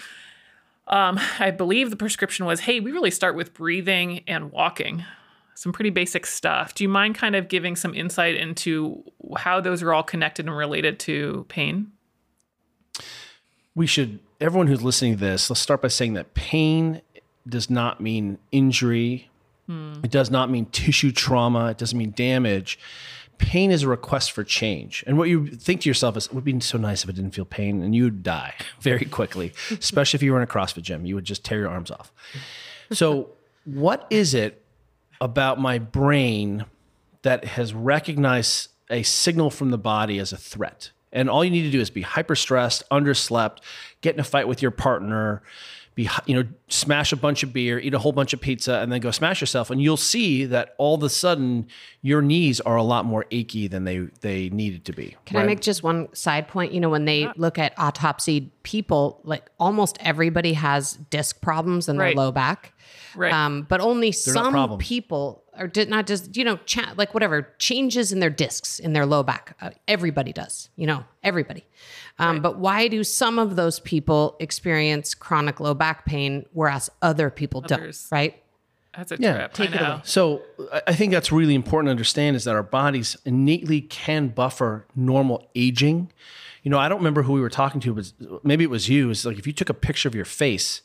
um, 0.88 1.18
I 1.38 1.50
believe 1.50 1.90
the 1.90 1.96
prescription 1.96 2.46
was 2.46 2.60
hey, 2.60 2.80
we 2.80 2.92
really 2.92 3.10
start 3.10 3.34
with 3.34 3.54
breathing 3.54 4.22
and 4.26 4.52
walking. 4.52 5.04
Some 5.54 5.72
pretty 5.72 5.90
basic 5.90 6.26
stuff. 6.26 6.74
Do 6.74 6.84
you 6.84 6.88
mind 6.88 7.14
kind 7.14 7.34
of 7.34 7.48
giving 7.48 7.76
some 7.76 7.94
insight 7.94 8.34
into 8.34 9.02
how 9.38 9.60
those 9.60 9.82
are 9.82 9.92
all 9.92 10.02
connected 10.02 10.46
and 10.46 10.56
related 10.56 10.98
to 11.00 11.46
pain? 11.48 11.92
We 13.74 13.86
should 13.86 14.20
everyone 14.40 14.66
who's 14.66 14.82
listening 14.82 15.14
to 15.14 15.20
this, 15.20 15.48
let's 15.48 15.60
start 15.60 15.82
by 15.82 15.88
saying 15.88 16.14
that 16.14 16.34
pain 16.34 17.00
does 17.48 17.70
not 17.70 18.00
mean 18.00 18.38
injury. 18.52 19.30
Hmm. 19.66 19.94
It 20.02 20.10
does 20.10 20.30
not 20.30 20.50
mean 20.50 20.66
tissue 20.66 21.12
trauma. 21.12 21.70
It 21.70 21.78
doesn't 21.78 21.98
mean 21.98 22.12
damage. 22.12 22.78
Pain 23.38 23.70
is 23.70 23.82
a 23.82 23.88
request 23.88 24.32
for 24.32 24.44
change. 24.44 25.04
And 25.06 25.18
what 25.18 25.28
you 25.28 25.46
think 25.48 25.82
to 25.82 25.90
yourself 25.90 26.16
is, 26.16 26.26
it 26.26 26.32
would 26.32 26.44
be 26.44 26.58
so 26.60 26.78
nice 26.78 27.04
if 27.04 27.10
I 27.10 27.12
didn't 27.12 27.32
feel 27.32 27.44
pain, 27.44 27.82
and 27.82 27.94
you 27.94 28.04
would 28.04 28.22
die 28.22 28.54
very 28.80 29.04
quickly, 29.04 29.52
especially 29.70 30.18
if 30.18 30.22
you 30.22 30.32
were 30.32 30.38
in 30.38 30.44
a 30.44 30.50
CrossFit 30.50 30.82
gym. 30.82 31.06
You 31.06 31.14
would 31.14 31.24
just 31.24 31.44
tear 31.44 31.60
your 31.60 31.68
arms 31.68 31.90
off. 31.90 32.12
So, 32.92 33.30
what 33.64 34.06
is 34.10 34.34
it 34.34 34.62
about 35.20 35.60
my 35.60 35.78
brain 35.78 36.66
that 37.22 37.44
has 37.44 37.74
recognized 37.74 38.70
a 38.88 39.02
signal 39.02 39.50
from 39.50 39.70
the 39.70 39.78
body 39.78 40.18
as 40.18 40.32
a 40.32 40.36
threat? 40.36 40.90
And 41.12 41.30
all 41.30 41.44
you 41.44 41.50
need 41.50 41.62
to 41.62 41.70
do 41.70 41.80
is 41.80 41.90
be 41.90 42.02
hyper 42.02 42.36
stressed, 42.36 42.82
underslept, 42.90 43.58
get 44.02 44.14
in 44.14 44.20
a 44.20 44.24
fight 44.24 44.46
with 44.46 44.60
your 44.60 44.70
partner, 44.70 45.42
be 45.96 46.08
you 46.26 46.34
know 46.34 46.48
smash 46.68 47.10
a 47.10 47.16
bunch 47.16 47.42
of 47.42 47.52
beer, 47.52 47.80
eat 47.80 47.94
a 47.94 47.98
whole 47.98 48.12
bunch 48.12 48.32
of 48.34 48.40
pizza, 48.40 48.74
and 48.74 48.92
then 48.92 49.00
go 49.00 49.10
smash 49.10 49.40
yourself, 49.40 49.70
and 49.70 49.82
you'll 49.82 49.96
see 49.96 50.44
that 50.44 50.74
all 50.78 50.94
of 50.94 51.02
a 51.02 51.08
sudden 51.08 51.66
your 52.02 52.22
knees 52.22 52.60
are 52.60 52.76
a 52.76 52.82
lot 52.82 53.04
more 53.06 53.24
achy 53.30 53.66
than 53.66 53.84
they 53.84 54.06
they 54.20 54.50
needed 54.50 54.84
to 54.84 54.92
be. 54.92 55.16
Can 55.24 55.38
right? 55.38 55.42
I 55.42 55.46
make 55.46 55.60
just 55.60 55.82
one 55.82 56.14
side 56.14 56.46
point? 56.48 56.72
You 56.72 56.80
know, 56.80 56.90
when 56.90 57.06
they 57.06 57.28
look 57.36 57.58
at 57.58 57.74
autopsied 57.76 58.50
people, 58.62 59.20
like 59.24 59.50
almost 59.58 59.96
everybody 60.00 60.52
has 60.52 60.92
disc 61.10 61.40
problems 61.40 61.88
in 61.88 61.96
right. 61.96 62.14
their 62.14 62.24
low 62.24 62.30
back. 62.30 62.74
Right. 63.16 63.32
Um, 63.32 63.62
but 63.62 63.80
only 63.80 64.10
They're 64.10 64.34
some 64.34 64.76
people 64.78 65.42
or 65.58 65.66
did 65.66 65.88
not 65.88 66.06
just 66.06 66.36
you 66.36 66.44
know 66.44 66.56
cha- 66.66 66.94
like 66.96 67.14
whatever 67.14 67.48
changes 67.58 68.12
in 68.12 68.20
their 68.20 68.30
discs 68.30 68.78
in 68.78 68.92
their 68.92 69.06
low 69.06 69.22
back. 69.22 69.56
Uh, 69.60 69.70
everybody 69.88 70.32
does, 70.32 70.68
you 70.76 70.86
know, 70.86 71.04
everybody. 71.22 71.64
Um, 72.18 72.36
right. 72.36 72.42
But 72.42 72.58
why 72.58 72.88
do 72.88 73.04
some 73.04 73.38
of 73.38 73.56
those 73.56 73.80
people 73.80 74.36
experience 74.40 75.14
chronic 75.14 75.60
low 75.60 75.74
back 75.74 76.06
pain 76.06 76.46
whereas 76.52 76.90
other 77.02 77.30
people 77.30 77.62
Others. 77.64 78.08
don't? 78.08 78.16
Right. 78.16 78.42
That's 78.96 79.12
a 79.12 79.16
yeah. 79.18 79.36
trip. 79.36 79.52
Take 79.52 79.74
it 79.74 79.80
away. 79.80 80.00
So 80.04 80.42
I 80.86 80.94
think 80.94 81.12
that's 81.12 81.30
really 81.30 81.54
important 81.54 81.88
to 81.88 81.90
understand 81.90 82.34
is 82.34 82.44
that 82.44 82.54
our 82.54 82.62
bodies 82.62 83.16
innately 83.26 83.82
can 83.82 84.28
buffer 84.28 84.86
normal 84.94 85.48
aging. 85.54 86.10
You 86.62 86.70
know, 86.70 86.78
I 86.78 86.88
don't 86.88 86.98
remember 86.98 87.22
who 87.22 87.34
we 87.34 87.40
were 87.40 87.50
talking 87.50 87.80
to, 87.82 87.94
but 87.94 88.12
maybe 88.44 88.64
it 88.64 88.70
was 88.70 88.88
you. 88.88 89.10
It's 89.10 89.24
like 89.24 89.38
if 89.38 89.46
you 89.46 89.52
took 89.52 89.68
a 89.68 89.74
picture 89.74 90.08
of 90.08 90.14
your 90.14 90.24
face 90.24 90.80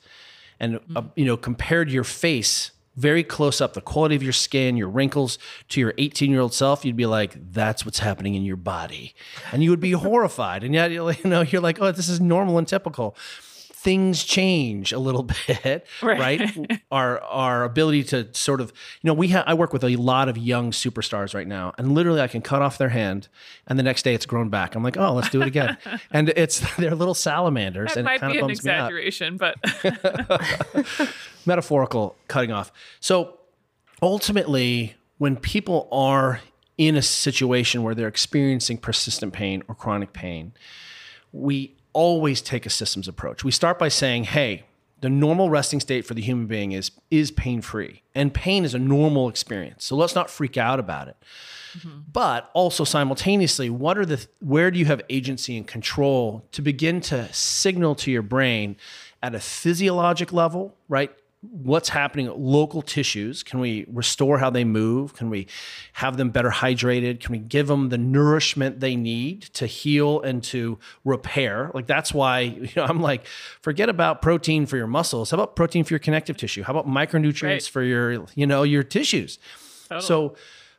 and 0.59 0.75
mm-hmm. 0.75 0.97
uh, 0.97 1.03
you 1.15 1.25
know 1.25 1.37
compared 1.37 1.89
your 1.89 2.03
face 2.03 2.71
very 2.95 3.23
close 3.23 3.61
up, 3.61 3.73
the 3.73 3.81
quality 3.81 4.15
of 4.15 4.23
your 4.23 4.33
skin, 4.33 4.77
your 4.77 4.89
wrinkles 4.89 5.37
to 5.69 5.79
your 5.79 5.93
18 5.97 6.29
year 6.29 6.41
old 6.41 6.53
self, 6.53 6.83
you'd 6.83 6.95
be 6.95 7.05
like, 7.05 7.51
that's 7.51 7.85
what's 7.85 7.99
happening 7.99 8.35
in 8.35 8.43
your 8.43 8.57
body. 8.57 9.15
And 9.51 9.63
you 9.63 9.69
would 9.69 9.79
be 9.79 9.91
horrified. 9.93 10.63
And 10.63 10.73
yet, 10.73 10.91
you 10.91 11.13
know, 11.23 11.41
you're 11.41 11.61
like, 11.61 11.81
oh, 11.81 11.91
this 11.91 12.09
is 12.09 12.19
normal 12.19 12.57
and 12.57 12.67
typical. 12.67 13.15
Things 13.81 14.23
change 14.23 14.91
a 14.91 14.99
little 14.99 15.23
bit, 15.47 15.87
right? 16.03 16.39
right? 16.39 16.81
our 16.91 17.19
our 17.21 17.63
ability 17.63 18.03
to 18.05 18.31
sort 18.33 18.61
of, 18.61 18.69
you 19.01 19.07
know, 19.07 19.13
we 19.15 19.29
have 19.29 19.43
I 19.47 19.55
work 19.55 19.73
with 19.73 19.83
a 19.83 19.95
lot 19.95 20.29
of 20.29 20.37
young 20.37 20.69
superstars 20.69 21.33
right 21.33 21.47
now, 21.47 21.73
and 21.79 21.95
literally 21.95 22.21
I 22.21 22.27
can 22.27 22.43
cut 22.43 22.61
off 22.61 22.77
their 22.77 22.89
hand, 22.89 23.27
and 23.65 23.79
the 23.79 23.83
next 23.83 24.03
day 24.03 24.13
it's 24.13 24.27
grown 24.27 24.49
back. 24.49 24.75
I'm 24.75 24.83
like, 24.83 24.97
oh, 24.97 25.13
let's 25.13 25.29
do 25.31 25.41
it 25.41 25.47
again, 25.47 25.77
and 26.11 26.29
it's 26.29 26.59
they're 26.77 26.93
little 26.93 27.15
salamanders, 27.15 27.95
that 27.95 27.97
and 27.97 28.05
might 28.05 28.15
it 28.15 28.19
kind 28.19 28.33
be 28.33 28.39
of 28.39 28.45
an 28.45 28.51
exaggeration, 28.51 29.37
but 29.37 29.55
metaphorical 31.45 32.15
cutting 32.27 32.51
off. 32.51 32.71
So 32.99 33.39
ultimately, 34.01 34.95
when 35.17 35.37
people 35.37 35.87
are 35.91 36.41
in 36.77 36.95
a 36.95 37.01
situation 37.01 37.83
where 37.83 37.93
they're 37.93 38.07
experiencing 38.07 38.77
persistent 38.77 39.33
pain 39.33 39.63
or 39.67 39.75
chronic 39.75 40.13
pain, 40.13 40.53
we 41.31 41.75
always 41.93 42.41
take 42.41 42.65
a 42.65 42.69
systems 42.69 43.07
approach. 43.07 43.43
We 43.43 43.51
start 43.51 43.79
by 43.79 43.89
saying, 43.89 44.25
hey, 44.25 44.63
the 45.01 45.09
normal 45.09 45.49
resting 45.49 45.79
state 45.79 46.05
for 46.05 46.13
the 46.13 46.21
human 46.21 46.45
being 46.45 46.71
is 46.71 46.91
is 47.09 47.31
pain 47.31 47.61
free 47.61 48.03
and 48.15 48.33
pain 48.33 48.63
is 48.63 48.73
a 48.73 48.79
normal 48.79 49.27
experience 49.27 49.83
so 49.83 49.95
let's 49.95 50.15
not 50.15 50.29
freak 50.29 50.57
out 50.57 50.79
about 50.79 51.07
it 51.07 51.17
mm-hmm. 51.77 51.99
but 52.11 52.49
also 52.53 52.83
simultaneously 52.83 53.69
what 53.69 53.97
are 53.97 54.05
the 54.05 54.25
where 54.39 54.71
do 54.71 54.79
you 54.79 54.85
have 54.85 55.01
agency 55.09 55.57
and 55.57 55.67
control 55.67 56.45
to 56.51 56.61
begin 56.61 57.01
to 57.01 57.31
signal 57.33 57.95
to 57.95 58.11
your 58.11 58.21
brain 58.21 58.75
at 59.21 59.35
a 59.35 59.39
physiologic 59.39 60.31
level 60.31 60.75
right 60.87 61.11
what's 61.41 61.89
happening 61.89 62.27
at 62.27 62.37
local 62.37 62.83
tissues. 62.83 63.41
Can 63.41 63.59
we 63.59 63.85
restore 63.91 64.37
how 64.37 64.51
they 64.51 64.63
move? 64.63 65.15
Can 65.15 65.29
we 65.31 65.47
have 65.93 66.17
them 66.17 66.29
better 66.29 66.51
hydrated? 66.51 67.19
Can 67.19 67.31
we 67.31 67.39
give 67.39 67.67
them 67.67 67.89
the 67.89 67.97
nourishment 67.97 68.79
they 68.79 68.95
need 68.95 69.41
to 69.53 69.65
heal 69.65 70.21
and 70.21 70.43
to 70.45 70.77
repair? 71.03 71.71
Like 71.73 71.87
that's 71.87 72.13
why 72.13 72.39
you 72.41 72.69
know 72.75 72.83
i'm 72.83 73.01
like 73.01 73.25
forget 73.61 73.89
about 73.89 74.21
protein 74.21 74.65
for 74.67 74.77
your 74.77 74.87
muscles. 74.87 75.31
How 75.31 75.35
about 75.35 75.55
protein 75.55 75.83
for 75.83 75.93
your 75.93 75.99
connective 75.99 76.37
tissue? 76.37 76.63
How 76.63 76.77
about 76.77 76.87
micronutrients 76.87 77.43
right. 77.43 77.63
for 77.63 77.81
your 77.81 78.25
you 78.35 78.45
know 78.45 78.63
your 78.63 78.83
tissues? 78.83 79.39
Totally. 79.89 80.07
so 80.07 80.35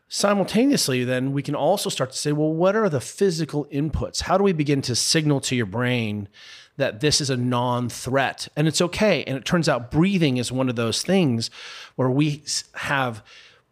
simultaneously 0.09 1.05
then 1.05 1.33
we 1.33 1.43
can 1.43 1.55
also 1.55 1.91
start 1.91 2.13
to 2.13 2.19
say 2.19 2.33
well 2.33 2.53
what 2.53 2.77
are 2.77 2.89
the 2.89 3.01
physical 3.01 3.67
inputs? 3.67 4.23
How 4.23 4.39
do 4.39 4.45
we 4.45 4.53
begin 4.53 4.81
to 4.83 4.95
signal 4.95 5.41
to 5.41 5.57
your 5.57 5.67
brain 5.67 6.29
that 6.83 6.99
this 6.99 7.21
is 7.21 7.31
a 7.31 7.37
non 7.37 7.89
threat 7.89 8.49
and 8.57 8.67
it's 8.67 8.81
okay. 8.81 9.23
And 9.25 9.37
it 9.37 9.45
turns 9.45 9.69
out 9.69 9.93
breathing 9.93 10.37
is 10.37 10.51
one 10.51 10.69
of 10.69 10.75
those 10.75 11.03
things 11.03 11.49
where 11.95 12.11
we 12.11 12.43
have 12.75 13.23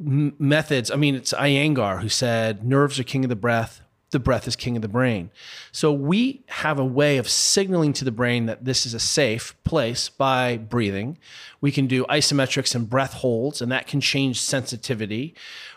m- 0.00 0.36
methods. 0.38 0.92
I 0.92 0.94
mean, 0.94 1.16
it's 1.16 1.32
Iyengar 1.32 2.02
who 2.02 2.08
said, 2.08 2.64
nerves 2.64 3.00
are 3.00 3.04
king 3.04 3.24
of 3.24 3.28
the 3.28 3.34
breath, 3.34 3.80
the 4.12 4.20
breath 4.20 4.46
is 4.46 4.54
king 4.54 4.76
of 4.76 4.82
the 4.82 4.88
brain. 4.88 5.30
So 5.72 5.92
we 5.92 6.44
have 6.46 6.78
a 6.78 6.84
way 6.84 7.18
of 7.18 7.28
signaling 7.28 7.92
to 7.94 8.04
the 8.04 8.12
brain 8.12 8.46
that 8.46 8.64
this 8.64 8.86
is 8.86 8.94
a 8.94 9.00
safe 9.00 9.56
place 9.64 10.08
by 10.08 10.56
breathing. 10.56 11.18
We 11.60 11.72
can 11.72 11.88
do 11.88 12.04
isometrics 12.04 12.76
and 12.76 12.88
breath 12.88 13.14
holds, 13.14 13.60
and 13.60 13.72
that 13.72 13.88
can 13.88 14.00
change 14.00 14.40
sensitivity. 14.40 15.34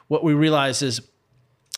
What 0.08 0.24
we 0.24 0.36
realize 0.36 0.84
is 0.84 1.02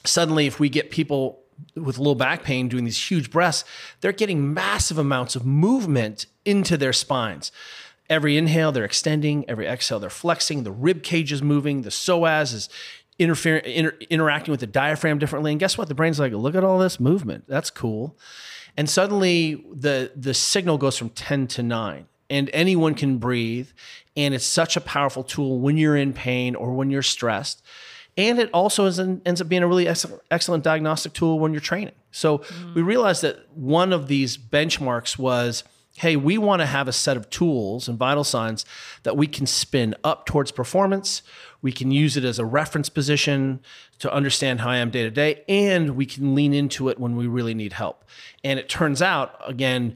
suddenly, 0.03 0.47
if 0.47 0.59
we 0.59 0.67
get 0.67 0.91
people 0.91 1.44
with 1.75 1.97
low 1.97 2.15
back 2.15 2.43
pain 2.43 2.67
doing 2.67 2.85
these 2.85 3.09
huge 3.09 3.31
breaths, 3.31 3.63
they're 4.01 4.11
getting 4.11 4.53
massive 4.53 4.97
amounts 4.97 5.35
of 5.35 5.45
movement 5.45 6.25
into 6.43 6.77
their 6.77 6.93
spines. 6.93 7.51
Every 8.09 8.37
inhale, 8.37 8.71
they're 8.71 8.85
extending. 8.85 9.45
Every 9.49 9.67
exhale, 9.67 9.99
they're 9.99 10.09
flexing. 10.09 10.63
The 10.63 10.71
rib 10.71 11.01
cage 11.01 11.31
is 11.31 11.41
moving. 11.41 11.81
The 11.81 11.89
psoas 11.89 12.53
is 12.53 12.69
interfering, 13.17 13.65
inter- 13.65 13.97
interacting 14.09 14.51
with 14.51 14.59
the 14.59 14.67
diaphragm 14.67 15.17
differently. 15.17 15.51
And 15.51 15.59
guess 15.59 15.77
what? 15.77 15.87
The 15.87 15.95
brain's 15.95 16.19
like, 16.19 16.33
look 16.33 16.55
at 16.55 16.63
all 16.63 16.77
this 16.77 16.99
movement. 16.99 17.45
That's 17.47 17.69
cool. 17.69 18.17
And 18.77 18.89
suddenly, 18.89 19.65
the 19.71 20.11
the 20.15 20.33
signal 20.33 20.77
goes 20.77 20.97
from 20.97 21.09
ten 21.09 21.47
to 21.47 21.63
nine, 21.63 22.07
and 22.29 22.49
anyone 22.51 22.93
can 22.93 23.17
breathe. 23.17 23.69
And 24.17 24.33
it's 24.33 24.45
such 24.45 24.75
a 24.75 24.81
powerful 24.81 25.23
tool 25.23 25.59
when 25.59 25.77
you're 25.77 25.95
in 25.95 26.13
pain 26.13 26.55
or 26.55 26.73
when 26.73 26.89
you're 26.89 27.01
stressed. 27.01 27.63
And 28.17 28.39
it 28.39 28.49
also 28.53 28.85
is 28.85 28.99
an, 28.99 29.21
ends 29.25 29.41
up 29.41 29.49
being 29.49 29.63
a 29.63 29.67
really 29.67 29.87
ex- 29.87 30.05
excellent 30.31 30.63
diagnostic 30.63 31.13
tool 31.13 31.39
when 31.39 31.51
you're 31.51 31.61
training. 31.61 31.95
So 32.11 32.39
mm. 32.39 32.73
we 32.75 32.81
realized 32.81 33.21
that 33.23 33.49
one 33.53 33.91
of 33.91 34.07
these 34.07 34.37
benchmarks 34.37 35.17
was 35.17 35.63
hey, 35.97 36.17
we 36.17 36.37
want 36.37 36.61
to 36.61 36.65
have 36.65 36.87
a 36.87 36.93
set 36.93 37.15
of 37.15 37.29
tools 37.29 37.87
and 37.87 37.97
vital 37.97 38.23
signs 38.23 38.65
that 39.03 39.15
we 39.15 39.27
can 39.27 39.45
spin 39.45 39.95
up 40.03 40.25
towards 40.25 40.51
performance. 40.51 41.21
We 41.61 41.71
can 41.71 41.89
use 41.89 42.17
it 42.17 42.25
as 42.25 42.37
a 42.37 42.45
reference 42.45 42.89
position 42.89 43.61
to 43.99 44.13
understand 44.13 44.59
how 44.59 44.69
I 44.69 44.77
am 44.77 44.89
day 44.89 45.03
to 45.03 45.09
day, 45.09 45.43
and 45.47 45.95
we 45.95 46.05
can 46.05 46.35
lean 46.35 46.53
into 46.53 46.89
it 46.89 46.99
when 46.99 47.15
we 47.15 47.27
really 47.27 47.53
need 47.53 47.73
help. 47.73 48.03
And 48.43 48.59
it 48.59 48.67
turns 48.67 49.01
out, 49.01 49.39
again, 49.47 49.95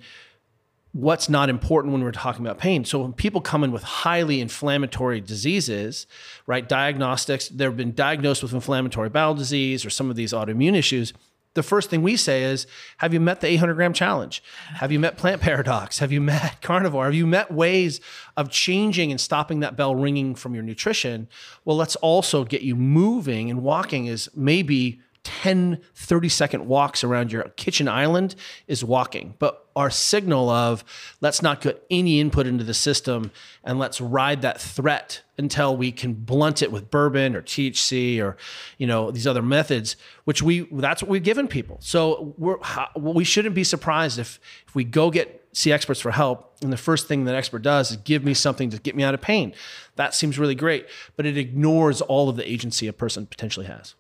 what's 0.92 1.30
not 1.30 1.50
important 1.50 1.94
when 1.94 2.04
we're 2.04 2.12
talking 2.12 2.46
about 2.46 2.58
pain. 2.58 2.84
So 2.84 3.00
when 3.02 3.14
people 3.14 3.42
come 3.42 3.64
in 3.64 3.72
with 3.72 3.84
highly 3.84 4.42
inflammatory 4.42 5.22
diseases, 5.22 6.08
right, 6.48 6.68
diagnostics, 6.68 7.48
they've 7.50 7.76
been 7.76 7.94
diagnosed 7.94 8.42
with 8.42 8.54
inflammatory 8.54 9.10
bowel 9.10 9.36
disease 9.36 9.86
or 9.86 9.90
some 9.90 10.10
of 10.10 10.16
these 10.16 10.34
autoimmune 10.34 10.76
issues 10.76 11.14
the 11.56 11.64
first 11.64 11.90
thing 11.90 12.02
we 12.02 12.16
say 12.16 12.44
is, 12.44 12.68
have 12.98 13.14
you 13.14 13.20
met 13.20 13.42
the 13.42 13.48
800 13.48 13.74
gram 13.74 13.94
challenge? 13.94 14.44
Have 14.76 14.92
you 14.92 15.00
met 15.00 15.18
plant 15.18 15.42
paradox? 15.42 16.00
Have 16.00 16.12
you 16.12 16.22
met 16.22 16.62
carnivore? 16.62 17.06
Have 17.06 17.16
you 17.16 17.26
met 17.26 17.52
ways 17.52 18.00
of 18.38 18.50
changing 18.50 19.12
and 19.12 19.20
stopping 19.20 19.60
that 19.62 19.76
bell 19.76 19.96
ringing 19.96 20.36
from 20.36 20.54
your 20.54 20.64
nutrition? 20.64 21.28
Well, 21.66 21.76
let's 21.76 21.96
also 21.98 22.44
get 22.44 22.62
you 22.62 22.76
moving 22.76 23.50
and 23.50 23.64
walking 23.64 24.06
is 24.06 24.30
maybe 24.36 25.02
10, 25.24 25.80
30 25.96 26.30
second 26.30 26.68
walks 26.68 27.04
around 27.04 27.32
your 27.32 27.44
kitchen 27.56 27.88
island 27.88 28.36
is 28.68 28.84
walking. 28.84 29.36
But 29.40 29.66
our 29.76 29.90
signal 29.90 30.50
of 30.50 30.84
let's 31.22 31.42
not 31.42 31.62
get 31.62 31.86
any 31.90 32.20
input 32.20 32.48
into 32.48 32.64
the 32.64 32.74
system 32.74 33.32
and 33.64 33.80
let's 33.80 34.02
ride 34.02 34.42
that 34.42 34.60
threat 34.60 35.22
until 35.38 35.76
we 35.76 35.92
can 35.92 36.14
blunt 36.14 36.62
it 36.62 36.72
with 36.72 36.92
bourbon 36.92 37.36
or 37.36 37.42
THC 37.42 38.22
or 38.22 38.36
you 38.78 38.86
know 38.86 39.12
these 39.12 39.26
other 39.26 39.42
methods 39.42 39.96
which 40.26 40.42
we 40.42 40.68
that's 40.72 41.02
what 41.02 41.10
we've 41.10 41.24
given 41.24 41.48
people. 41.48 41.78
So 41.82 42.34
we're 42.38 42.58
we 42.98 43.24
shouldn't 43.24 43.56
be 43.56 43.64
surprised 43.64 44.20
if 44.20 44.40
if 44.68 44.76
we 44.76 44.84
go 44.84 45.12
get 45.12 45.48
see 45.54 45.72
experts 45.72 46.00
for 46.00 46.12
help 46.12 46.56
and 46.62 46.72
the 46.74 46.78
first 46.78 47.08
thing 47.08 47.26
that 47.26 47.36
expert 47.36 47.62
does 47.62 47.92
is 47.92 47.98
give 47.98 48.24
me 48.24 48.34
something 48.34 48.70
to 48.70 48.80
get 48.80 48.96
me 48.96 49.04
out 49.04 49.14
of 49.14 49.22
pain. 49.22 49.54
That 49.96 50.14
seems 50.14 50.38
really 50.38 50.56
great, 50.56 50.88
but 51.16 51.26
it 51.26 51.38
ignores 51.38 52.02
all 52.02 52.30
of 52.30 52.36
the 52.36 52.50
agency 52.50 52.88
a 52.88 52.94
person 52.94 53.26
potentially 53.26 53.66
has. 53.66 53.96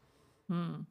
Hmm. 0.50 0.82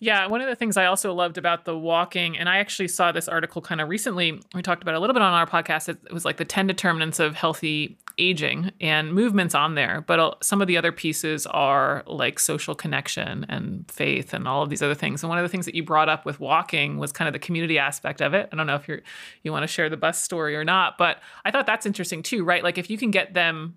Yeah, 0.00 0.26
one 0.26 0.40
of 0.40 0.48
the 0.48 0.56
things 0.56 0.76
I 0.76 0.86
also 0.86 1.12
loved 1.12 1.38
about 1.38 1.64
the 1.64 1.76
walking, 1.76 2.36
and 2.36 2.48
I 2.48 2.58
actually 2.58 2.88
saw 2.88 3.12
this 3.12 3.28
article 3.28 3.62
kind 3.62 3.80
of 3.80 3.88
recently. 3.88 4.40
We 4.54 4.62
talked 4.62 4.82
about 4.82 4.94
a 4.94 5.00
little 5.00 5.14
bit 5.14 5.22
on 5.22 5.32
our 5.32 5.46
podcast. 5.46 5.88
It, 5.88 6.12
was 6.12 6.24
like 6.24 6.36
the 6.36 6.44
10 6.44 6.66
determinants 6.66 7.18
of 7.18 7.34
healthy 7.34 7.98
aging 8.18 8.70
and 8.80 9.12
movements 9.12 9.54
on 9.54 9.74
there. 9.74 10.02
But 10.06 10.42
some 10.44 10.60
of 10.60 10.68
the 10.68 10.76
other 10.76 10.92
pieces 10.92 11.46
are 11.46 12.02
like 12.06 12.38
social 12.38 12.74
connection 12.74 13.44
and 13.48 13.90
faith 13.90 14.32
and 14.32 14.46
all 14.46 14.62
of 14.62 14.70
these 14.70 14.82
other 14.82 14.94
things. 14.94 15.22
And 15.22 15.28
one 15.28 15.38
of 15.38 15.42
the 15.42 15.48
things 15.48 15.66
that 15.66 15.74
you 15.74 15.82
brought 15.82 16.08
up 16.08 16.24
with 16.24 16.40
walking 16.40 16.98
was 16.98 17.12
kind 17.12 17.28
of 17.28 17.32
the 17.32 17.38
community 17.38 17.78
aspect 17.78 18.20
of 18.20 18.34
it. 18.34 18.48
I 18.52 18.56
don't 18.56 18.66
know 18.66 18.76
if 18.76 18.88
you're 18.88 19.00
you 19.42 19.52
want 19.52 19.64
to 19.64 19.68
share 19.68 19.90
the 19.90 19.96
bus 19.96 20.20
story 20.20 20.56
or 20.56 20.64
not, 20.64 20.98
but 20.98 21.18
I 21.44 21.50
thought 21.50 21.66
that's 21.66 21.86
interesting 21.86 22.22
too, 22.22 22.44
right? 22.44 22.62
Like 22.62 22.78
if 22.78 22.88
you 22.88 22.98
can 22.98 23.10
get 23.10 23.34
them 23.34 23.76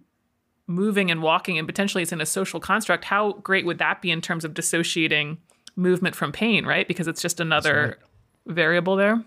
moving 0.67 1.09
and 1.09 1.21
walking 1.21 1.57
and 1.57 1.67
potentially 1.67 2.03
it's 2.03 2.11
in 2.11 2.21
a 2.21 2.25
social 2.25 2.59
construct, 2.59 3.05
how 3.05 3.33
great 3.33 3.65
would 3.65 3.79
that 3.79 4.01
be 4.01 4.11
in 4.11 4.21
terms 4.21 4.43
of 4.45 4.53
dissociating 4.53 5.37
movement 5.77 6.15
from 6.15 6.31
pain, 6.33 6.65
right? 6.65 6.87
Because 6.87 7.07
it's 7.07 7.21
just 7.21 7.39
another 7.39 7.97
right. 8.45 8.53
variable 8.55 8.97
there. 8.97 9.23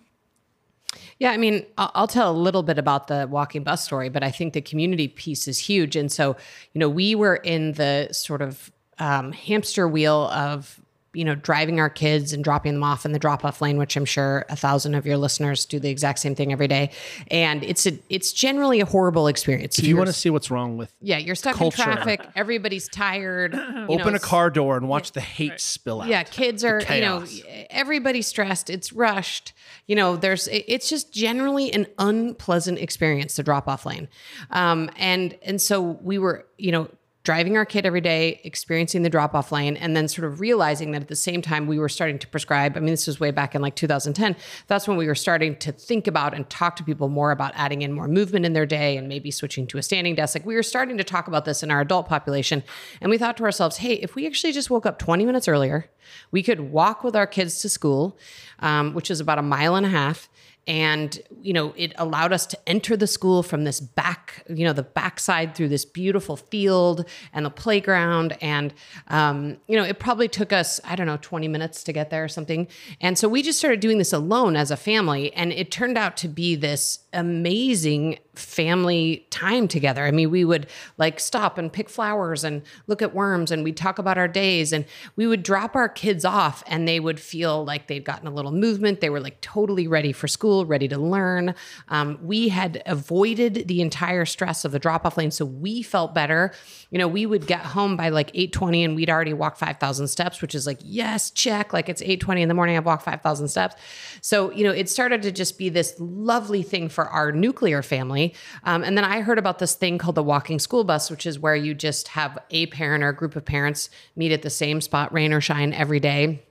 Yeah, 1.18 1.30
I 1.30 1.36
mean, 1.36 1.64
I'll 1.78 2.08
tell 2.08 2.30
a 2.30 2.36
little 2.36 2.62
bit 2.62 2.78
about 2.78 3.06
the 3.06 3.28
walking 3.30 3.62
bus 3.62 3.84
story, 3.84 4.08
but 4.08 4.22
I 4.22 4.30
think 4.30 4.54
the 4.54 4.60
community 4.60 5.06
piece 5.06 5.46
is 5.46 5.58
huge. 5.58 5.94
And 5.94 6.10
so, 6.10 6.36
you 6.72 6.78
know, 6.78 6.88
we 6.88 7.14
were 7.14 7.36
in 7.36 7.72
the 7.72 8.08
sort 8.10 8.42
of 8.42 8.72
um, 8.98 9.32
hamster 9.32 9.86
wheel 9.86 10.28
of 10.32 10.80
you 11.12 11.24
know, 11.24 11.34
driving 11.34 11.80
our 11.80 11.90
kids 11.90 12.32
and 12.32 12.44
dropping 12.44 12.74
them 12.74 12.84
off 12.84 13.04
in 13.04 13.12
the 13.12 13.18
drop 13.18 13.44
off 13.44 13.60
lane, 13.60 13.78
which 13.78 13.96
I'm 13.96 14.04
sure 14.04 14.46
a 14.48 14.54
thousand 14.54 14.94
of 14.94 15.06
your 15.06 15.16
listeners 15.16 15.64
do 15.64 15.80
the 15.80 15.90
exact 15.90 16.20
same 16.20 16.36
thing 16.36 16.52
every 16.52 16.68
day. 16.68 16.90
And 17.30 17.64
it's 17.64 17.86
a, 17.86 17.98
it's 18.08 18.32
generally 18.32 18.80
a 18.80 18.86
horrible 18.86 19.26
experience. 19.26 19.78
If 19.78 19.86
you 19.86 19.96
want 19.96 20.06
to 20.06 20.12
see 20.12 20.30
what's 20.30 20.50
wrong 20.50 20.76
with 20.76 20.94
yeah, 21.00 21.18
you're 21.18 21.34
stuck 21.34 21.56
culture. 21.56 21.82
in 21.82 21.96
traffic. 21.96 22.26
Everybody's 22.36 22.88
tired. 22.88 23.54
Open 23.88 23.98
know, 23.98 24.14
a 24.14 24.18
car 24.20 24.50
door 24.50 24.76
and 24.76 24.88
watch 24.88 25.08
yeah, 25.08 25.14
the 25.14 25.20
hate 25.20 25.50
right. 25.50 25.60
spill 25.60 26.02
out. 26.02 26.08
Yeah, 26.08 26.22
kids 26.22 26.64
are 26.64 26.80
you 26.80 27.00
know 27.00 27.24
everybody's 27.70 28.28
stressed. 28.28 28.70
It's 28.70 28.92
rushed. 28.92 29.52
You 29.86 29.96
know, 29.96 30.16
there's 30.16 30.48
it's 30.52 30.88
just 30.88 31.12
generally 31.12 31.72
an 31.72 31.86
unpleasant 31.98 32.78
experience 32.78 33.34
to 33.34 33.42
drop 33.42 33.66
off 33.66 33.84
lane. 33.84 34.08
Um, 34.50 34.90
and 34.96 35.36
and 35.42 35.60
so 35.60 35.80
we 35.80 36.18
were 36.18 36.46
you 36.56 36.70
know 36.70 36.88
driving 37.22 37.56
our 37.56 37.66
kid 37.66 37.84
every 37.84 38.00
day, 38.00 38.40
experiencing 38.44 39.02
the 39.02 39.10
drop 39.10 39.34
off 39.34 39.52
lane, 39.52 39.76
and 39.76 39.94
then 39.94 40.08
sort 40.08 40.26
of 40.26 40.40
realizing 40.40 40.92
that 40.92 41.02
at 41.02 41.08
the 41.08 41.16
same 41.16 41.42
time 41.42 41.66
we 41.66 41.78
were 41.78 41.88
starting 41.88 42.18
to 42.18 42.26
prescribe. 42.26 42.76
I 42.76 42.80
mean, 42.80 42.90
this 42.90 43.06
was 43.06 43.20
way 43.20 43.30
back 43.30 43.54
in 43.54 43.60
like 43.60 43.76
2010. 43.76 44.34
That's 44.68 44.88
when 44.88 44.96
we 44.96 45.06
were 45.06 45.14
starting 45.14 45.56
to 45.56 45.72
think 45.72 46.06
about 46.06 46.32
and 46.32 46.48
talk 46.48 46.76
to 46.76 46.84
people 46.84 47.08
more 47.08 47.30
about 47.30 47.52
adding 47.56 47.82
in 47.82 47.92
more 47.92 48.08
movement 48.08 48.46
in 48.46 48.54
their 48.54 48.64
day 48.64 48.96
and 48.96 49.06
maybe 49.06 49.30
switching 49.30 49.66
to 49.68 49.78
a 49.78 49.82
standing 49.82 50.14
desk. 50.14 50.34
Like 50.34 50.46
we 50.46 50.54
were 50.54 50.62
starting 50.62 50.96
to 50.96 51.04
talk 51.04 51.28
about 51.28 51.44
this 51.44 51.62
in 51.62 51.70
our 51.70 51.80
adult 51.80 52.08
population. 52.08 52.62
And 53.02 53.10
we 53.10 53.18
thought 53.18 53.36
to 53.36 53.44
ourselves, 53.44 53.78
hey, 53.78 53.94
if 53.94 54.14
we 54.14 54.26
actually 54.26 54.52
just 54.52 54.70
woke 54.70 54.86
up 54.86 54.98
20 54.98 55.26
minutes 55.26 55.46
earlier, 55.46 55.90
we 56.30 56.42
could 56.42 56.60
walk 56.72 57.04
with 57.04 57.14
our 57.14 57.26
kids 57.26 57.60
to 57.60 57.68
school, 57.68 58.16
um, 58.60 58.94
which 58.94 59.10
is 59.10 59.20
about 59.20 59.38
a 59.38 59.42
mile 59.42 59.76
and 59.76 59.84
a 59.84 59.90
half 59.90 60.29
and 60.66 61.20
you 61.40 61.52
know 61.52 61.72
it 61.76 61.92
allowed 61.96 62.32
us 62.32 62.46
to 62.46 62.58
enter 62.66 62.96
the 62.96 63.06
school 63.06 63.42
from 63.42 63.64
this 63.64 63.80
back 63.80 64.44
you 64.48 64.64
know 64.64 64.72
the 64.72 64.82
backside 64.82 65.54
through 65.54 65.68
this 65.68 65.84
beautiful 65.84 66.36
field 66.36 67.06
and 67.32 67.46
the 67.46 67.50
playground. 67.50 68.36
And 68.40 68.72
um, 69.08 69.58
you 69.66 69.76
know 69.76 69.84
it 69.84 69.98
probably 69.98 70.28
took 70.28 70.52
us 70.52 70.80
i 70.84 70.96
don't 70.96 71.06
know 71.06 71.18
20 71.20 71.48
minutes 71.48 71.82
to 71.84 71.92
get 71.92 72.10
there 72.10 72.24
or 72.24 72.28
something. 72.28 72.68
And 73.00 73.18
so 73.18 73.28
we 73.28 73.42
just 73.42 73.58
started 73.58 73.80
doing 73.80 73.98
this 73.98 74.12
alone 74.12 74.56
as 74.56 74.70
a 74.70 74.76
family. 74.76 75.32
And 75.34 75.52
it 75.52 75.70
turned 75.70 75.98
out 75.98 76.16
to 76.18 76.28
be 76.28 76.56
this 76.56 77.00
amazing 77.12 78.18
family 78.40 79.26
time 79.30 79.68
together. 79.68 80.04
I 80.04 80.10
mean, 80.10 80.30
we 80.30 80.44
would 80.44 80.66
like 80.98 81.20
stop 81.20 81.58
and 81.58 81.72
pick 81.72 81.88
flowers 81.88 82.44
and 82.44 82.62
look 82.86 83.02
at 83.02 83.14
worms 83.14 83.50
and 83.50 83.62
we'd 83.62 83.76
talk 83.76 83.98
about 83.98 84.18
our 84.18 84.28
days 84.28 84.72
and 84.72 84.84
we 85.16 85.26
would 85.26 85.42
drop 85.42 85.76
our 85.76 85.88
kids 85.88 86.24
off 86.24 86.62
and 86.66 86.86
they 86.88 87.00
would 87.00 87.20
feel 87.20 87.64
like 87.64 87.86
they'd 87.86 88.04
gotten 88.04 88.26
a 88.26 88.30
little 88.30 88.52
movement. 88.52 89.00
They 89.00 89.10
were 89.10 89.20
like 89.20 89.40
totally 89.40 89.86
ready 89.86 90.12
for 90.12 90.28
school, 90.28 90.66
ready 90.66 90.88
to 90.88 90.98
learn. 90.98 91.54
Um, 91.88 92.18
we 92.22 92.48
had 92.48 92.82
avoided 92.86 93.68
the 93.68 93.80
entire 93.80 94.24
stress 94.24 94.64
of 94.64 94.72
the 94.72 94.78
drop 94.78 95.04
off 95.04 95.16
lane. 95.16 95.30
So 95.30 95.44
we 95.44 95.82
felt 95.82 96.14
better. 96.14 96.52
You 96.90 96.98
know, 96.98 97.08
we 97.08 97.26
would 97.26 97.46
get 97.46 97.60
home 97.60 97.96
by 97.96 98.08
like 98.08 98.30
820 98.34 98.84
and 98.84 98.96
we'd 98.96 99.10
already 99.10 99.32
walked 99.32 99.58
5,000 99.58 100.08
steps, 100.08 100.42
which 100.42 100.54
is 100.54 100.66
like, 100.66 100.78
yes, 100.82 101.30
check. 101.30 101.72
Like 101.72 101.88
it's 101.88 102.02
820 102.02 102.42
in 102.42 102.48
the 102.48 102.54
morning. 102.54 102.76
I've 102.76 102.86
walked 102.86 103.04
5,000 103.04 103.48
steps. 103.48 103.76
So, 104.20 104.50
you 104.52 104.64
know, 104.64 104.72
it 104.72 104.88
started 104.88 105.22
to 105.22 105.32
just 105.32 105.58
be 105.58 105.68
this 105.68 105.94
lovely 105.98 106.62
thing 106.62 106.88
for 106.88 107.06
our 107.08 107.32
nuclear 107.32 107.82
family. 107.82 108.29
Um, 108.64 108.82
and 108.82 108.96
then 108.96 109.04
I 109.04 109.20
heard 109.20 109.38
about 109.38 109.58
this 109.58 109.74
thing 109.74 109.98
called 109.98 110.14
the 110.14 110.22
walking 110.22 110.58
school 110.58 110.84
bus, 110.84 111.10
which 111.10 111.26
is 111.26 111.38
where 111.38 111.56
you 111.56 111.74
just 111.74 112.08
have 112.08 112.38
a 112.50 112.66
parent 112.66 113.04
or 113.04 113.08
a 113.08 113.16
group 113.16 113.36
of 113.36 113.44
parents 113.44 113.90
meet 114.16 114.32
at 114.32 114.42
the 114.42 114.50
same 114.50 114.80
spot, 114.80 115.12
rain 115.12 115.32
or 115.32 115.40
shine, 115.40 115.72
every 115.72 116.00
day. 116.00 116.42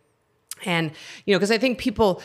And, 0.66 0.92
you 1.26 1.34
know, 1.34 1.40
because 1.40 1.52
I 1.52 1.58
think 1.58 1.78
people, 1.78 2.22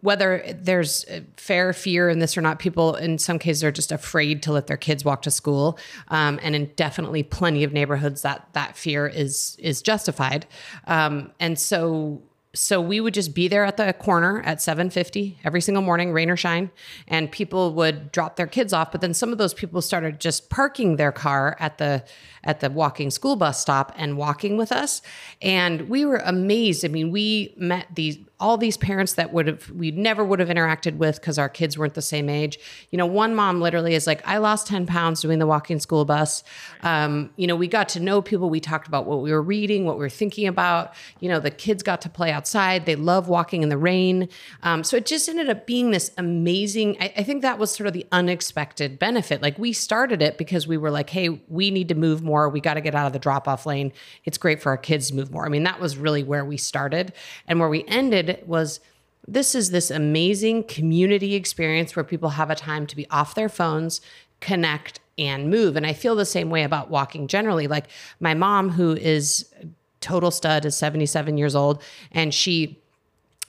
whether 0.00 0.42
there's 0.54 1.04
fair 1.36 1.72
fear 1.72 2.08
in 2.08 2.18
this 2.18 2.36
or 2.36 2.40
not, 2.40 2.58
people 2.58 2.94
in 2.94 3.18
some 3.18 3.38
cases 3.38 3.62
are 3.64 3.70
just 3.70 3.92
afraid 3.92 4.42
to 4.44 4.52
let 4.52 4.68
their 4.68 4.76
kids 4.76 5.04
walk 5.04 5.22
to 5.22 5.30
school. 5.30 5.78
Um, 6.08 6.40
and 6.42 6.54
in 6.56 6.70
definitely 6.76 7.22
plenty 7.22 7.64
of 7.64 7.72
neighborhoods 7.72 8.22
that 8.22 8.48
that 8.54 8.76
fear 8.76 9.06
is 9.06 9.56
is 9.58 9.82
justified. 9.82 10.46
Um, 10.86 11.32
and 11.38 11.58
so 11.58 12.22
so 12.58 12.80
we 12.80 13.00
would 13.00 13.14
just 13.14 13.34
be 13.34 13.48
there 13.48 13.64
at 13.64 13.76
the 13.76 13.92
corner 13.92 14.42
at 14.42 14.58
7:50 14.58 15.38
every 15.44 15.60
single 15.60 15.82
morning, 15.82 16.12
rain 16.12 16.28
or 16.30 16.36
shine, 16.36 16.70
and 17.06 17.30
people 17.30 17.72
would 17.74 18.12
drop 18.12 18.36
their 18.36 18.46
kids 18.46 18.72
off. 18.72 18.92
But 18.92 19.00
then 19.00 19.14
some 19.14 19.32
of 19.32 19.38
those 19.38 19.54
people 19.54 19.80
started 19.80 20.20
just 20.20 20.50
parking 20.50 20.96
their 20.96 21.12
car 21.12 21.56
at 21.60 21.78
the 21.78 22.04
at 22.48 22.60
the 22.60 22.70
walking 22.70 23.10
school 23.10 23.36
bus 23.36 23.60
stop 23.60 23.92
and 23.94 24.16
walking 24.16 24.56
with 24.56 24.72
us, 24.72 25.02
and 25.42 25.88
we 25.90 26.06
were 26.06 26.22
amazed. 26.24 26.82
I 26.82 26.88
mean, 26.88 27.12
we 27.12 27.54
met 27.58 27.86
these 27.94 28.18
all 28.40 28.56
these 28.56 28.76
parents 28.76 29.14
that 29.14 29.32
would 29.32 29.48
have 29.48 29.70
we 29.70 29.90
never 29.90 30.24
would 30.24 30.38
have 30.38 30.48
interacted 30.48 30.96
with 30.96 31.20
because 31.20 31.38
our 31.38 31.48
kids 31.48 31.76
weren't 31.76 31.94
the 31.94 32.02
same 32.02 32.28
age. 32.28 32.58
You 32.90 32.98
know, 32.98 33.06
one 33.06 33.34
mom 33.34 33.60
literally 33.60 33.94
is 33.94 34.06
like, 34.06 34.26
"I 34.26 34.38
lost 34.38 34.68
10 34.68 34.86
pounds 34.86 35.20
doing 35.20 35.38
the 35.38 35.46
walking 35.46 35.80
school 35.80 36.04
bus." 36.04 36.44
Um, 36.82 37.30
you 37.36 37.46
know, 37.46 37.56
we 37.56 37.66
got 37.66 37.88
to 37.90 38.00
know 38.00 38.22
people. 38.22 38.48
We 38.48 38.60
talked 38.60 38.86
about 38.86 39.06
what 39.06 39.22
we 39.22 39.32
were 39.32 39.42
reading, 39.42 39.84
what 39.84 39.96
we 39.96 40.04
were 40.04 40.08
thinking 40.08 40.46
about. 40.46 40.94
You 41.20 41.28
know, 41.28 41.40
the 41.40 41.50
kids 41.50 41.82
got 41.82 42.00
to 42.02 42.08
play 42.08 42.30
outside. 42.30 42.86
They 42.86 42.96
love 42.96 43.28
walking 43.28 43.62
in 43.62 43.68
the 43.68 43.78
rain. 43.78 44.28
Um, 44.62 44.84
so 44.84 44.96
it 44.96 45.04
just 45.04 45.28
ended 45.28 45.50
up 45.50 45.66
being 45.66 45.90
this 45.90 46.12
amazing. 46.16 46.96
I, 47.00 47.12
I 47.18 47.22
think 47.24 47.42
that 47.42 47.58
was 47.58 47.72
sort 47.72 47.88
of 47.88 47.92
the 47.92 48.06
unexpected 48.12 48.98
benefit. 48.98 49.42
Like 49.42 49.58
we 49.58 49.72
started 49.72 50.22
it 50.22 50.38
because 50.38 50.66
we 50.66 50.76
were 50.76 50.90
like, 50.90 51.10
"Hey, 51.10 51.28
we 51.48 51.70
need 51.72 51.88
to 51.88 51.94
move 51.96 52.22
more. 52.22 52.37
We 52.46 52.60
got 52.60 52.74
to 52.74 52.82
get 52.82 52.94
out 52.94 53.06
of 53.06 53.14
the 53.14 53.18
drop 53.18 53.48
off 53.48 53.64
lane. 53.64 53.90
It's 54.26 54.36
great 54.36 54.60
for 54.60 54.68
our 54.68 54.76
kids 54.76 55.08
to 55.08 55.16
move 55.16 55.30
more." 55.30 55.46
I 55.46 55.48
mean, 55.48 55.62
that 55.62 55.80
was 55.80 55.96
really 55.96 56.22
where 56.22 56.44
we 56.44 56.58
started, 56.58 57.14
and 57.46 57.58
where 57.58 57.70
we 57.70 57.84
ended 57.86 58.42
was 58.46 58.80
this 59.26 59.54
is 59.54 59.70
this 59.70 59.90
amazing 59.90 60.64
community 60.64 61.34
experience 61.34 61.94
where 61.96 62.04
people 62.04 62.30
have 62.30 62.50
a 62.50 62.54
time 62.54 62.86
to 62.86 62.96
be 62.96 63.08
off 63.10 63.34
their 63.34 63.48
phones, 63.48 64.00
connect, 64.40 65.00
and 65.18 65.50
move. 65.50 65.76
And 65.76 65.86
I 65.86 65.92
feel 65.92 66.14
the 66.14 66.24
same 66.24 66.50
way 66.50 66.62
about 66.62 66.90
walking 66.90 67.26
generally. 67.28 67.66
Like 67.66 67.86
my 68.20 68.34
mom, 68.34 68.70
who 68.70 68.92
is 68.92 69.52
total 70.00 70.30
stud, 70.30 70.64
is 70.64 70.76
77 70.76 71.36
years 71.36 71.54
old, 71.54 71.82
and 72.12 72.32
she 72.32 72.78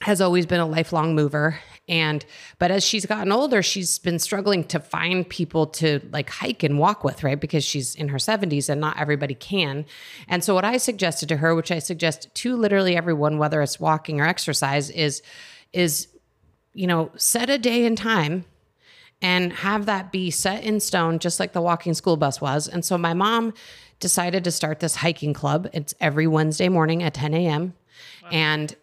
has 0.02 0.22
always 0.22 0.46
been 0.46 0.60
a 0.60 0.66
lifelong 0.66 1.14
mover 1.14 1.60
and 1.90 2.26
but 2.60 2.72
as 2.72 2.86
she's 2.86 3.06
gotten 3.06 3.32
older 3.32 3.62
she's 3.62 4.00
been 4.00 4.20
struggling 4.20 4.64
to 4.64 4.80
find 4.80 5.28
people 5.28 5.66
to 5.66 6.00
like 6.12 6.30
hike 6.30 6.64
and 6.64 6.80
walk 6.80 7.04
with 7.04 7.24
right? 7.24 7.40
Because 7.40 7.66
she's 7.66 7.96
in 7.96 8.08
her 8.08 8.18
70s 8.18 8.70
and 8.70 8.80
not 8.80 8.98
everybody 8.98 9.36
can. 9.36 9.86
And 10.28 10.44
so 10.44 10.54
what 10.54 10.64
i 10.64 10.78
suggested 10.78 11.28
to 11.30 11.38
her 11.38 11.54
which 11.54 11.72
i 11.72 11.80
suggest 11.80 12.34
to 12.36 12.56
literally 12.56 12.96
everyone 12.96 13.38
whether 13.38 13.62
it's 13.62 13.80
walking 13.80 14.22
or 14.22 14.26
exercise 14.26 14.90
is 14.92 15.22
is 15.74 16.08
you 16.74 16.88
know 16.88 17.12
set 17.18 17.50
a 17.50 17.58
day 17.58 17.86
and 17.86 17.98
time 17.98 18.46
and 19.22 19.52
have 19.52 19.86
that 19.88 20.12
be 20.12 20.32
set 20.32 20.64
in 20.64 20.80
stone 20.80 21.20
just 21.20 21.40
like 21.40 21.52
the 21.52 21.62
walking 21.62 21.94
school 21.94 22.16
bus 22.16 22.40
was. 22.40 22.70
And 22.70 22.86
so 22.86 22.98
my 22.98 23.14
mom 23.14 23.54
decided 24.00 24.46
to 24.46 24.52
start 24.52 24.80
this 24.80 24.96
hiking 24.96 25.34
club. 25.34 25.68
It's 25.74 25.94
every 26.00 26.28
wednesday 26.28 26.70
morning 26.70 27.04
at 27.04 27.16
10 27.16 27.34
a.m 27.34 27.74
and 28.32 28.76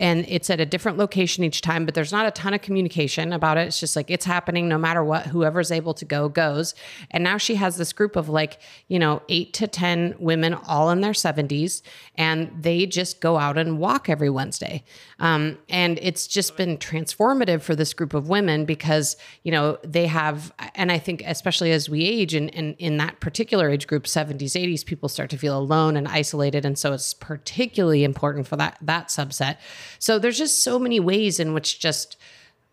and 0.00 0.24
it's 0.28 0.50
at 0.50 0.58
a 0.58 0.66
different 0.66 0.98
location 0.98 1.44
each 1.44 1.60
time 1.60 1.84
but 1.84 1.94
there's 1.94 2.10
not 2.10 2.26
a 2.26 2.32
ton 2.32 2.54
of 2.54 2.62
communication 2.62 3.32
about 3.32 3.56
it. 3.56 3.68
It's 3.68 3.78
just 3.78 3.94
like 3.94 4.10
it's 4.10 4.24
happening 4.24 4.68
no 4.68 4.78
matter 4.78 5.04
what 5.04 5.26
whoever's 5.26 5.70
able 5.70 5.94
to 5.94 6.04
go 6.04 6.28
goes. 6.28 6.74
And 7.10 7.22
now 7.22 7.36
she 7.36 7.54
has 7.54 7.76
this 7.76 7.92
group 7.92 8.16
of 8.16 8.28
like 8.28 8.58
you 8.88 8.98
know 8.98 9.22
8 9.28 9.52
to 9.54 9.68
10 9.68 10.16
women 10.18 10.54
all 10.54 10.90
in 10.90 11.00
their 11.00 11.12
70s 11.12 11.82
and 12.16 12.50
they 12.60 12.86
just 12.86 13.20
go 13.20 13.38
out 13.38 13.56
and 13.56 13.78
walk 13.78 14.08
every 14.08 14.30
wednesday. 14.30 14.82
Um, 15.18 15.58
and 15.68 15.98
it's 16.02 16.26
just 16.26 16.56
been 16.56 16.78
transformative 16.78 17.62
for 17.62 17.76
this 17.76 17.92
group 17.92 18.14
of 18.14 18.28
women 18.28 18.64
because 18.64 19.16
you 19.44 19.52
know 19.52 19.78
they 19.84 20.06
have 20.06 20.52
and 20.74 20.90
i 20.90 20.98
think 20.98 21.22
especially 21.26 21.72
as 21.72 21.88
we 21.88 22.04
age 22.04 22.34
and, 22.34 22.54
and 22.54 22.74
in 22.78 22.96
that 22.96 23.20
particular 23.20 23.68
age 23.68 23.86
group 23.86 24.04
70s 24.04 24.56
80s 24.60 24.84
people 24.84 25.08
start 25.08 25.30
to 25.30 25.38
feel 25.38 25.56
alone 25.58 25.96
and 25.96 26.08
isolated. 26.08 26.64
And 26.64 26.78
so 26.78 26.92
it's 26.92 27.14
particularly 27.14 28.04
important 28.04 28.46
for 28.46 28.56
that 28.56 28.78
that 28.80 29.08
subset 29.08 29.56
so 29.98 30.18
there's 30.18 30.38
just 30.38 30.62
so 30.62 30.78
many 30.78 31.00
ways 31.00 31.40
in 31.40 31.52
which 31.54 31.78
just 31.80 32.16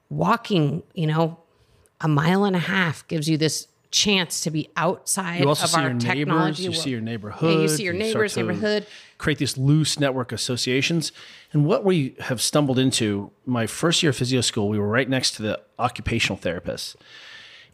walking, 0.10 0.84
you 0.94 1.08
know, 1.08 1.40
a 2.02 2.08
mile 2.08 2.46
and 2.46 2.56
a 2.56 2.60
half 2.60 3.08
gives 3.08 3.28
you 3.30 3.38
this 3.38 3.68
chance 3.90 4.42
to 4.42 4.52
be 4.52 4.70
outside 4.76 5.40
You 5.40 5.48
also 5.48 5.64
of 5.64 5.70
see 5.70 5.78
our 5.78 5.84
your 5.84 5.94
neighbors. 5.94 6.14
technology. 6.16 6.64
You 6.64 6.70
world. 6.72 6.82
see 6.84 6.90
your 6.90 7.02
neighborhood. 7.02 7.54
Yeah, 7.56 7.62
you 7.62 7.68
see 7.68 7.84
your 7.84 7.94
neighbors, 7.94 8.34
to 8.34 8.42
neighborhood. 8.42 8.86
Create 9.18 9.40
these 9.40 9.58
loose 9.58 10.00
network 10.00 10.32
associations. 10.32 11.12
And 11.54 11.66
what 11.66 11.84
we 11.84 12.16
have 12.20 12.42
stumbled 12.42 12.78
into, 12.80 13.32
my 13.46 13.66
first 13.66 14.04
year 14.04 14.10
of 14.12 14.18
physio 14.18 14.42
school, 14.42 14.70
we 14.70 14.78
were 14.78 14.88
right 14.90 15.10
next 15.10 15.32
to 15.38 15.42
the 15.42 15.62
occupational 15.80 16.38
therapists. 16.38 16.96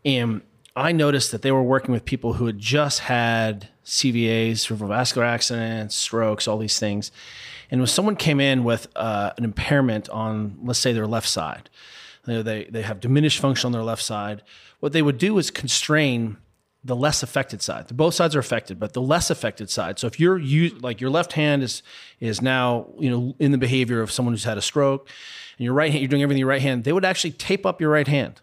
And 0.06 0.42
I 0.76 0.92
noticed 0.92 1.32
that 1.32 1.42
they 1.42 1.52
were 1.52 1.64
working 1.64 1.92
with 1.92 2.06
people 2.06 2.34
who 2.34 2.46
had 2.46 2.60
just 2.60 3.02
had 3.02 3.70
CVAs, 3.86 4.60
cerebral 4.60 4.90
vascular 4.90 5.26
accidents, 5.26 5.96
strokes, 5.96 6.48
all 6.48 6.58
these 6.58 6.80
things. 6.80 7.12
And 7.72 7.82
when 7.82 7.88
someone 7.88 8.16
came 8.16 8.40
in 8.40 8.64
with 8.64 8.88
uh, 8.96 9.32
an 9.38 9.44
impairment 9.44 10.10
on, 10.10 10.58
let's 10.64 10.80
say, 10.80 10.94
their 10.94 11.08
left 11.08 11.28
side, 11.28 11.70
you 12.28 12.34
know, 12.34 12.44
they, 12.44 12.66
they 12.66 12.82
have 12.82 13.00
diminished 13.00 13.40
function 13.40 13.68
on 13.68 13.72
their 13.72 13.84
left 13.84 14.02
side, 14.02 14.44
what 14.80 14.94
they 14.94 15.02
would 15.02 15.18
do 15.18 15.38
is 15.38 15.52
constrain 15.52 16.38
the 16.84 16.96
less 16.96 17.24
affected 17.24 17.62
side. 17.62 17.88
Both 17.96 18.14
sides 18.14 18.36
are 18.36 18.40
affected, 18.40 18.80
but 18.80 18.94
the 18.94 19.02
less 19.02 19.30
affected 19.30 19.70
side. 19.70 20.00
So 20.00 20.08
if 20.08 20.20
you're 20.20 20.38
you 20.38 20.70
like 20.80 21.00
your 21.00 21.10
left 21.10 21.34
hand 21.34 21.64
is 21.64 21.82
is 22.20 22.42
now 22.42 22.88
you 23.00 23.10
know 23.10 23.36
in 23.40 23.52
the 23.52 23.58
behavior 23.58 24.02
of 24.02 24.12
someone 24.12 24.34
who's 24.34 24.44
had 24.44 24.58
a 24.58 24.62
stroke, 24.62 25.08
and 25.58 25.64
your 25.64 25.74
right 25.74 25.92
hand 25.92 26.02
you're 26.02 26.10
doing 26.10 26.22
everything 26.22 26.40
with 26.40 26.40
your 26.40 26.50
right 26.50 26.62
hand, 26.62 26.84
they 26.84 26.92
would 26.92 27.06
actually 27.06 27.32
tape 27.32 27.66
up 27.66 27.80
your 27.80 27.90
right 27.90 28.08
hand 28.08 28.42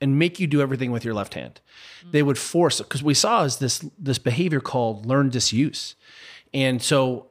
and 0.00 0.18
make 0.18 0.40
you 0.40 0.46
do 0.46 0.62
everything 0.62 0.90
with 0.90 1.04
your 1.04 1.14
left 1.14 1.34
hand. 1.34 1.60
They 2.10 2.22
would 2.22 2.38
force 2.38 2.80
because 2.80 3.02
we 3.02 3.14
saw 3.14 3.44
is 3.44 3.58
this 3.58 3.84
this 3.98 4.18
behavior 4.18 4.60
called 4.60 5.04
learned 5.04 5.32
disuse, 5.32 5.94
and 6.54 6.82
so 6.82 7.26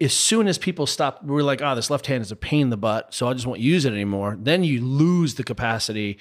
as 0.00 0.12
soon 0.12 0.48
as 0.48 0.58
people 0.58 0.86
stop, 0.86 1.22
we're 1.22 1.42
like, 1.42 1.62
oh, 1.62 1.74
this 1.74 1.90
left 1.90 2.06
hand 2.06 2.22
is 2.22 2.32
a 2.32 2.36
pain 2.36 2.62
in 2.62 2.70
the 2.70 2.76
butt, 2.76 3.14
so 3.14 3.28
I 3.28 3.34
just 3.34 3.46
won't 3.46 3.60
use 3.60 3.84
it 3.84 3.92
anymore. 3.92 4.36
Then 4.40 4.64
you 4.64 4.84
lose 4.84 5.36
the 5.36 5.44
capacity 5.44 6.18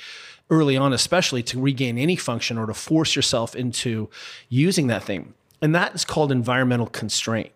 early 0.49 0.77
on, 0.77 0.93
especially 0.93 1.41
to 1.43 1.59
regain 1.59 1.97
any 1.97 2.15
function 2.15 2.57
or 2.57 2.67
to 2.67 2.73
force 2.73 3.15
yourself 3.15 3.55
into 3.55 4.09
using 4.49 4.87
that 4.87 5.03
thing. 5.03 5.33
And 5.61 5.73
that 5.73 5.95
is 5.95 6.05
called 6.05 6.31
environmental 6.31 6.87
constraint. 6.87 7.51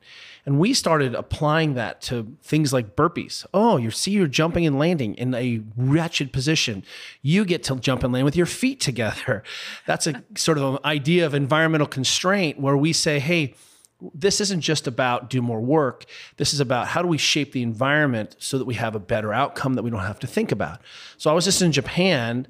And 0.45 0.59
we 0.59 0.73
started 0.73 1.13
applying 1.13 1.73
that 1.73 1.99
to 2.03 2.38
things 2.41 2.71
like 2.71 2.95
burpees. 2.95 3.45
Oh, 3.53 3.75
you 3.75 3.91
see, 3.91 4.11
you're 4.11 4.28
jumping 4.28 4.65
and 4.65 4.80
landing 4.80 5.13
in 5.15 5.34
a 5.34 5.61
wretched 5.75 6.32
position. 6.32 6.86
You 7.21 7.43
get 7.43 7.63
to 7.63 7.75
jump 7.75 8.01
and 8.01 8.13
land 8.13 8.23
with 8.23 8.38
your 8.38 8.45
feet 8.45 8.80
together. 8.80 9.43
That's 9.86 10.07
a 10.07 10.23
sort 10.38 10.57
of 10.57 10.75
an 10.75 10.80
idea 10.86 11.25
of 11.25 11.34
environmental 11.34 11.86
constraint 11.86 12.61
where 12.61 12.78
we 12.78 12.93
say, 12.93 13.19
hey, 13.19 13.55
this 14.14 14.39
isn't 14.41 14.62
just 14.62 14.88
about 14.88 15.30
do 15.30 15.41
more 15.41 15.62
work. 15.62 16.06
This 16.38 16.54
is 16.54 16.60
about 16.60 16.88
how 16.88 17.02
do 17.02 17.08
we 17.08 17.18
shape 17.18 17.52
the 17.52 17.64
environment 17.64 18.36
so 18.39 18.58
that 18.58 18.66
we 18.66 18.76
have 18.76 18.95
a 18.95 19.00
better 19.00 19.34
outcome 19.34 19.74
that 19.74 19.84
we 19.84 19.89
don't 19.89 20.02
have 20.02 20.20
to 20.20 20.28
think 20.28 20.52
about. 20.52 20.82
So 21.18 21.32
I 21.32 21.34
was 21.34 21.45
just 21.45 21.62
in 21.62 21.72
Japan 21.72 22.48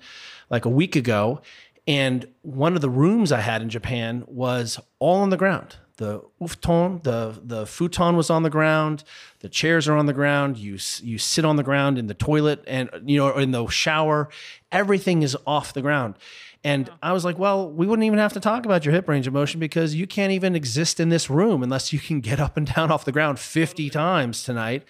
like 0.49 0.65
a 0.65 0.69
week 0.69 0.95
ago, 0.95 1.41
and 1.87 2.27
one 2.41 2.75
of 2.75 2.81
the 2.81 2.89
rooms 2.89 3.31
I 3.31 3.39
had 3.39 3.61
in 3.61 3.69
Japan 3.69 4.23
was 4.27 4.79
all 4.99 5.21
on 5.21 5.29
the 5.29 5.37
ground. 5.37 5.77
The 5.97 6.21
futon, 6.45 6.99
the 7.03 7.39
the 7.43 7.65
futon 7.65 8.15
was 8.15 8.29
on 8.29 8.43
the 8.43 8.51
ground. 8.51 9.03
The 9.39 9.49
chairs 9.49 9.87
are 9.87 9.97
on 9.97 10.05
the 10.05 10.13
ground. 10.13 10.57
You 10.57 10.77
you 11.01 11.17
sit 11.17 11.43
on 11.43 11.55
the 11.55 11.63
ground 11.63 11.97
in 11.97 12.05
the 12.05 12.13
toilet 12.13 12.63
and 12.67 12.89
you 13.05 13.17
know 13.17 13.35
in 13.35 13.49
the 13.49 13.65
shower. 13.67 14.29
Everything 14.71 15.23
is 15.23 15.35
off 15.47 15.73
the 15.73 15.81
ground. 15.81 16.15
And 16.63 16.89
I 17.01 17.13
was 17.13 17.23
like, 17.23 17.37
well, 17.37 17.69
we 17.69 17.87
wouldn't 17.87 18.05
even 18.05 18.19
have 18.19 18.33
to 18.33 18.39
talk 18.39 18.65
about 18.65 18.85
your 18.85 18.93
hip 18.93 19.07
range 19.07 19.27
of 19.27 19.33
motion 19.33 19.59
because 19.59 19.95
you 19.95 20.07
can't 20.07 20.31
even 20.31 20.55
exist 20.55 20.99
in 20.99 21.09
this 21.09 21.29
room 21.29 21.63
unless 21.63 21.93
you 21.93 21.99
can 21.99 22.19
get 22.19 22.39
up 22.39 22.57
and 22.57 22.73
down 22.75 22.91
off 22.91 23.05
the 23.05 23.11
ground 23.11 23.39
50 23.39 23.89
times 23.89 24.43
tonight, 24.43 24.83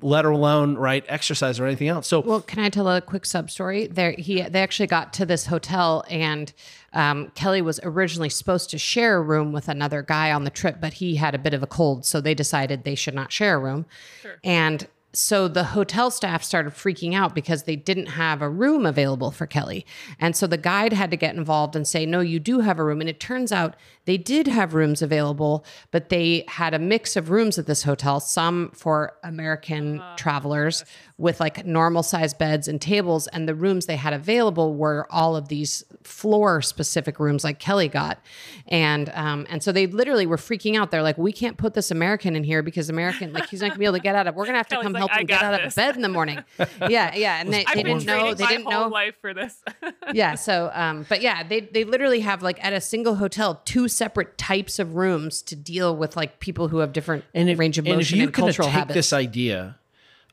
let 0.00 0.24
alone 0.24 0.76
right 0.76 1.04
exercise 1.08 1.60
or 1.60 1.66
anything 1.66 1.88
else. 1.88 2.06
So 2.08 2.20
Well, 2.20 2.40
can 2.40 2.60
I 2.60 2.70
tell 2.70 2.88
a 2.88 3.00
quick 3.00 3.26
sub 3.26 3.50
story? 3.50 3.86
There, 3.86 4.12
he 4.12 4.42
they 4.42 4.62
actually 4.62 4.86
got 4.86 5.12
to 5.14 5.26
this 5.26 5.46
hotel, 5.46 6.04
and 6.08 6.52
um, 6.94 7.30
Kelly 7.34 7.60
was 7.60 7.78
originally 7.82 8.30
supposed 8.30 8.70
to 8.70 8.78
share 8.78 9.18
a 9.18 9.22
room 9.22 9.52
with 9.52 9.68
another 9.68 10.02
guy 10.02 10.32
on 10.32 10.44
the 10.44 10.50
trip, 10.50 10.78
but 10.80 10.94
he 10.94 11.16
had 11.16 11.34
a 11.34 11.38
bit 11.38 11.52
of 11.52 11.62
a 11.62 11.66
cold, 11.66 12.06
so 12.06 12.20
they 12.20 12.34
decided 12.34 12.84
they 12.84 12.94
should 12.94 13.14
not 13.14 13.32
share 13.32 13.56
a 13.56 13.58
room. 13.58 13.84
Sure. 14.22 14.38
And 14.42 14.86
so 15.14 15.46
the 15.46 15.64
hotel 15.64 16.10
staff 16.10 16.42
started 16.42 16.72
freaking 16.72 17.14
out 17.14 17.34
because 17.34 17.64
they 17.64 17.76
didn't 17.76 18.06
have 18.06 18.40
a 18.40 18.48
room 18.48 18.86
available 18.86 19.30
for 19.30 19.46
Kelly. 19.46 19.84
And 20.18 20.34
so 20.34 20.46
the 20.46 20.56
guide 20.56 20.92
had 20.94 21.10
to 21.10 21.16
get 21.16 21.36
involved 21.36 21.76
and 21.76 21.86
say, 21.86 22.06
No, 22.06 22.20
you 22.20 22.40
do 22.40 22.60
have 22.60 22.78
a 22.78 22.84
room. 22.84 23.00
And 23.00 23.10
it 23.10 23.20
turns 23.20 23.52
out 23.52 23.76
they 24.04 24.16
did 24.16 24.46
have 24.46 24.74
rooms 24.74 25.02
available, 25.02 25.64
but 25.90 26.08
they 26.08 26.44
had 26.48 26.72
a 26.74 26.78
mix 26.78 27.14
of 27.16 27.30
rooms 27.30 27.58
at 27.58 27.66
this 27.66 27.82
hotel, 27.82 28.20
some 28.20 28.70
for 28.74 29.12
American 29.22 30.00
ah, 30.00 30.16
travelers 30.16 30.84
with 31.18 31.40
like 31.40 31.64
normal 31.64 32.02
size 32.02 32.34
beds 32.34 32.68
and 32.68 32.80
tables. 32.80 33.26
And 33.28 33.48
the 33.48 33.54
rooms 33.54 33.86
they 33.86 33.96
had 33.96 34.12
available 34.12 34.74
were 34.74 35.06
all 35.10 35.36
of 35.36 35.48
these 35.48 35.84
floor 36.02 36.62
specific 36.62 37.18
rooms 37.20 37.44
like 37.44 37.58
Kelly 37.58 37.88
got. 37.88 38.20
And 38.68 39.10
um, 39.14 39.46
and 39.50 39.62
so 39.62 39.72
they 39.72 39.86
literally 39.86 40.26
were 40.26 40.36
freaking 40.36 40.78
out. 40.78 40.90
They're 40.90 41.02
like, 41.02 41.18
we 41.18 41.32
can't 41.32 41.56
put 41.56 41.74
this 41.74 41.90
American 41.90 42.36
in 42.36 42.44
here 42.44 42.62
because 42.62 42.88
American, 42.88 43.32
like 43.32 43.48
he's 43.48 43.60
not 43.60 43.68
gonna 43.68 43.78
be 43.78 43.84
able 43.84 43.96
to 43.96 44.02
get 44.02 44.14
out 44.14 44.26
of 44.26 44.34
we're 44.34 44.46
gonna 44.46 44.58
have 44.58 44.68
to 44.68 44.76
Kelly's 44.76 44.84
come 44.84 44.92
like, 44.92 45.00
help 45.00 45.12
"I 45.12 45.20
him 45.20 45.26
get 45.26 45.40
got 45.40 45.54
out 45.54 45.64
of 45.64 45.74
bed 45.74 45.96
in 45.96 46.02
the 46.02 46.08
morning. 46.08 46.42
Yeah, 46.88 47.14
yeah. 47.14 47.40
And 47.40 47.52
they, 47.52 47.64
they 47.74 47.82
didn't 47.82 48.04
know 48.06 48.34
they 48.34 48.46
didn't 48.46 48.68
know 48.68 48.88
life 48.88 49.14
for 49.20 49.32
this. 49.32 49.62
yeah 50.12 50.34
so 50.34 50.70
um 50.74 51.06
but 51.08 51.20
yeah 51.20 51.42
they 51.42 51.60
they 51.60 51.84
literally 51.84 52.20
have 52.20 52.42
like 52.42 52.62
at 52.64 52.72
a 52.72 52.80
single 52.80 53.16
hotel 53.16 53.60
two 53.64 53.88
separate 53.88 54.36
types 54.36 54.78
of 54.78 54.94
rooms 54.94 55.42
to 55.42 55.56
deal 55.56 55.96
with 55.96 56.16
like 56.16 56.40
people 56.40 56.68
who 56.68 56.78
have 56.78 56.92
different 56.92 57.24
and 57.34 57.48
if, 57.48 57.58
range 57.58 57.78
of 57.78 57.86
and 57.86 58.00
if 58.00 58.10
you 58.10 58.24
and 58.24 58.32
could 58.32 58.42
cultural 58.44 58.68
take 58.68 58.74
habits 58.74 58.94
this 58.94 59.12
idea 59.12 59.76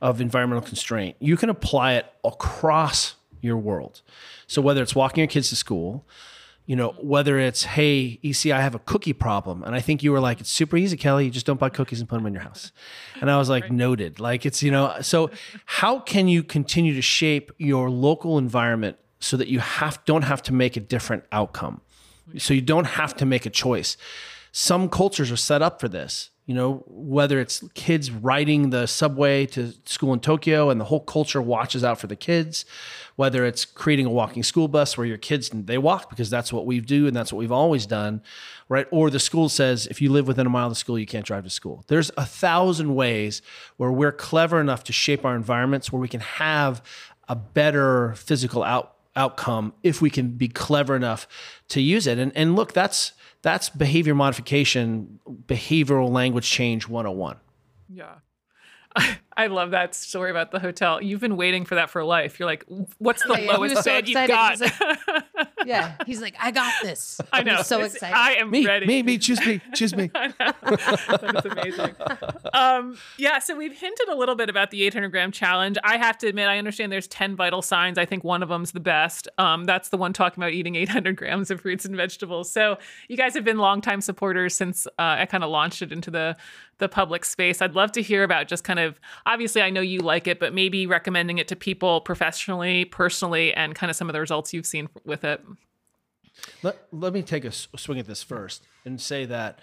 of 0.02 0.22
environmental 0.22 0.66
constraint, 0.66 1.16
you 1.20 1.36
can 1.38 1.50
apply 1.50 1.94
it 1.94 2.06
across 2.24 3.16
your 3.42 3.58
world. 3.58 4.02
So 4.48 4.62
whether 4.62 4.82
it's 4.82 4.96
walking 4.96 5.22
your 5.22 5.28
kids 5.28 5.50
to 5.50 5.56
school, 5.56 6.06
you 6.66 6.76
know, 6.76 6.90
whether 7.02 7.40
it's, 7.40 7.64
hey, 7.64 8.20
EC, 8.24 8.52
I 8.52 8.62
have 8.62 8.76
a 8.76 8.80
cookie 8.80 9.14
problem. 9.14 9.64
And 9.64 9.74
I 9.74 9.80
think 9.80 10.04
you 10.04 10.12
were 10.12 10.20
like, 10.20 10.40
it's 10.40 10.52
super 10.52 10.78
easy, 10.78 10.98
Kelly. 10.98 11.26
You 11.26 11.32
just 11.32 11.48
don't 11.48 11.60
buy 11.60 11.70
cookies 11.70 12.00
and 12.00 12.08
put 12.08 12.18
them 12.18 12.28
in 12.28 12.34
your 12.34 12.44
house. 12.44 12.72
And 13.20 13.32
I 13.32 13.40
was 13.40 13.50
like, 13.50 13.72
noted. 13.72 14.20
Like, 14.20 14.46
it's, 14.46 14.62
you 14.62 14.70
know, 14.70 14.96
so 15.02 15.32
how 15.66 16.00
can 16.00 16.28
you 16.28 16.44
continue 16.44 16.94
to 16.94 17.02
shape 17.02 17.52
your 17.58 17.90
local 17.90 18.38
environment 18.38 18.98
so 19.20 19.36
that 19.36 19.48
you 19.48 19.60
have 19.60 20.04
don't 20.06 20.22
have 20.22 20.44
to 20.44 20.54
make 20.54 20.78
a 20.78 20.80
different 20.80 21.24
outcome? 21.32 21.82
So 22.38 22.54
you 22.54 22.62
don't 22.62 22.86
have 22.86 23.16
to 23.18 23.26
make 23.26 23.48
a 23.48 23.50
choice. 23.50 23.98
Some 24.52 24.90
cultures 24.90 25.32
are 25.32 25.38
set 25.38 25.64
up 25.64 25.80
for 25.80 25.88
this 25.88 26.30
you 26.50 26.56
know, 26.56 26.84
whether 26.88 27.40
it's 27.40 27.64
kids 27.76 28.10
riding 28.10 28.72
the 28.72 28.88
subway 28.88 29.46
to 29.46 29.72
school 29.86 30.14
in 30.14 30.20
Tokyo 30.20 30.72
and 30.72 30.82
the 30.82 30.86
whole 30.86 31.00
culture 31.00 31.44
watches 31.44 31.84
out 31.84 32.00
for 32.00 32.08
the 32.08 32.16
kids, 32.16 32.66
whether 33.18 33.46
it's 33.46 33.66
creating 33.66 34.08
a 34.08 34.10
walking 34.10 34.42
school 34.42 34.68
bus 34.68 34.98
where 34.98 35.06
your 35.06 35.20
kids 35.20 35.52
they 35.54 35.78
walk 35.78 36.10
because 36.10 36.32
that's 36.32 36.52
what 36.52 36.66
we 36.66 36.80
do 36.80 37.06
and 37.06 37.16
that's 37.16 37.32
what 37.32 37.38
we've 37.38 37.52
always 37.52 37.86
done, 37.86 38.24
right? 38.68 38.88
Or 38.90 39.12
the 39.12 39.20
school 39.20 39.48
says 39.48 39.86
if 39.92 40.02
you 40.02 40.12
live 40.12 40.28
within 40.28 40.48
a 40.48 40.50
mile 40.50 40.66
of 40.66 40.72
the 40.72 40.76
school, 40.76 40.98
you 40.98 41.06
can't 41.06 41.24
drive 41.24 41.44
to 41.44 41.52
school. 41.52 41.84
There's 41.86 42.10
a 42.18 42.26
thousand 42.26 42.96
ways 42.96 43.44
where 43.78 43.92
we're 43.92 44.12
clever 44.12 44.60
enough 44.60 44.84
to 44.86 44.92
shape 44.92 45.26
our 45.26 45.36
environments 45.36 45.92
where 45.92 46.02
we 46.02 46.08
can 46.08 46.22
have 46.22 46.82
a 47.28 47.36
better 47.36 48.16
physical 48.16 48.64
out 48.64 48.96
outcome 49.16 49.74
if 49.84 50.02
we 50.02 50.10
can 50.10 50.30
be 50.30 50.48
clever 50.48 50.96
enough 50.96 51.28
to 51.68 51.80
use 51.80 52.08
it. 52.08 52.18
And 52.18 52.32
and 52.36 52.56
look, 52.56 52.74
that's 52.74 53.14
that's 53.42 53.70
behavior 53.70 54.16
modification, 54.16 55.20
behavioral 55.46 56.10
language 56.10 56.50
change 56.50 56.88
101. 56.88 57.38
Yeah. 57.90 58.16
I 59.38 59.48
love 59.48 59.72
that 59.72 59.96
story 59.96 60.32
about 60.32 60.52
the 60.52 60.60
hotel. 60.60 61.02
You've 61.02 61.22
been 61.22 61.38
waiting 61.38 61.64
for 61.64 61.76
that 61.76 61.90
for 61.90 62.04
life. 62.04 62.40
You're 62.40 62.48
like, 62.48 62.66
what's 62.98 63.24
the 63.24 63.40
yeah, 63.42 63.54
lowest 63.54 63.86
bed 63.86 64.06
so 64.06 64.20
you've 64.20 64.28
got? 64.28 64.60
He's 64.60 64.62
like, 64.82 65.18
yeah, 65.66 65.96
he's 66.06 66.22
like, 66.22 66.36
I 66.40 66.52
got 66.52 66.74
this. 66.82 67.22
I 67.32 67.44
know. 67.44 67.56
I'm 67.56 67.64
so 67.64 67.82
excited. 67.82 68.16
I 68.16 68.34
am 68.34 68.50
me, 68.50 68.66
ready. 68.66 68.86
Me, 68.86 69.02
me, 69.02 69.18
choose 69.18 69.40
me, 69.46 69.62
choose 69.74 69.96
me. 69.96 70.12
That's 70.40 71.46
amazing. 71.46 71.96
Um, 72.54 72.98
yeah, 73.18 73.40
so 73.40 73.56
we've 73.56 73.78
hinted 73.78 74.10
a 74.10 74.16
little 74.16 74.36
bit 74.36 74.50
about 74.50 74.72
the 74.72 74.84
800 74.84 75.10
gram 75.10 75.32
challenge. 75.32 75.78
I 75.86 75.98
have 75.98 76.18
to 76.18 76.28
admit, 76.28 76.50
I 76.50 76.58
understand 76.58 76.92
there's 76.92 77.08
10 77.08 77.38
vital 77.38 77.62
signs. 77.62 77.98
I 77.98 78.06
think 78.06 78.26
one 78.26 78.44
of 78.44 78.50
them's 78.50 78.74
the 78.74 78.82
best. 78.82 79.30
Um, 79.38 79.64
that's 79.64 79.88
the 79.90 79.98
one 79.98 80.12
talking 80.12 80.44
about 80.44 80.52
eating 80.52 80.76
800 80.76 81.16
grams 81.16 81.50
of 81.50 81.62
fruits 81.62 81.86
and 81.86 81.96
vegetables. 81.96 82.52
So 82.52 82.78
you 83.08 83.16
guys 83.16 83.36
have 83.36 83.46
been 83.46 83.58
longtime 83.58 84.02
supporters 84.02 84.54
since 84.54 84.86
uh, 84.88 85.18
I 85.20 85.26
kind 85.28 85.46
of 85.46 85.50
launched 85.50 85.82
it 85.82 85.94
into 85.94 86.12
the 86.12 86.36
the 86.80 86.90
public 86.90 87.24
space. 87.24 87.62
I'd 87.62 87.76
love 87.76 87.92
to 87.94 88.02
hear 88.02 88.24
about 88.24 88.48
just 88.48 88.64
kind 88.64 88.80
of 88.80 89.00
obviously 89.26 89.62
I 89.62 89.70
know 89.70 89.82
you 89.82 90.00
like 90.00 90.28
it, 90.28 90.40
but 90.40 90.54
maybe 90.54 90.88
recommending 90.88 91.38
it 91.38 91.48
to 91.50 91.56
people 91.56 92.02
professionally, 92.02 92.86
personally, 92.86 93.54
and 93.54 93.76
kind 93.76 93.90
of 93.90 93.96
some 93.96 94.10
of 94.10 94.14
the 94.14 94.20
results 94.20 94.54
you've 94.54 94.66
seen 94.66 94.90
with 95.06 95.24
it. 95.24 95.44
Let, 96.64 96.88
let 96.92 97.14
me 97.14 97.22
take 97.22 97.46
a 97.46 97.52
swing 97.52 98.00
at 98.00 98.08
this 98.08 98.24
first 98.24 98.66
and 98.86 99.00
say 99.00 99.26
that 99.26 99.60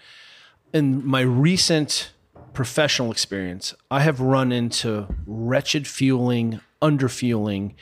in 0.73 1.05
my 1.05 1.21
recent 1.21 2.11
professional 2.53 3.11
experience, 3.11 3.73
I 3.89 4.01
have 4.01 4.19
run 4.19 4.51
into 4.51 5.07
wretched 5.25 5.87
fueling, 5.87 6.61
underfueling 6.81 7.73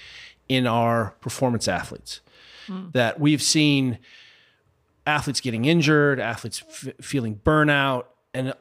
in 0.48 0.68
our 0.68 1.16
performance 1.22 1.68
athletes. 1.68 2.22
Mm. 2.68 2.94
That 2.94 3.20
we've 3.20 3.42
seen 3.42 4.00
athletes 5.06 5.40
getting 5.40 5.66
injured, 5.66 6.20
athletes 6.20 6.64
f- 6.68 6.94
feeling 7.02 7.40
burnout, 7.44 8.06
and 8.34 8.54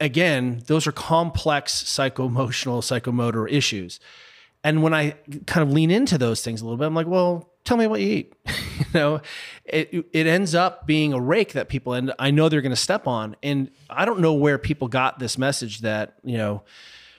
again, 0.00 0.62
those 0.66 0.86
are 0.86 0.92
complex 0.92 1.72
psycho-emotional, 1.72 2.80
psychomotor 2.80 3.50
issues. 3.50 4.00
And 4.62 4.82
when 4.82 4.94
I 4.94 5.16
kind 5.46 5.66
of 5.66 5.72
lean 5.72 5.90
into 5.90 6.16
those 6.16 6.42
things 6.42 6.60
a 6.60 6.64
little 6.64 6.78
bit, 6.78 6.86
I'm 6.86 6.94
like, 6.94 7.06
well, 7.06 7.50
tell 7.64 7.76
me 7.76 7.86
what 7.86 8.00
you 8.00 8.08
eat. 8.08 8.34
you 8.46 8.84
know, 8.94 9.20
it 9.64 10.06
it 10.12 10.26
ends 10.26 10.54
up 10.54 10.86
being 10.86 11.12
a 11.12 11.20
rake 11.20 11.52
that 11.52 11.68
people 11.68 11.92
and 11.92 12.12
I 12.18 12.30
know 12.30 12.48
they're 12.48 12.62
going 12.62 12.70
to 12.70 12.76
step 12.76 13.06
on. 13.06 13.36
And 13.42 13.70
I 13.90 14.04
don't 14.04 14.20
know 14.20 14.32
where 14.32 14.58
people 14.58 14.88
got 14.88 15.18
this 15.18 15.36
message 15.36 15.80
that 15.80 16.14
you 16.24 16.38
know, 16.38 16.62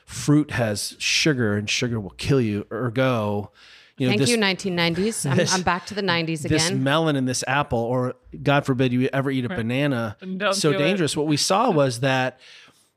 fruit 0.06 0.52
has 0.52 0.96
sugar 0.98 1.56
and 1.56 1.70
sugar 1.70 2.00
will 2.00 2.12
kill 2.12 2.42
you. 2.42 2.66
Ergo, 2.72 3.52
you 3.98 4.08
know, 4.08 4.12
Thank 4.12 4.22
this, 4.22 4.30
you, 4.30 4.38
1990s. 4.38 5.30
I'm, 5.30 5.38
this, 5.38 5.54
I'm, 5.54 5.62
back 5.62 5.86
to 5.86 5.94
the 5.94 6.02
90s 6.02 6.44
again. 6.44 6.58
This 6.58 6.72
melon 6.72 7.16
and 7.16 7.28
this 7.28 7.44
apple, 7.48 7.80
or 7.80 8.16
God 8.44 8.66
forbid 8.66 8.92
you 8.92 9.10
ever 9.14 9.32
eat 9.32 9.46
a 9.46 9.48
right. 9.48 9.58
banana, 9.58 10.18
so 10.52 10.74
dangerous. 10.74 11.14
It. 11.14 11.18
What 11.18 11.28
we 11.28 11.38
saw 11.38 11.72
was 11.72 12.02
that, 12.02 12.40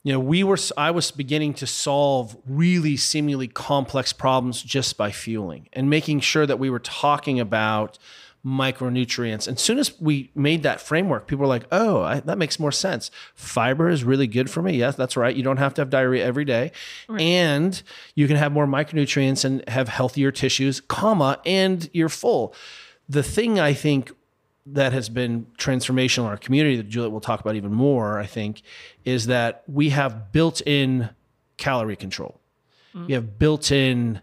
you 0.03 0.13
know, 0.13 0.19
we 0.19 0.43
were. 0.43 0.59
I 0.77 0.91
was 0.91 1.13
beginning 1.13 1.55
to 1.55 1.67
solve 1.67 2.37
really 2.47 2.97
seemingly 2.97 3.47
complex 3.47 4.13
problems 4.13 4.61
just 4.61 4.97
by 4.97 5.13
fueling 5.13 5.69
and 5.73 5.89
making 5.89 6.21
sure 6.21 6.47
that 6.47 6.59
we 6.59 6.69
were 6.69 6.81
talking 6.81 7.39
about 7.39 7.99
micronutrients. 8.45 9.49
And 9.49 9.57
as 9.57 9.63
soon 9.63 9.79
as 9.79 10.01
we 10.01 10.31
made 10.35 10.63
that 10.63 10.81
framework, 10.81 11.27
people 11.27 11.43
were 11.43 11.49
like, 11.49 11.65
oh, 11.73 12.03
I, 12.03 12.21
that 12.21 12.39
makes 12.39 12.59
more 12.59 12.73
sense. 12.73 13.11
Fiber 13.35 13.89
is 13.89 14.05
really 14.05 14.27
good 14.27 14.49
for 14.51 14.63
me. 14.63 14.77
Yes, 14.77 14.95
that's 14.97 15.17
right. 15.17 15.35
You 15.35 15.43
don't 15.43 15.57
have 15.57 15.75
to 15.75 15.81
have 15.81 15.91
diarrhea 15.91 16.25
every 16.25 16.45
day. 16.45 16.73
Right. 17.09 17.21
And 17.21 17.83
you 18.15 18.27
can 18.27 18.37
have 18.37 18.53
more 18.53 18.67
micronutrients 18.67 19.45
and 19.45 19.69
have 19.69 19.89
healthier 19.89 20.31
tissues, 20.31 20.81
comma, 20.81 21.41
and 21.45 21.91
you're 21.93 22.09
full. 22.09 22.55
The 23.09 23.23
thing 23.23 23.59
I 23.59 23.73
think 23.73 24.13
that 24.67 24.93
has 24.93 25.09
been 25.09 25.47
transformational 25.59 26.25
in 26.25 26.27
our 26.27 26.37
community 26.37 26.77
that 26.77 26.89
Juliet 26.89 27.11
will 27.11 27.21
talk 27.21 27.41
about 27.41 27.57
even 27.57 27.73
more, 27.73 28.19
I 28.19 28.27
think, 28.27 28.63
is 29.05 29.27
that 29.27 29.65
we 29.67 29.91
have 29.91 30.31
built 30.31 30.61
in 30.67 31.11
calorie 31.57 31.97
control. 31.97 32.41
Mm. 32.95 33.07
We 33.07 33.15
have 33.15 33.39
built 33.39 33.73
in 33.73 34.21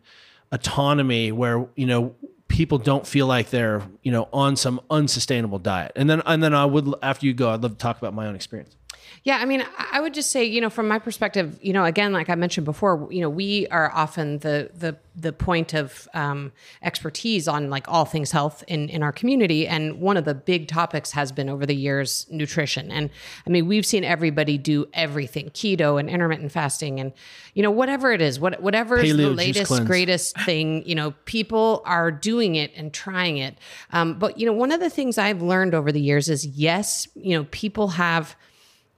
autonomy 0.51 1.31
where, 1.31 1.67
you 1.75 1.85
know, 1.85 2.15
people 2.55 2.77
don't 2.77 3.05
feel 3.05 3.27
like 3.27 3.49
they're 3.49 3.81
you 4.01 4.11
know 4.11 4.29
on 4.31 4.55
some 4.55 4.79
unsustainable 4.89 5.59
diet. 5.59 5.91
And 5.95 6.09
then 6.09 6.21
and 6.25 6.41
then 6.41 6.53
i 6.53 6.65
would 6.65 6.93
after 7.03 7.25
you 7.25 7.33
go 7.33 7.49
i'd 7.51 7.61
love 7.61 7.73
to 7.73 7.77
talk 7.77 7.97
about 7.97 8.13
my 8.13 8.27
own 8.27 8.35
experience 8.35 8.77
yeah, 9.25 9.37
I 9.37 9.45
mean, 9.45 9.65
I 9.91 10.01
would 10.01 10.13
just 10.13 10.29
say, 10.29 10.43
you 10.43 10.61
know, 10.61 10.69
from 10.69 10.87
my 10.87 10.99
perspective, 10.99 11.57
you 11.59 11.73
know, 11.73 11.83
again, 11.83 12.13
like 12.13 12.29
I 12.29 12.35
mentioned 12.35 12.63
before, 12.63 13.07
you 13.09 13.21
know, 13.21 13.29
we 13.29 13.65
are 13.69 13.91
often 13.91 14.37
the 14.37 14.69
the 14.75 14.97
the 15.15 15.33
point 15.33 15.73
of 15.73 16.07
um, 16.13 16.51
expertise 16.83 17.47
on 17.47 17.71
like 17.71 17.87
all 17.87 18.05
things 18.05 18.29
health 18.29 18.63
in 18.67 18.87
in 18.87 19.01
our 19.01 19.11
community, 19.11 19.67
and 19.67 19.99
one 19.99 20.15
of 20.15 20.25
the 20.25 20.35
big 20.35 20.67
topics 20.67 21.09
has 21.13 21.31
been 21.31 21.49
over 21.49 21.65
the 21.65 21.75
years 21.75 22.27
nutrition. 22.29 22.91
And 22.91 23.09
I 23.47 23.49
mean, 23.49 23.65
we've 23.65 23.85
seen 23.85 24.03
everybody 24.03 24.59
do 24.59 24.87
everything, 24.93 25.49
keto 25.49 25.99
and 25.99 26.07
intermittent 26.07 26.51
fasting, 26.51 26.99
and 26.99 27.11
you 27.55 27.63
know, 27.63 27.71
whatever 27.71 28.11
it 28.11 28.21
is, 28.21 28.39
what 28.39 28.61
whatever 28.61 28.99
is 28.99 29.17
the 29.17 29.29
latest 29.31 29.85
greatest 29.85 30.39
thing, 30.41 30.87
you 30.87 30.93
know, 30.93 31.15
people 31.25 31.81
are 31.85 32.11
doing 32.11 32.57
it 32.57 32.71
and 32.75 32.93
trying 32.93 33.37
it. 33.37 33.57
Um, 33.91 34.19
but 34.19 34.39
you 34.39 34.45
know, 34.45 34.53
one 34.53 34.71
of 34.71 34.81
the 34.81 34.89
things 34.91 35.17
I've 35.17 35.41
learned 35.41 35.73
over 35.73 35.91
the 35.91 36.01
years 36.01 36.29
is 36.29 36.45
yes, 36.45 37.07
you 37.15 37.35
know, 37.35 37.47
people 37.49 37.87
have 37.87 38.35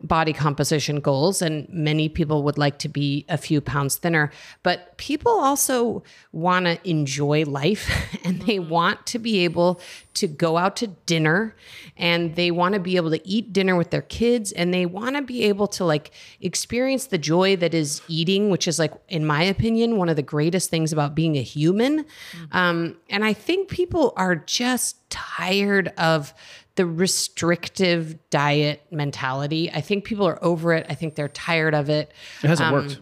body 0.02 0.32
composition 0.32 1.00
goals 1.00 1.42
and 1.42 1.68
many 1.70 2.08
people 2.08 2.44
would 2.44 2.58
like 2.58 2.78
to 2.78 2.88
be 2.88 3.26
a 3.30 3.38
few 3.38 3.60
pounds 3.60 3.96
thinner 3.96 4.32
but 4.62 4.96
people 4.98 5.32
also 5.32 6.04
want 6.32 6.66
to 6.68 6.80
enjoy 6.88 7.44
life 7.46 7.90
and 8.24 8.44
they 8.44 8.58
mm-hmm. 8.58 8.70
want 8.70 9.08
to 9.08 9.18
be 9.18 9.44
able 9.44 9.82
to 10.14 10.28
go 10.28 10.58
out 10.58 10.76
to 10.76 10.86
dinner 11.08 11.56
and 11.98 12.36
they 12.36 12.52
want 12.52 12.76
to 12.76 12.80
be 12.80 12.96
able 12.96 13.10
to 13.10 13.28
eat 13.28 13.52
dinner 13.52 13.76
with 13.76 13.90
their 13.90 14.04
kids 14.04 14.52
and 14.52 14.72
they 14.72 14.86
want 14.86 15.16
to 15.16 15.22
be 15.24 15.44
able 15.44 15.68
to 15.68 15.84
like 15.84 16.12
experience 16.42 17.08
the 17.08 17.18
joy 17.18 17.56
that 17.56 17.74
is 17.74 18.02
eating 18.08 18.52
which 18.52 18.68
is 18.68 18.78
like 18.78 18.94
in 19.10 19.26
my 19.26 19.42
opinion 19.42 19.98
one 19.98 20.10
of 20.10 20.16
the 20.16 20.22
greatest 20.22 20.70
things 20.70 20.94
about 20.94 21.16
being 21.16 21.36
a 21.36 21.44
human 21.44 22.04
mm-hmm. 22.04 22.46
um, 22.56 22.96
and 23.10 23.26
i 23.26 23.34
think 23.34 23.68
people 23.68 24.14
are 24.16 24.36
just 24.36 24.98
tired 25.10 25.88
of 25.98 26.36
the 26.78 26.86
restrictive 26.86 28.18
diet 28.30 28.82
mentality. 28.90 29.70
I 29.72 29.82
think 29.82 30.06
people 30.06 30.26
are 30.26 30.42
over 30.42 30.74
it. 30.74 30.86
I 30.90 30.94
think 30.94 31.16
they're 31.16 31.28
tired 31.28 31.76
of 31.76 31.90
it. 31.90 32.12
It 32.44 32.48
hasn't 32.48 32.70
um, 32.70 32.74
worked. 32.74 33.02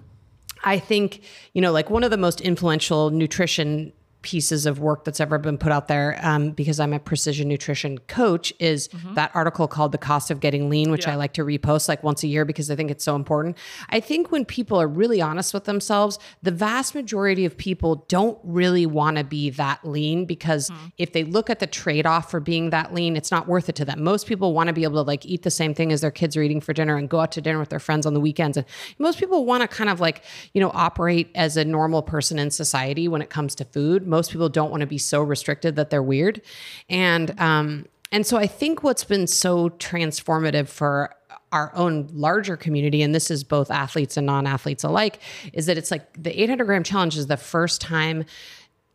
I 0.64 0.80
think, 0.80 1.22
you 1.54 1.62
know, 1.62 1.72
like 1.72 1.92
one 1.92 2.04
of 2.04 2.10
the 2.10 2.18
most 2.18 2.42
influential 2.42 3.12
nutrition 3.12 3.94
pieces 4.26 4.66
of 4.66 4.80
work 4.80 5.04
that's 5.04 5.20
ever 5.20 5.38
been 5.38 5.56
put 5.56 5.72
out 5.72 5.88
there 5.88 6.20
um, 6.24 6.50
because 6.50 6.80
I'm 6.80 6.94
a 6.94 7.00
precision 7.00 7.48
nutrition 7.48 8.00
coach 8.08 8.52
is 8.60 8.88
mm-hmm. 8.88 9.14
that 9.14 9.30
article 9.36 9.68
called 9.68 9.92
The 9.92 10.00
Cost 10.00 10.32
of 10.32 10.40
Getting 10.40 10.68
Lean, 10.68 10.90
which 10.90 11.06
yeah. 11.06 11.14
I 11.14 11.16
like 11.16 11.34
to 11.34 11.46
repost 11.46 11.88
like 11.88 12.02
once 12.02 12.24
a 12.24 12.28
year 12.28 12.44
because 12.44 12.72
I 12.72 12.76
think 12.76 12.90
it's 12.90 13.04
so 13.04 13.16
important. 13.16 13.56
I 13.90 14.00
think 14.00 14.32
when 14.32 14.44
people 14.44 14.82
are 14.82 14.88
really 14.88 15.22
honest 15.22 15.54
with 15.54 15.66
themselves, 15.66 16.18
the 16.42 16.50
vast 16.50 16.96
majority 16.96 17.46
of 17.46 17.56
people 17.56 18.04
don't 18.08 18.40
really 18.44 18.88
want 18.88 19.18
to 19.18 19.24
be 19.24 19.52
that 19.52 19.86
lean 19.86 20.26
because 20.26 20.72
mm-hmm. 20.72 20.88
if 20.98 21.14
they 21.14 21.24
look 21.24 21.52
at 21.52 21.60
the 21.60 21.68
trade 21.68 22.08
off 22.08 22.32
for 22.32 22.40
being 22.40 22.72
that 22.72 22.96
lean, 22.96 23.16
it's 23.16 23.30
not 23.30 23.48
worth 23.48 23.70
it 23.70 23.76
to 23.76 23.86
them. 23.86 24.04
Most 24.04 24.26
people 24.26 24.56
want 24.56 24.70
to 24.70 24.74
be 24.74 24.86
able 24.86 24.96
to 24.96 25.08
like 25.08 25.24
eat 25.28 25.44
the 25.44 25.52
same 25.52 25.76
thing 25.76 25.92
as 25.92 26.02
their 26.02 26.10
kids 26.10 26.36
are 26.36 26.42
eating 26.42 26.62
for 26.62 26.74
dinner 26.74 26.98
and 26.98 27.08
go 27.08 27.20
out 27.20 27.32
to 27.34 27.42
dinner 27.42 27.60
with 27.60 27.70
their 27.70 27.80
friends 27.80 28.08
on 28.08 28.16
the 28.16 28.20
weekends. 28.20 28.58
And 28.58 28.66
most 28.98 29.20
people 29.20 29.46
want 29.46 29.62
to 29.62 29.68
kind 29.68 29.92
of 29.92 30.00
like, 30.00 30.24
you 30.56 30.62
know, 30.62 30.72
operate 30.74 31.30
as 31.36 31.58
a 31.58 31.64
normal 31.64 32.02
person 32.02 32.40
in 32.40 32.50
society 32.50 33.08
when 33.08 33.22
it 33.22 33.30
comes 33.30 33.54
to 33.56 33.66
food 33.66 34.08
most 34.16 34.32
people 34.32 34.48
don't 34.48 34.72
want 34.72 34.80
to 34.80 34.88
be 34.88 34.98
so 34.98 35.22
restricted 35.22 35.76
that 35.76 35.90
they're 35.90 36.02
weird. 36.02 36.42
And 36.90 37.38
um, 37.40 37.86
and 38.14 38.26
so 38.26 38.38
I 38.38 38.48
think 38.48 38.82
what's 38.82 39.04
been 39.04 39.28
so 39.28 39.70
transformative 39.72 40.70
for 40.70 41.14
our 41.52 41.70
own 41.76 42.08
larger 42.14 42.56
community, 42.56 43.02
and 43.02 43.14
this 43.14 43.30
is 43.30 43.44
both 43.44 43.70
athletes 43.70 44.16
and 44.16 44.26
non 44.26 44.48
athletes 44.48 44.86
alike, 44.86 45.20
is 45.52 45.66
that 45.66 45.78
it's 45.78 45.92
like 45.92 46.06
the 46.22 46.42
800 46.42 46.64
gram 46.64 46.84
challenge 46.84 47.18
is 47.18 47.28
the 47.28 47.36
first 47.36 47.82
time 47.82 48.24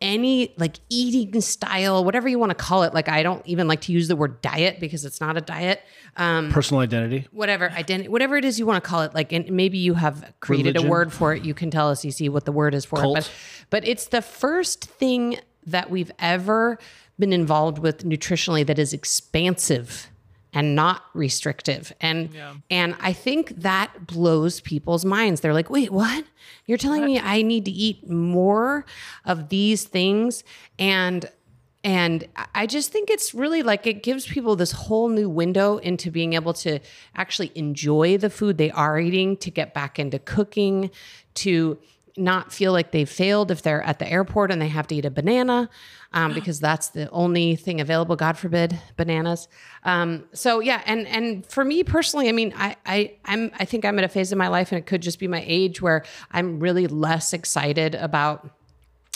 any 0.01 0.53
like 0.57 0.77
eating 0.89 1.39
style, 1.41 2.03
whatever 2.03 2.27
you 2.27 2.39
want 2.39 2.49
to 2.49 2.55
call 2.55 2.83
it. 2.83 2.93
Like, 2.93 3.07
I 3.07 3.23
don't 3.23 3.45
even 3.45 3.67
like 3.67 3.81
to 3.81 3.91
use 3.91 4.07
the 4.07 4.15
word 4.15 4.41
diet 4.41 4.79
because 4.79 5.05
it's 5.05 5.21
not 5.21 5.37
a 5.37 5.41
diet. 5.41 5.81
Um, 6.17 6.51
Personal 6.51 6.81
identity. 6.81 7.27
whatever 7.31 7.69
identity, 7.71 8.09
whatever 8.09 8.35
it 8.35 8.43
is 8.43 8.59
you 8.59 8.65
want 8.65 8.83
to 8.83 8.87
call 8.89 9.03
it. 9.03 9.13
Like, 9.13 9.31
and 9.31 9.49
maybe 9.51 9.77
you 9.77 9.93
have 9.93 10.33
created 10.41 10.75
Religion. 10.75 10.87
a 10.87 10.91
word 10.91 11.13
for 11.13 11.33
it. 11.33 11.45
You 11.45 11.53
can 11.53 11.71
tell 11.71 11.89
us, 11.89 12.03
you 12.03 12.11
see 12.11 12.27
what 12.27 12.45
the 12.45 12.51
word 12.51 12.73
is 12.73 12.83
for 12.83 12.99
Cult. 12.99 13.17
it. 13.19 13.31
But, 13.69 13.81
but 13.81 13.87
it's 13.87 14.07
the 14.07 14.21
first 14.21 14.85
thing 14.85 15.37
that 15.65 15.89
we've 15.89 16.11
ever 16.19 16.77
been 17.17 17.31
involved 17.31 17.77
with 17.79 18.03
nutritionally 18.03 18.65
that 18.65 18.77
is 18.79 18.93
expansive 18.93 20.10
and 20.53 20.75
not 20.75 21.03
restrictive. 21.13 21.93
And 22.01 22.29
and 22.69 22.95
I 22.99 23.13
think 23.13 23.61
that 23.61 24.07
blows 24.07 24.59
people's 24.61 25.05
minds. 25.05 25.41
They're 25.41 25.53
like, 25.53 25.69
"Wait, 25.69 25.91
what? 25.91 26.25
You're 26.65 26.77
telling 26.77 27.05
me 27.05 27.19
I 27.19 27.41
need 27.41 27.65
to 27.65 27.71
eat 27.71 28.09
more 28.09 28.85
of 29.25 29.49
these 29.49 29.83
things?" 29.83 30.43
And 30.77 31.29
and 31.83 32.27
I 32.53 32.67
just 32.67 32.91
think 32.91 33.09
it's 33.09 33.33
really 33.33 33.63
like 33.63 33.87
it 33.87 34.03
gives 34.03 34.27
people 34.27 34.55
this 34.55 34.71
whole 34.71 35.09
new 35.09 35.27
window 35.29 35.77
into 35.77 36.11
being 36.11 36.33
able 36.33 36.53
to 36.53 36.79
actually 37.15 37.51
enjoy 37.55 38.17
the 38.17 38.29
food 38.29 38.57
they 38.57 38.69
are 38.71 38.99
eating, 38.99 39.35
to 39.37 39.49
get 39.49 39.73
back 39.73 39.97
into 39.97 40.19
cooking, 40.19 40.91
to 41.35 41.79
not 42.17 42.51
feel 42.51 42.71
like 42.71 42.91
they've 42.91 43.09
failed 43.09 43.51
if 43.51 43.61
they're 43.61 43.81
at 43.83 43.99
the 43.99 44.09
airport 44.09 44.51
and 44.51 44.61
they 44.61 44.67
have 44.67 44.87
to 44.87 44.95
eat 44.95 45.05
a 45.05 45.11
banana 45.11 45.69
um, 46.13 46.33
because 46.33 46.59
that's 46.59 46.89
the 46.89 47.09
only 47.11 47.55
thing 47.55 47.79
available. 47.79 48.15
God 48.15 48.37
forbid 48.37 48.79
bananas. 48.97 49.47
Um, 49.83 50.25
so 50.33 50.59
yeah, 50.59 50.81
and 50.85 51.07
and 51.07 51.45
for 51.45 51.63
me 51.63 51.83
personally, 51.83 52.29
I 52.29 52.31
mean, 52.31 52.53
I 52.55 52.75
I 52.85 53.13
I'm 53.25 53.51
I 53.59 53.65
think 53.65 53.85
I'm 53.85 53.97
at 53.97 54.05
a 54.05 54.09
phase 54.09 54.31
in 54.31 54.37
my 54.37 54.47
life, 54.47 54.71
and 54.71 54.79
it 54.79 54.85
could 54.85 55.01
just 55.01 55.19
be 55.19 55.27
my 55.27 55.43
age 55.45 55.81
where 55.81 56.03
I'm 56.31 56.59
really 56.59 56.87
less 56.87 57.33
excited 57.33 57.95
about 57.95 58.49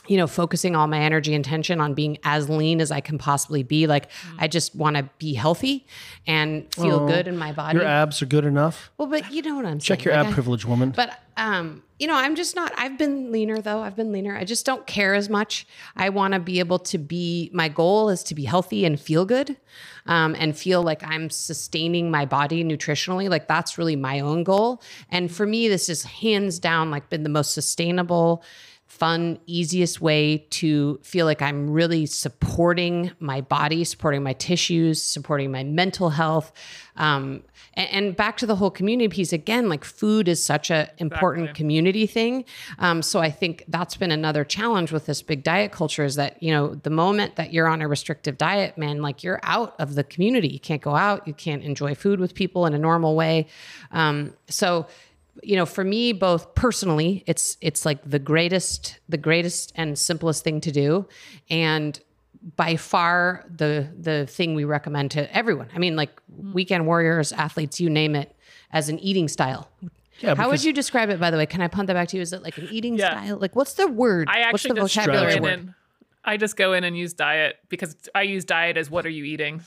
you 0.08 0.18
know, 0.18 0.28
focusing 0.28 0.76
all 0.76 0.88
my 0.88 1.00
energy 1.00 1.34
and 1.34 1.44
tension 1.44 1.80
on 1.82 1.94
being 1.94 2.18
as 2.24 2.50
lean 2.50 2.80
as 2.82 2.92
I 2.92 3.00
can 3.02 3.18
possibly 3.18 3.64
be. 3.64 3.88
Like, 3.88 4.10
I 4.38 4.48
just 4.48 4.76
want 4.76 4.96
to 4.98 5.10
be 5.18 5.34
healthy 5.34 5.86
and 6.28 6.74
feel 6.74 7.02
Oh, 7.02 7.08
good 7.08 7.28
in 7.28 7.38
my 7.38 7.52
body. 7.52 7.78
Your 7.80 7.88
abs 7.88 8.22
are 8.22 8.26
good 8.28 8.46
enough. 8.46 8.92
well, 8.98 9.08
but 9.08 9.32
you 9.32 9.42
know 9.42 9.56
what 9.56 9.66
I'm 9.66 9.80
saying. 9.80 9.98
Check 10.00 10.06
your 10.06 10.14
Like, 10.16 10.26
ab 10.28 10.32
I- 10.32 10.34
privilege, 10.34 10.66
woman. 10.66 10.92
But 10.96 11.20
um, 11.38 11.84
you 12.00 12.08
know, 12.08 12.16
I'm 12.16 12.36
just 12.36 12.56
not. 12.56 12.72
I've 12.78 12.98
been 12.98 13.32
leaner 13.32 13.60
though. 13.60 13.82
I've 13.82 13.96
been 13.98 14.12
leaner. 14.14 14.38
I 14.38 14.46
just 14.46 14.66
don't 14.66 14.86
care 14.88 15.14
as 15.16 15.30
much. 15.30 15.68
I 15.96 16.08
want 16.10 16.34
to 16.34 16.40
be 16.40 16.60
able 16.60 16.80
to 16.80 16.98
be. 16.98 17.50
My 17.54 17.68
goal 17.68 18.10
is 18.10 18.24
to 18.26 18.36
be 18.36 18.46
healthy 18.46 18.86
and 18.86 18.98
feel 19.00 19.26
good, 19.26 19.58
um, 20.06 20.34
and 20.40 20.58
feel 20.58 20.82
like 20.82 21.04
I'm 21.04 21.30
sustaining 21.30 22.10
my 22.10 22.26
body 22.26 22.64
nutritionally. 22.64 23.30
Like 23.30 23.48
that's 23.50 23.78
really 23.78 23.98
my 23.98 24.22
own 24.22 24.44
goal. 24.46 24.82
And 25.10 25.30
for 25.30 25.46
me, 25.46 25.68
this 25.68 25.90
is 25.90 26.04
hands 26.04 26.58
down 26.60 26.90
like 26.90 27.10
been 27.10 27.24
the 27.24 27.30
most 27.30 27.54
sustainable 27.54 28.42
fun, 28.96 29.38
easiest 29.46 30.00
way 30.00 30.38
to 30.50 30.98
feel 31.04 31.26
like 31.26 31.42
I'm 31.42 31.70
really 31.70 32.06
supporting 32.06 33.12
my 33.20 33.42
body, 33.42 33.84
supporting 33.84 34.24
my 34.24 34.32
tissues, 34.32 35.04
supporting 35.04 35.52
my 35.52 35.66
mental 35.66 36.12
health. 36.12 36.54
Um, 36.96 37.44
and, 37.74 37.90
and 37.92 38.16
back 38.16 38.38
to 38.38 38.46
the 38.46 38.56
whole 38.56 38.72
community 38.72 39.10
piece 39.10 39.34
again, 39.34 39.68
like 39.68 39.84
food 39.84 40.30
is 40.30 40.42
such 40.42 40.72
a 40.72 40.90
important 40.98 41.46
Exactly. 41.46 41.62
community 41.62 42.08
thing. 42.08 42.46
Um, 42.80 43.02
so 43.02 43.20
I 43.20 43.32
think 43.32 43.66
that's 43.68 43.98
been 43.98 44.12
another 44.12 44.46
challenge 44.46 44.94
with 44.94 45.08
this 45.08 45.22
big 45.22 45.44
diet 45.44 45.74
culture 45.74 46.06
is 46.06 46.16
that, 46.16 46.42
you 46.42 46.52
know, 46.52 46.76
the 46.76 46.90
moment 46.90 47.36
that 47.36 47.52
you're 47.52 47.68
on 47.68 47.82
a 47.82 47.90
restrictive 47.90 48.38
diet, 48.38 48.78
man, 48.78 49.02
like 49.02 49.24
you're 49.24 49.42
out 49.44 49.76
of 49.78 49.96
the 49.96 50.06
community. 50.06 50.48
You 50.48 50.60
can't 50.60 50.82
go 50.82 50.96
out, 50.96 51.28
you 51.28 51.34
can't 51.34 51.64
enjoy 51.64 51.96
food 51.96 52.22
with 52.22 52.34
people 52.34 52.66
in 52.66 52.74
a 52.74 52.80
normal 52.80 53.16
way. 53.16 53.48
Um, 53.92 54.36
so 54.48 54.88
you 55.46 55.56
know 55.56 55.66
for 55.66 55.84
me 55.84 56.12
both 56.14 56.56
personally 56.56 57.24
it's 57.28 57.58
it's 57.62 57.86
like 57.86 58.00
the 58.10 58.20
greatest 58.20 59.00
the 59.10 59.18
greatest 59.18 59.72
and 59.76 59.98
simplest 59.98 60.44
thing 60.44 60.62
to 60.62 60.72
do. 60.72 61.08
And 61.50 62.00
by 62.56 62.76
far 62.76 63.46
the 63.50 63.88
the 64.00 64.28
thing 64.28 64.56
we 64.56 64.64
recommend 64.66 65.12
to 65.12 65.36
everyone. 65.36 65.70
I 65.76 65.80
mean 65.80 65.96
like 65.96 66.12
weekend 66.54 66.86
warriors 66.88 67.32
athletes 67.32 67.80
you 67.80 67.90
name 67.90 68.16
it 68.16 68.36
as 68.72 68.90
an 68.90 69.00
eating 69.00 69.28
style. 69.28 69.70
Yeah, 70.20 70.36
how 70.36 70.50
would 70.50 70.64
you 70.64 70.72
describe 70.72 71.10
it 71.10 71.20
by 71.20 71.30
the 71.32 71.38
way? 71.38 71.46
Can 71.46 71.62
i 71.62 71.68
punt 71.68 71.88
that 71.88 71.94
back 71.94 72.08
to 72.10 72.18
you? 72.18 72.22
Is 72.22 72.34
it 72.34 72.42
like 72.44 72.58
an 72.58 72.68
eating 72.72 72.96
Yeah. 72.96 73.12
style? 73.22 73.38
Like 73.38 73.56
what's 73.56 73.74
the 73.74 73.88
word? 73.88 74.28
I 74.30 74.52
what's 74.52 74.66
actually 74.66 74.80
the 74.80 74.88
just 74.88 74.96
go 74.96 75.02
vocabulary 75.02 75.36
in 75.38 75.44
word? 75.44 75.54
and 75.54 75.74
I 76.24 76.38
just 76.38 76.56
go 76.56 76.74
in 76.74 76.84
and 76.84 76.98
use 76.98 77.14
diet 77.14 77.58
because 77.70 77.96
I 78.16 78.24
use 78.24 78.46
diet 78.46 78.78
as 78.78 78.90
what 78.90 79.06
are 79.06 79.10
you 79.10 79.24
eating. 79.26 79.62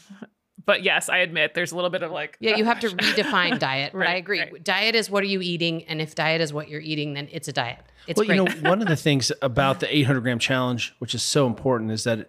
But 0.69 0.83
yes, 0.83 1.09
I 1.09 1.21
admit 1.21 1.55
there's 1.55 1.73
a 1.73 1.77
little 1.77 1.89
bit 1.89 2.03
of 2.03 2.11
like 2.11 2.37
yeah, 2.41 2.57
you 2.59 2.67
have 2.67 2.79
to 2.81 2.89
redefine 2.91 3.59
diet, 3.59 3.93
but 3.95 4.07
I 4.07 4.17
agree. 4.17 4.41
right. 4.41 4.63
Diet 4.63 4.95
is 4.95 5.09
what 5.09 5.23
are 5.23 5.27
you 5.27 5.41
eating, 5.41 5.85
and 5.85 5.99
if 6.03 6.15
diet 6.15 6.43
is 6.43 6.53
what 6.53 6.69
you're 6.69 6.83
eating, 6.83 7.15
then 7.15 7.27
it's 7.33 7.49
a 7.49 7.55
diet. 7.55 7.79
It's 8.07 8.19
well, 8.19 8.27
great. 8.27 8.37
you 8.37 8.45
know, 8.45 8.69
one 8.69 8.83
of 8.83 8.87
the 8.87 8.95
things 8.95 9.33
about 9.41 9.81
the 9.81 9.97
800 9.97 10.21
gram 10.21 10.39
challenge, 10.39 10.95
which 10.99 11.15
is 11.15 11.23
so 11.23 11.47
important, 11.47 11.91
is 11.91 12.05
that, 12.05 12.19
you 12.19 12.27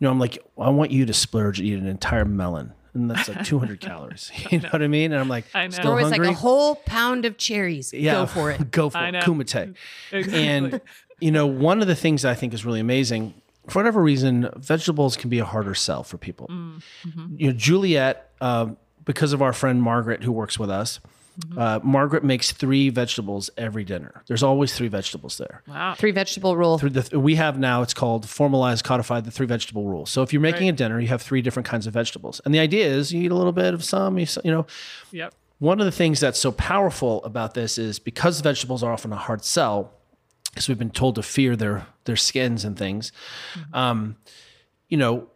know, 0.00 0.10
I'm 0.10 0.18
like, 0.18 0.36
I 0.58 0.70
want 0.70 0.90
you 0.90 1.06
to 1.06 1.14
splurge 1.14 1.60
and 1.60 1.68
eat 1.68 1.78
an 1.78 1.86
entire 1.86 2.24
melon. 2.24 2.72
And 2.92 3.08
that's 3.08 3.28
like 3.28 3.44
200 3.44 3.80
calories. 3.88 4.32
You 4.50 4.58
know 4.58 4.68
what 4.70 4.82
I 4.82 4.88
mean? 4.88 5.12
And 5.12 5.20
I'm 5.20 5.28
like, 5.28 5.44
I 5.54 5.68
know. 5.68 5.70
still 5.70 5.92
or 5.92 6.00
it's 6.00 6.10
hungry? 6.10 6.26
like 6.26 6.36
a 6.36 6.40
whole 6.40 6.74
pound 6.74 7.24
of 7.24 7.36
cherries. 7.36 7.92
yeah, 7.92 8.14
Go 8.14 8.26
for 8.26 8.50
it. 8.50 8.70
Go 8.72 8.90
for 8.90 8.98
I 8.98 9.08
it. 9.10 9.12
know. 9.12 9.20
Kumite. 9.20 9.76
Exactly. 10.10 10.48
And, 10.48 10.80
you 11.20 11.30
know, 11.30 11.46
one 11.46 11.82
of 11.82 11.86
the 11.86 11.94
things 11.94 12.24
I 12.24 12.34
think 12.34 12.52
is 12.52 12.64
really 12.64 12.80
amazing, 12.80 13.34
for 13.70 13.78
whatever 13.80 14.02
reason, 14.02 14.48
vegetables 14.56 15.16
can 15.16 15.30
be 15.30 15.38
a 15.38 15.44
harder 15.44 15.74
sell 15.74 16.02
for 16.02 16.18
people. 16.18 16.46
Mm, 16.48 16.82
mm-hmm. 17.06 17.34
You 17.38 17.46
know, 17.48 17.52
Juliet, 17.56 18.30
uh, 18.40 18.68
because 19.04 19.32
of 19.32 19.40
our 19.42 19.52
friend 19.52 19.82
Margaret 19.82 20.22
who 20.22 20.32
works 20.32 20.58
with 20.58 20.70
us, 20.70 21.00
Mm-hmm. 21.38 21.58
uh, 21.58 21.78
Margaret 21.82 22.22
makes 22.24 22.50
three 22.52 22.90
vegetables 22.90 23.48
every 23.56 23.84
dinner. 23.84 24.24
There's 24.26 24.42
always 24.42 24.74
three 24.74 24.88
vegetables 24.88 25.38
there. 25.38 25.62
wow. 25.66 25.94
Three 25.94 26.10
vegetable 26.10 26.54
rule. 26.56 26.76
Through 26.76 26.90
the, 26.90 27.18
we 27.20 27.36
have 27.36 27.56
now 27.58 27.80
it's 27.82 27.94
called 27.94 28.28
formalized 28.28 28.84
codified 28.84 29.24
the 29.24 29.30
three 29.30 29.46
vegetable 29.46 29.86
rule 29.86 30.04
so 30.06 30.22
if 30.22 30.32
you're 30.34 30.42
making 30.42 30.68
a 30.68 30.72
dinner 30.72 31.00
you 31.00 31.06
have 31.08 31.22
three 31.22 31.40
different 31.40 31.66
kinds 31.66 31.86
of 31.86 31.94
vegetables 31.94 32.40
and 32.44 32.52
the 32.52 32.58
idea 32.58 32.84
is 32.86 33.12
you 33.12 33.22
eat 33.22 33.30
a 33.30 33.34
little 33.34 33.52
bit 33.52 33.72
of 33.72 33.82
some 33.84 34.18
you, 34.18 34.26
you 34.44 34.50
know 34.50 34.66
Yep. 35.12 35.32
one 35.60 35.78
of 35.80 35.86
the 35.86 35.92
things 35.92 36.18
that's 36.20 36.38
so 36.38 36.50
powerful 36.52 37.24
about 37.24 37.54
this 37.54 37.78
is 37.78 37.98
because 38.00 38.40
vegetables 38.40 38.82
are 38.82 38.92
often 38.92 39.12
a 39.12 39.16
hard 39.16 39.42
sell 39.44 39.92
because 40.50 40.68
we've 40.68 40.78
been 40.78 40.90
told 40.90 41.14
to 41.14 41.22
fear 41.22 41.56
their 41.56 41.86
their 42.04 42.16
skins 42.16 42.64
and 42.64 42.78
things 42.78 43.12
um, 43.72 44.16
you 44.88 44.96
know 44.96 45.28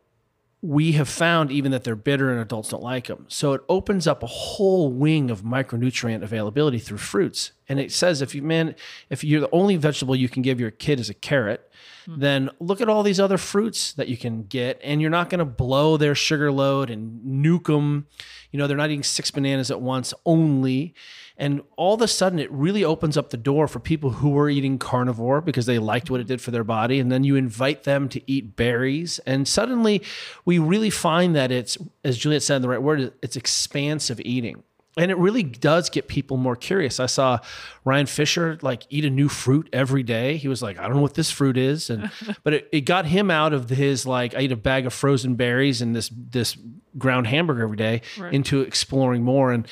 we 0.65 0.93
have 0.93 1.11
found 1.11 1.53
even 1.53 1.73
that 1.73 1.85
they're 1.85 1.95
bitter 1.95 2.31
and 2.31 2.41
adults 2.41 2.71
don't 2.71 2.83
like 2.83 3.07
them. 3.07 3.27
So 3.29 3.53
it 3.53 3.61
opens 3.69 4.07
up 4.07 4.23
a 4.23 4.27
whole 4.27 4.91
wing 4.91 5.31
of 5.31 5.43
micronutrient 5.43 6.23
availability 6.23 6.79
through 6.79 6.97
fruits. 6.97 7.53
And 7.69 7.79
it 7.79 7.93
says 7.93 8.23
if 8.23 8.35
you 8.35 8.41
man, 8.41 8.75
if 9.11 9.23
you're 9.23 9.43
the 9.43 9.51
only 9.53 9.77
vegetable 9.77 10.17
you 10.17 10.31
can 10.31 10.41
give 10.41 10.59
your 10.59 10.71
kid 10.71 11.01
is 11.01 11.11
a 11.11 11.15
carrot, 11.15 11.71
then 12.07 12.49
look 12.61 12.81
at 12.81 12.89
all 12.89 13.03
these 13.03 13.21
other 13.21 13.37
fruits 13.37 13.93
that 13.93 14.09
you 14.09 14.17
can 14.17 14.45
get, 14.45 14.81
and 14.83 15.01
you're 15.01 15.11
not 15.11 15.31
going 15.31 15.39
to 15.39 15.45
blow 15.45 15.97
their 15.97 16.15
sugar 16.15 16.51
load 16.51 16.91
and 16.91 17.21
nuke 17.25 17.67
them. 17.67 18.07
You 18.51 18.59
know, 18.59 18.67
they're 18.67 18.77
not 18.77 18.91
eating 18.91 19.03
six 19.03 19.31
bananas 19.31 19.71
at 19.71 19.81
once 19.81 20.15
only. 20.25 20.95
And 21.37 21.63
all 21.77 21.95
of 21.95 22.01
a 22.01 22.07
sudden, 22.07 22.39
it 22.39 22.51
really 22.53 22.85
opens 22.85 23.17
up 23.17 23.31
the 23.31 23.37
door 23.37 23.67
for 23.67 23.81
people 23.81 24.11
who 24.11 24.31
were 24.31 24.49
eating 24.49 24.79
carnivore 24.79 25.41
because 25.41 25.67
they 25.67 25.81
liked 25.81 26.09
what 26.09 26.21
it 26.21 26.29
did 26.29 26.41
for 26.41 26.53
their 26.53 26.63
body. 26.63 27.01
And 27.01 27.11
then 27.11 27.25
you 27.25 27.35
invite 27.35 27.83
them 27.83 28.09
to 28.11 28.23
eat 28.31 28.55
berries. 28.55 29.19
And 29.27 29.49
suddenly, 29.49 30.03
we 30.45 30.61
really 30.61 30.91
find 30.91 31.35
that 31.35 31.51
it's, 31.51 31.77
as 32.05 32.19
Juliet 32.19 32.45
said, 32.45 32.63
the 32.63 32.69
right 32.69 32.83
word, 32.83 33.13
it's 33.21 33.35
expansive 33.35 34.21
eating. 34.21 34.63
And 34.97 35.11
it 35.11 35.19
really 35.19 35.43
does 35.43 35.91
get 35.91 36.07
people 36.07 36.37
more 36.37 36.55
curious. 36.55 37.01
I 37.01 37.07
saw 37.07 37.41
Ryan 37.85 38.07
Fisher 38.07 38.59
like 38.63 38.85
eat 38.91 39.05
a 39.05 39.11
new 39.11 39.29
fruit 39.29 39.69
every 39.73 40.05
day. 40.05 40.37
He 40.37 40.47
was 40.47 40.63
like, 40.63 40.79
I 40.79 40.85
don't 40.85 40.95
know 40.95 41.03
what 41.03 41.15
this 41.15 41.33
fruit 41.33 41.57
is. 41.57 41.91
And 41.91 42.13
but 42.45 42.55
it, 42.55 42.69
it 42.71 42.81
got 42.83 43.07
him 43.07 43.29
out 43.29 43.53
of 43.53 43.71
his 43.71 44.07
like 44.07 44.37
I 44.37 44.43
eat 44.43 44.53
a 44.53 44.57
bag 44.57 44.87
of 44.87 44.93
frozen 44.93 45.35
berries 45.35 45.83
and 45.83 45.97
this 45.97 46.11
this 46.13 46.57
ground 46.97 47.27
hamburger 47.27 47.65
every 47.65 47.77
day 47.77 48.03
into 48.31 48.61
exploring 48.61 49.25
more. 49.25 49.51
And 49.51 49.67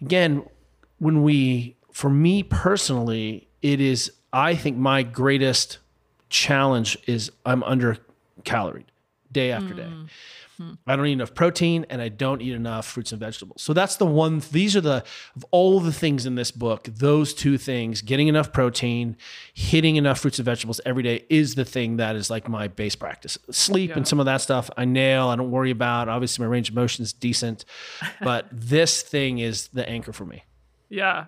again, 0.00 0.42
when 1.02 1.24
we 1.24 1.74
for 1.90 2.08
me 2.08 2.44
personally, 2.44 3.48
it 3.60 3.80
is 3.80 4.12
I 4.32 4.54
think 4.54 4.76
my 4.76 5.02
greatest 5.02 5.78
challenge 6.28 6.96
is 7.08 7.32
I'm 7.44 7.64
under 7.64 7.98
caloried 8.44 8.84
day 9.32 9.50
after 9.50 9.74
day. 9.74 9.90
Hmm. 10.58 10.74
I 10.86 10.94
don't 10.94 11.06
eat 11.06 11.14
enough 11.14 11.34
protein 11.34 11.86
and 11.90 12.00
I 12.00 12.08
don't 12.08 12.40
eat 12.40 12.52
enough 12.52 12.86
fruits 12.86 13.10
and 13.10 13.18
vegetables. 13.18 13.62
So 13.62 13.72
that's 13.72 13.96
the 13.96 14.06
one 14.06 14.42
these 14.52 14.76
are 14.76 14.80
the 14.80 15.02
of 15.34 15.44
all 15.50 15.80
the 15.80 15.92
things 15.92 16.24
in 16.24 16.36
this 16.36 16.52
book, 16.52 16.84
those 16.84 17.34
two 17.34 17.58
things, 17.58 18.00
getting 18.00 18.28
enough 18.28 18.52
protein, 18.52 19.16
hitting 19.54 19.96
enough 19.96 20.20
fruits 20.20 20.38
and 20.38 20.46
vegetables 20.46 20.80
every 20.86 21.02
day 21.02 21.24
is 21.28 21.56
the 21.56 21.64
thing 21.64 21.96
that 21.96 22.14
is 22.14 22.30
like 22.30 22.48
my 22.48 22.68
base 22.68 22.94
practice. 22.94 23.36
Sleep 23.50 23.96
and 23.96 24.06
some 24.06 24.20
of 24.20 24.26
that 24.26 24.40
stuff 24.40 24.70
I 24.76 24.84
nail, 24.84 25.30
I 25.30 25.34
don't 25.36 25.50
worry 25.50 25.72
about. 25.72 26.08
Obviously 26.08 26.44
my 26.44 26.48
range 26.48 26.68
of 26.68 26.76
motion 26.76 27.02
is 27.02 27.12
decent, 27.12 27.64
but 28.20 28.46
this 28.52 29.02
thing 29.02 29.40
is 29.40 29.66
the 29.68 29.88
anchor 29.88 30.12
for 30.12 30.26
me. 30.26 30.44
Yeah. 30.92 31.26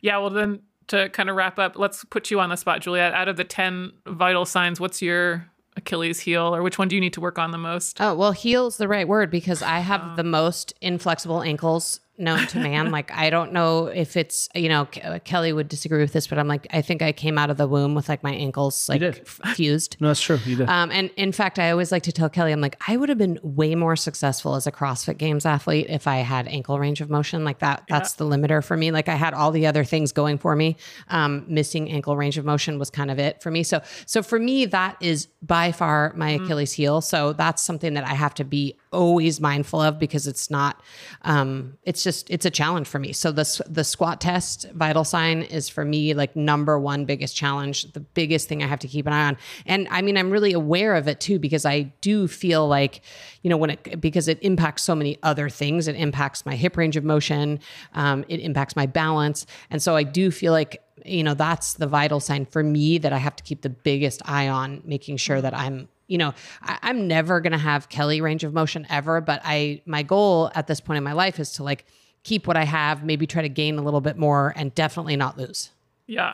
Yeah. 0.00 0.18
Well, 0.18 0.30
then 0.30 0.60
to 0.88 1.08
kind 1.10 1.28
of 1.28 1.36
wrap 1.36 1.58
up, 1.58 1.76
let's 1.76 2.04
put 2.04 2.30
you 2.30 2.40
on 2.40 2.50
the 2.50 2.56
spot, 2.56 2.80
Juliet. 2.80 3.12
Out 3.12 3.28
of 3.28 3.36
the 3.36 3.44
10 3.44 3.92
vital 4.06 4.44
signs, 4.44 4.80
what's 4.80 5.02
your 5.02 5.46
Achilles 5.76 6.20
heel 6.20 6.54
or 6.54 6.62
which 6.62 6.78
one 6.78 6.88
do 6.88 6.94
you 6.94 7.00
need 7.00 7.12
to 7.14 7.20
work 7.20 7.38
on 7.38 7.50
the 7.50 7.58
most? 7.58 8.00
Oh, 8.00 8.14
well, 8.14 8.32
heel's 8.32 8.76
the 8.76 8.88
right 8.88 9.06
word 9.06 9.30
because 9.30 9.62
I 9.62 9.80
have 9.80 10.02
uh. 10.02 10.14
the 10.16 10.24
most 10.24 10.74
inflexible 10.80 11.42
ankles 11.42 12.00
known 12.20 12.46
to 12.48 12.58
man. 12.58 12.90
like 12.92 13.10
I 13.12 13.30
don't 13.30 13.52
know 13.52 13.86
if 13.86 14.16
it's 14.16 14.48
you 14.54 14.68
know 14.68 14.86
Ke- 14.86 15.24
Kelly 15.24 15.52
would 15.52 15.68
disagree 15.68 16.00
with 16.00 16.12
this, 16.12 16.26
but 16.26 16.38
I'm 16.38 16.48
like 16.48 16.66
I 16.70 16.82
think 16.82 17.02
I 17.02 17.12
came 17.12 17.38
out 17.38 17.50
of 17.50 17.56
the 17.56 17.66
womb 17.66 17.94
with 17.94 18.08
like 18.08 18.22
my 18.22 18.32
ankles 18.32 18.88
like 18.88 19.00
did. 19.00 19.20
f- 19.20 19.40
fused. 19.56 19.96
No, 20.00 20.08
that's 20.08 20.20
true. 20.20 20.38
You 20.44 20.56
did. 20.56 20.68
Um, 20.68 20.90
and 20.90 21.10
in 21.16 21.32
fact, 21.32 21.58
I 21.58 21.70
always 21.70 21.90
like 21.92 22.02
to 22.04 22.12
tell 22.12 22.28
Kelly, 22.28 22.52
I'm 22.52 22.60
like, 22.60 22.80
I 22.86 22.96
would 22.96 23.08
have 23.08 23.18
been 23.18 23.38
way 23.42 23.74
more 23.74 23.96
successful 23.96 24.54
as 24.54 24.66
a 24.66 24.72
CrossFit 24.72 25.18
Games 25.18 25.46
athlete 25.46 25.86
if 25.88 26.06
I 26.06 26.18
had 26.18 26.46
ankle 26.48 26.78
range 26.78 27.00
of 27.00 27.10
motion. 27.10 27.44
Like 27.44 27.58
that, 27.60 27.84
that's 27.88 28.14
the 28.14 28.24
limiter 28.24 28.62
for 28.62 28.76
me. 28.76 28.90
Like 28.90 29.08
I 29.08 29.14
had 29.14 29.34
all 29.34 29.50
the 29.50 29.66
other 29.66 29.84
things 29.84 30.12
going 30.12 30.38
for 30.38 30.54
me. 30.56 30.76
Um, 31.08 31.44
missing 31.48 31.90
ankle 31.90 32.16
range 32.16 32.38
of 32.38 32.44
motion 32.44 32.78
was 32.78 32.90
kind 32.90 33.10
of 33.10 33.18
it 33.18 33.42
for 33.42 33.50
me. 33.50 33.62
So, 33.62 33.80
so 34.06 34.22
for 34.22 34.38
me, 34.38 34.66
that 34.66 34.96
is 35.00 35.26
by 35.42 35.72
far 35.72 36.12
my 36.16 36.30
Achilles 36.30 36.72
heel. 36.72 37.00
So 37.00 37.32
that's 37.32 37.62
something 37.62 37.94
that 37.94 38.04
I 38.04 38.14
have 38.14 38.34
to 38.34 38.44
be 38.44 38.76
always 38.92 39.40
mindful 39.40 39.80
of 39.80 39.98
because 39.98 40.26
it's 40.26 40.50
not, 40.50 40.82
um, 41.22 41.78
it's 41.84 42.02
just, 42.02 42.28
it's 42.28 42.44
a 42.44 42.50
challenge 42.50 42.88
for 42.88 42.98
me. 42.98 43.12
So 43.12 43.30
the, 43.30 43.62
the 43.68 43.84
squat 43.84 44.20
test 44.20 44.66
vital 44.72 45.04
sign 45.04 45.42
is 45.42 45.68
for 45.68 45.84
me 45.84 46.12
like 46.12 46.34
number 46.34 46.78
one 46.78 47.04
biggest 47.04 47.36
challenge, 47.36 47.92
the 47.92 48.00
biggest 48.00 48.48
thing 48.48 48.62
I 48.62 48.66
have 48.66 48.80
to 48.80 48.88
keep 48.88 49.06
an 49.06 49.12
eye 49.12 49.28
on. 49.28 49.36
And 49.64 49.86
I 49.90 50.02
mean, 50.02 50.16
I'm 50.16 50.30
really 50.30 50.52
aware 50.52 50.96
of 50.96 51.06
it 51.06 51.20
too, 51.20 51.38
because 51.38 51.64
I 51.64 51.82
do 52.00 52.26
feel 52.26 52.66
like, 52.66 53.02
you 53.42 53.50
know, 53.50 53.56
when 53.56 53.70
it, 53.70 54.00
because 54.00 54.26
it 54.26 54.38
impacts 54.42 54.82
so 54.82 54.94
many 54.94 55.18
other 55.22 55.48
things, 55.48 55.86
it 55.86 55.94
impacts 55.94 56.44
my 56.44 56.56
hip 56.56 56.76
range 56.76 56.96
of 56.96 57.04
motion, 57.04 57.60
um, 57.94 58.24
it 58.28 58.40
impacts 58.40 58.74
my 58.74 58.86
balance. 58.86 59.46
And 59.70 59.80
so 59.80 59.94
I 59.94 60.02
do 60.02 60.32
feel 60.32 60.52
like, 60.52 60.82
you 61.06 61.22
know, 61.22 61.34
that's 61.34 61.74
the 61.74 61.86
vital 61.86 62.18
sign 62.20 62.44
for 62.44 62.62
me 62.62 62.98
that 62.98 63.12
I 63.12 63.18
have 63.18 63.36
to 63.36 63.44
keep 63.44 63.62
the 63.62 63.70
biggest 63.70 64.20
eye 64.24 64.48
on, 64.48 64.82
making 64.84 65.16
sure 65.16 65.40
that 65.40 65.54
I'm 65.54 65.88
you 66.10 66.18
know, 66.18 66.34
I, 66.62 66.78
I'm 66.82 67.06
never 67.06 67.40
gonna 67.40 67.56
have 67.56 67.88
Kelly 67.88 68.20
range 68.20 68.42
of 68.42 68.52
motion 68.52 68.86
ever, 68.90 69.20
but 69.20 69.40
I 69.44 69.80
my 69.86 70.02
goal 70.02 70.50
at 70.54 70.66
this 70.66 70.80
point 70.80 70.98
in 70.98 71.04
my 71.04 71.12
life 71.12 71.38
is 71.38 71.52
to 71.52 71.62
like 71.62 71.86
keep 72.24 72.46
what 72.46 72.56
I 72.56 72.64
have, 72.64 73.04
maybe 73.04 73.26
try 73.26 73.42
to 73.42 73.48
gain 73.48 73.78
a 73.78 73.82
little 73.82 74.00
bit 74.00 74.18
more, 74.18 74.52
and 74.56 74.74
definitely 74.74 75.16
not 75.16 75.38
lose. 75.38 75.70
Yeah. 76.06 76.32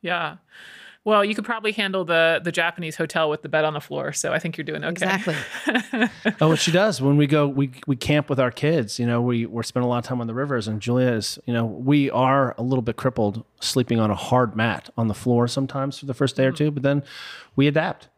Yeah. 0.00 0.36
Well, 1.04 1.22
you 1.22 1.34
could 1.34 1.44
probably 1.44 1.72
handle 1.72 2.06
the 2.06 2.40
the 2.42 2.50
Japanese 2.50 2.96
hotel 2.96 3.28
with 3.28 3.42
the 3.42 3.48
bed 3.50 3.66
on 3.66 3.74
the 3.74 3.80
floor, 3.80 4.14
so 4.14 4.32
I 4.32 4.38
think 4.38 4.56
you're 4.56 4.64
doing 4.64 4.82
okay. 4.84 5.14
Exactly. 5.14 5.36
Oh, 6.40 6.48
what 6.48 6.58
she 6.58 6.72
does 6.72 7.02
when 7.02 7.18
we 7.18 7.26
go, 7.26 7.46
we 7.46 7.72
we 7.86 7.96
camp 7.96 8.30
with 8.30 8.40
our 8.40 8.50
kids. 8.50 8.98
You 8.98 9.06
know, 9.06 9.20
we 9.20 9.44
we're 9.44 9.62
spending 9.62 9.86
a 9.86 9.90
lot 9.90 9.98
of 9.98 10.04
time 10.04 10.22
on 10.22 10.26
the 10.26 10.34
rivers, 10.34 10.66
and 10.66 10.80
Julia 10.80 11.12
is, 11.12 11.38
you 11.44 11.52
know, 11.52 11.66
we 11.66 12.10
are 12.10 12.54
a 12.56 12.62
little 12.62 12.80
bit 12.80 12.96
crippled, 12.96 13.44
sleeping 13.60 14.00
on 14.00 14.10
a 14.10 14.14
hard 14.14 14.56
mat 14.56 14.88
on 14.96 15.08
the 15.08 15.14
floor 15.14 15.46
sometimes 15.46 15.98
for 15.98 16.06
the 16.06 16.14
first 16.14 16.36
day 16.36 16.46
or 16.46 16.50
hmm. 16.50 16.56
two, 16.56 16.70
but 16.70 16.82
then 16.82 17.02
we 17.54 17.66
adapt. 17.66 18.08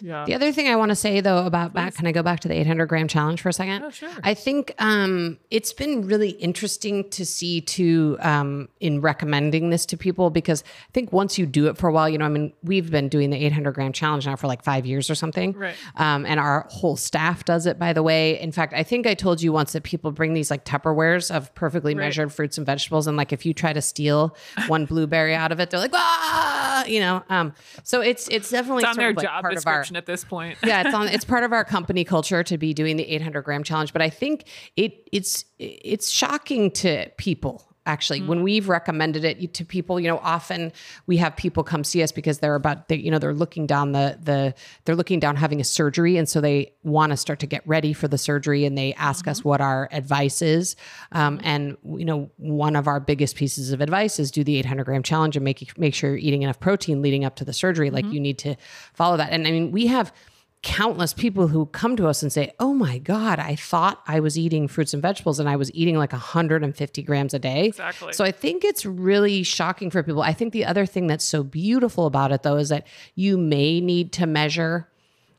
Yeah. 0.00 0.24
The 0.24 0.34
other 0.34 0.52
thing 0.52 0.68
I 0.68 0.76
want 0.76 0.90
to 0.90 0.96
say 0.96 1.20
though 1.20 1.46
about 1.46 1.72
back, 1.72 1.94
can 1.94 2.06
I 2.06 2.12
go 2.12 2.22
back 2.22 2.40
to 2.40 2.48
the 2.48 2.54
800 2.54 2.86
gram 2.86 3.08
challenge 3.08 3.40
for 3.40 3.48
a 3.48 3.52
second? 3.52 3.82
Oh, 3.82 3.90
sure. 3.90 4.10
I 4.22 4.34
think 4.34 4.74
um, 4.78 5.38
it's 5.50 5.72
been 5.72 6.06
really 6.06 6.30
interesting 6.30 7.08
to 7.10 7.26
see 7.26 7.60
too 7.60 8.16
um, 8.20 8.68
in 8.80 9.00
recommending 9.00 9.70
this 9.70 9.86
to 9.86 9.96
people 9.96 10.30
because 10.30 10.62
I 10.88 10.92
think 10.92 11.12
once 11.12 11.38
you 11.38 11.46
do 11.46 11.66
it 11.66 11.76
for 11.76 11.88
a 11.88 11.92
while, 11.92 12.08
you 12.08 12.18
know, 12.18 12.24
I 12.24 12.28
mean, 12.28 12.52
we've 12.62 12.90
been 12.90 13.08
doing 13.08 13.30
the 13.30 13.44
800 13.44 13.72
gram 13.72 13.92
challenge 13.92 14.26
now 14.26 14.36
for 14.36 14.46
like 14.46 14.62
five 14.62 14.86
years 14.86 15.10
or 15.10 15.14
something. 15.14 15.52
Right. 15.52 15.74
Um, 15.96 16.26
and 16.26 16.40
our 16.40 16.66
whole 16.70 16.96
staff 16.96 17.44
does 17.44 17.66
it, 17.66 17.78
by 17.78 17.92
the 17.92 18.02
way. 18.02 18.40
In 18.40 18.52
fact, 18.52 18.72
I 18.74 18.82
think 18.82 19.06
I 19.06 19.14
told 19.14 19.42
you 19.42 19.52
once 19.52 19.72
that 19.72 19.82
people 19.82 20.12
bring 20.12 20.34
these 20.34 20.50
like 20.50 20.64
Tupperwares 20.64 21.34
of 21.34 21.54
perfectly 21.54 21.94
measured 21.94 22.32
fruits 22.32 22.58
and 22.58 22.66
vegetables. 22.66 23.06
And 23.06 23.16
like 23.16 23.32
if 23.32 23.44
you 23.44 23.54
try 23.54 23.72
to 23.72 23.82
steal 23.82 24.36
one 24.66 24.86
blueberry 24.86 25.34
out 25.34 25.52
of 25.52 25.60
it, 25.60 25.70
they're 25.70 25.80
like, 25.80 25.94
ah, 25.94 26.84
you 26.86 27.00
know. 27.00 27.22
Um, 27.28 27.54
so 27.82 28.00
it's 28.00 28.28
it's 28.28 28.50
definitely 28.50 28.82
It's 28.82 28.88
on 28.88 28.94
sort 28.94 29.02
their 29.02 29.10
of 29.10 29.16
like 29.16 29.26
job 29.26 29.42
part 29.42 29.56
of 29.56 29.66
our 29.66 29.84
description 29.90 29.96
at 29.96 30.06
this 30.06 30.24
point. 30.24 30.58
yeah, 30.64 30.86
it's 30.86 30.94
on. 30.94 31.08
It's 31.08 31.24
part 31.24 31.44
of 31.44 31.52
our 31.52 31.64
company 31.64 32.04
culture 32.04 32.42
to 32.42 32.58
be 32.58 32.74
doing 32.74 32.96
the 32.96 33.04
800 33.04 33.42
gram 33.42 33.62
challenge. 33.62 33.92
But 33.92 34.02
I 34.02 34.10
think 34.10 34.44
it 34.76 35.08
it's 35.12 35.44
it's 35.58 36.10
shocking 36.10 36.70
to 36.72 37.10
people 37.16 37.69
actually 37.90 38.20
mm-hmm. 38.20 38.28
when 38.28 38.42
we've 38.42 38.68
recommended 38.68 39.24
it 39.24 39.52
to 39.54 39.64
people. 39.64 39.98
You 39.98 40.08
know, 40.08 40.18
often 40.18 40.72
we 41.06 41.16
have 41.18 41.36
people 41.36 41.64
come 41.64 41.84
see 41.84 42.02
us 42.02 42.12
because 42.12 42.38
they're 42.38 42.54
about 42.54 42.88
they, 42.88 42.96
you 42.96 43.10
know 43.10 43.18
they're 43.18 43.34
looking 43.34 43.66
down 43.66 43.92
the 43.92 44.18
the 44.22 44.54
they're 44.84 44.94
looking 44.94 45.18
down 45.20 45.36
having 45.36 45.60
a 45.60 45.64
surgery, 45.64 46.16
and 46.16 46.28
so 46.28 46.40
they 46.40 46.72
want 46.84 47.10
to 47.10 47.16
start 47.16 47.40
to 47.40 47.46
get 47.46 47.66
ready 47.66 47.92
for 47.92 48.08
the 48.08 48.18
surgery, 48.18 48.64
and 48.64 48.78
they 48.78 48.94
ask 48.94 49.26
us 49.26 49.40
mm-hmm. 49.40 49.48
what 49.48 49.60
our 49.60 49.88
advice 49.92 50.40
is. 50.40 50.76
Um, 51.12 51.38
mm-hmm. 51.38 51.46
and 51.46 51.76
you 51.98 52.04
know, 52.04 52.30
one 52.36 52.76
of 52.76 52.86
our 52.86 53.00
biggest 53.00 53.36
pieces 53.36 53.72
of 53.72 53.80
advice 53.80 54.18
is 54.18 54.30
do 54.30 54.44
the 54.44 54.56
800 54.58 54.84
gram 54.84 55.02
challenge 55.02 55.36
and 55.36 55.44
make 55.44 55.76
make 55.76 55.94
sure 55.94 56.10
you're 56.10 56.18
eating 56.18 56.42
enough 56.42 56.60
protein 56.60 57.02
leading 57.02 57.24
up 57.24 57.36
to 57.36 57.44
the 57.44 57.52
surgery. 57.52 57.90
Like 57.90 58.06
you 58.06 58.20
need 58.20 58.38
to 58.38 58.56
follow 58.94 59.16
that. 59.16 59.32
And 59.32 59.46
I 59.46 59.50
mean, 59.50 59.72
we 59.72 59.88
have 59.88 60.12
countless 60.62 61.14
people 61.14 61.48
who 61.48 61.66
come 61.66 61.96
to 61.96 62.06
us 62.06 62.22
and 62.22 62.32
say, 62.32 62.52
"Oh 62.60 62.74
my 62.74 62.98
god, 62.98 63.38
I 63.38 63.56
thought 63.56 64.02
I 64.06 64.20
was 64.20 64.38
eating 64.38 64.68
fruits 64.68 64.92
and 64.92 65.02
vegetables 65.02 65.40
and 65.40 65.48
I 65.48 65.56
was 65.56 65.72
eating 65.74 65.96
like 65.96 66.12
150 66.12 67.02
grams 67.02 67.32
a 67.32 67.38
day." 67.38 67.66
Exactly. 67.66 68.12
So 68.12 68.24
I 68.24 68.30
think 68.30 68.64
it's 68.64 68.84
really 68.84 69.42
shocking 69.42 69.90
for 69.90 70.02
people. 70.02 70.22
I 70.22 70.32
think 70.32 70.52
the 70.52 70.66
other 70.66 70.86
thing 70.86 71.06
that's 71.06 71.24
so 71.24 71.42
beautiful 71.42 72.06
about 72.06 72.32
it 72.32 72.42
though 72.42 72.56
is 72.56 72.68
that 72.68 72.86
you 73.14 73.38
may 73.38 73.80
need 73.80 74.12
to 74.14 74.26
measure 74.26 74.88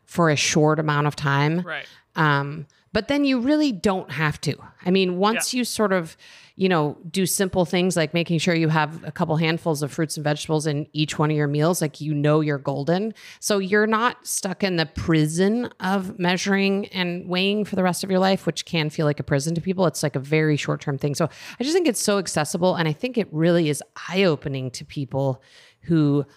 for 0.06 0.30
a 0.30 0.36
short 0.36 0.80
amount 0.80 1.08
of 1.08 1.16
time. 1.16 1.62
Right. 1.62 1.86
Um, 2.16 2.66
but 2.94 3.08
then 3.08 3.24
you 3.24 3.40
really 3.40 3.72
don't 3.72 4.12
have 4.12 4.42
to. 4.42 4.56
I 4.86 4.92
mean, 4.92 5.18
once 5.18 5.54
you 5.54 5.64
sort 5.64 5.94
of, 5.94 6.18
you 6.62 6.70
know, 6.70 6.96
do 7.10 7.26
simple 7.26 7.66
things 7.66 7.98
like 7.98 8.14
making 8.14 8.38
sure 8.38 8.54
you 8.54 8.70
have 8.70 9.04
a 9.04 9.12
couple 9.12 9.36
handfuls 9.36 9.82
of 9.82 9.92
fruits 9.92 10.16
and 10.16 10.24
vegetables 10.24 10.68
in 10.68 10.86
each 10.94 11.18
one 11.18 11.32
of 11.32 11.36
your 11.36 11.48
meals, 11.48 11.82
like 11.82 12.00
you 12.00 12.14
know 12.14 12.40
you're 12.40 12.60
golden. 12.60 13.16
So 13.40 13.58
you're 13.58 13.88
not 13.88 14.28
stuck 14.28 14.64
in 14.64 14.76
the 14.76 14.86
prison 14.86 15.72
of 15.80 16.20
measuring 16.20 16.86
and 16.90 17.28
weighing 17.28 17.66
for 17.66 17.76
the 17.76 17.82
rest 17.82 18.04
of 18.04 18.12
your 18.12 18.20
life, 18.20 18.46
which 18.46 18.66
can 18.66 18.92
feel 18.92 19.08
like 19.08 19.20
a 19.20 19.24
prison 19.24 19.56
to 19.56 19.62
people. 19.62 19.88
It's 19.88 20.04
like 20.04 20.16
a 20.16 20.20
very 20.20 20.56
short 20.56 20.82
term 20.82 21.00
thing. 21.00 21.16
So 21.16 21.28
I 21.60 21.64
just 21.64 21.74
think 21.74 21.88
it's 21.88 22.00
so 22.00 22.20
accessible. 22.20 22.76
And 22.76 22.88
I 22.88 22.94
think 22.94 23.18
it 23.18 23.28
really 23.32 23.68
is 23.68 23.82
eye 24.08 24.22
opening 24.26 24.70
to 24.70 24.86
people 24.86 25.42
who, 25.86 26.28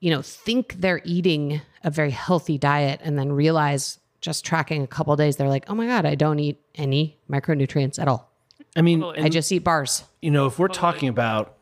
you 0.00 0.10
know, 0.10 0.20
think 0.20 0.80
they're 0.80 1.00
eating 1.04 1.60
a 1.84 1.92
very 1.92 2.10
healthy 2.10 2.58
diet 2.58 2.98
and 3.04 3.16
then 3.16 3.30
realize 3.30 4.00
just 4.20 4.44
tracking 4.44 4.82
a 4.82 4.88
couple 4.88 5.14
days, 5.14 5.36
they're 5.36 5.48
like, 5.48 5.66
oh 5.68 5.76
my 5.76 5.86
God, 5.86 6.06
I 6.06 6.16
don't 6.16 6.40
eat 6.40 6.60
any 6.74 7.20
micronutrients 7.30 8.00
at 8.00 8.08
all. 8.08 8.33
I 8.76 8.82
mean, 8.82 9.02
I 9.04 9.28
just 9.28 9.50
eat 9.52 9.60
bars. 9.60 10.04
you 10.20 10.30
know, 10.30 10.46
if 10.46 10.58
we're 10.58 10.68
talking 10.68 11.08
about 11.08 11.56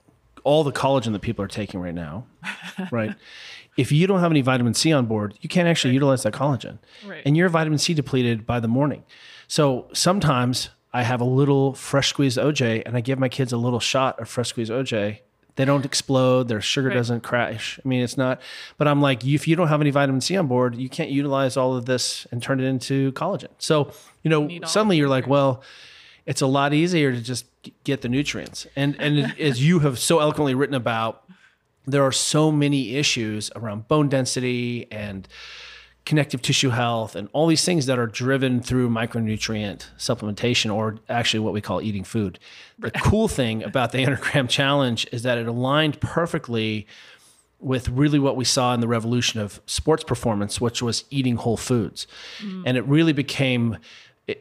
all 0.44 0.64
the 0.64 0.72
collagen 0.72 1.12
that 1.12 1.20
people 1.20 1.44
are 1.44 1.48
taking 1.48 1.80
right 1.80 1.94
now, 1.94 2.26
right? 2.90 3.14
If 3.76 3.92
you 3.92 4.06
don't 4.06 4.20
have 4.20 4.30
any 4.30 4.40
vitamin 4.40 4.74
C 4.74 4.92
on 4.92 5.06
board, 5.06 5.34
you 5.40 5.48
can't 5.48 5.68
actually 5.68 5.94
utilize 5.94 6.22
that 6.24 6.32
collagen. 6.32 6.78
Right. 7.06 7.22
And 7.24 7.36
you're 7.36 7.48
vitamin 7.48 7.78
C 7.78 7.94
depleted 7.94 8.46
by 8.46 8.60
the 8.60 8.68
morning. 8.68 9.04
So 9.46 9.88
sometimes 9.92 10.70
I 10.92 11.02
have 11.04 11.20
a 11.20 11.24
little 11.24 11.74
fresh 11.74 12.08
squeezed 12.10 12.38
OJ 12.38 12.82
and 12.84 12.96
I 12.96 13.00
give 13.00 13.18
my 13.18 13.28
kids 13.28 13.52
a 13.52 13.56
little 13.56 13.80
shot 13.80 14.20
of 14.20 14.28
fresh 14.28 14.48
squeezed 14.48 14.70
OJ. 14.70 15.20
They 15.56 15.64
don't 15.66 15.84
explode, 15.84 16.48
their 16.48 16.62
sugar 16.62 16.88
doesn't 16.88 17.22
crash. 17.22 17.78
I 17.84 17.86
mean, 17.86 18.00
it's 18.02 18.16
not, 18.16 18.40
but 18.78 18.88
I'm 18.88 19.02
like, 19.02 19.24
if 19.24 19.46
you 19.46 19.54
don't 19.54 19.68
have 19.68 19.82
any 19.82 19.90
vitamin 19.90 20.22
C 20.22 20.34
on 20.36 20.46
board, 20.46 20.76
you 20.76 20.88
can't 20.88 21.10
utilize 21.10 21.58
all 21.58 21.76
of 21.76 21.84
this 21.84 22.26
and 22.30 22.42
turn 22.42 22.58
it 22.58 22.64
into 22.64 23.12
collagen. 23.12 23.50
So, 23.58 23.92
you 24.22 24.30
know, 24.30 24.46
need 24.46 24.64
all 24.64 24.70
suddenly 24.70 24.96
you're 24.96 25.10
like, 25.10 25.26
well, 25.26 25.62
it's 26.26 26.40
a 26.40 26.46
lot 26.46 26.72
easier 26.72 27.12
to 27.12 27.20
just 27.20 27.46
get 27.84 28.02
the 28.02 28.08
nutrients. 28.08 28.66
And 28.76 29.00
and 29.00 29.34
as 29.38 29.64
you 29.64 29.80
have 29.80 29.98
so 29.98 30.18
eloquently 30.18 30.54
written 30.54 30.74
about, 30.74 31.24
there 31.86 32.02
are 32.02 32.12
so 32.12 32.52
many 32.52 32.96
issues 32.96 33.50
around 33.56 33.88
bone 33.88 34.08
density 34.08 34.86
and 34.90 35.26
connective 36.04 36.42
tissue 36.42 36.70
health 36.70 37.14
and 37.14 37.28
all 37.32 37.46
these 37.46 37.64
things 37.64 37.86
that 37.86 37.98
are 37.98 38.08
driven 38.08 38.60
through 38.60 38.88
micronutrient 38.88 39.86
supplementation 39.96 40.74
or 40.74 40.98
actually 41.08 41.38
what 41.38 41.52
we 41.52 41.60
call 41.60 41.80
eating 41.80 42.02
food. 42.02 42.38
The 42.78 42.90
cool 43.02 43.28
thing 43.28 43.62
about 43.62 43.92
the 43.92 43.98
800 43.98 44.20
gram 44.20 44.48
challenge 44.48 45.06
is 45.12 45.22
that 45.22 45.38
it 45.38 45.46
aligned 45.46 46.00
perfectly 46.00 46.88
with 47.60 47.88
really 47.88 48.18
what 48.18 48.34
we 48.34 48.44
saw 48.44 48.74
in 48.74 48.80
the 48.80 48.88
revolution 48.88 49.38
of 49.38 49.60
sports 49.66 50.02
performance, 50.02 50.60
which 50.60 50.82
was 50.82 51.04
eating 51.10 51.36
whole 51.36 51.56
foods. 51.56 52.08
Mm. 52.40 52.64
And 52.66 52.76
it 52.76 52.84
really 52.86 53.12
became, 53.12 53.78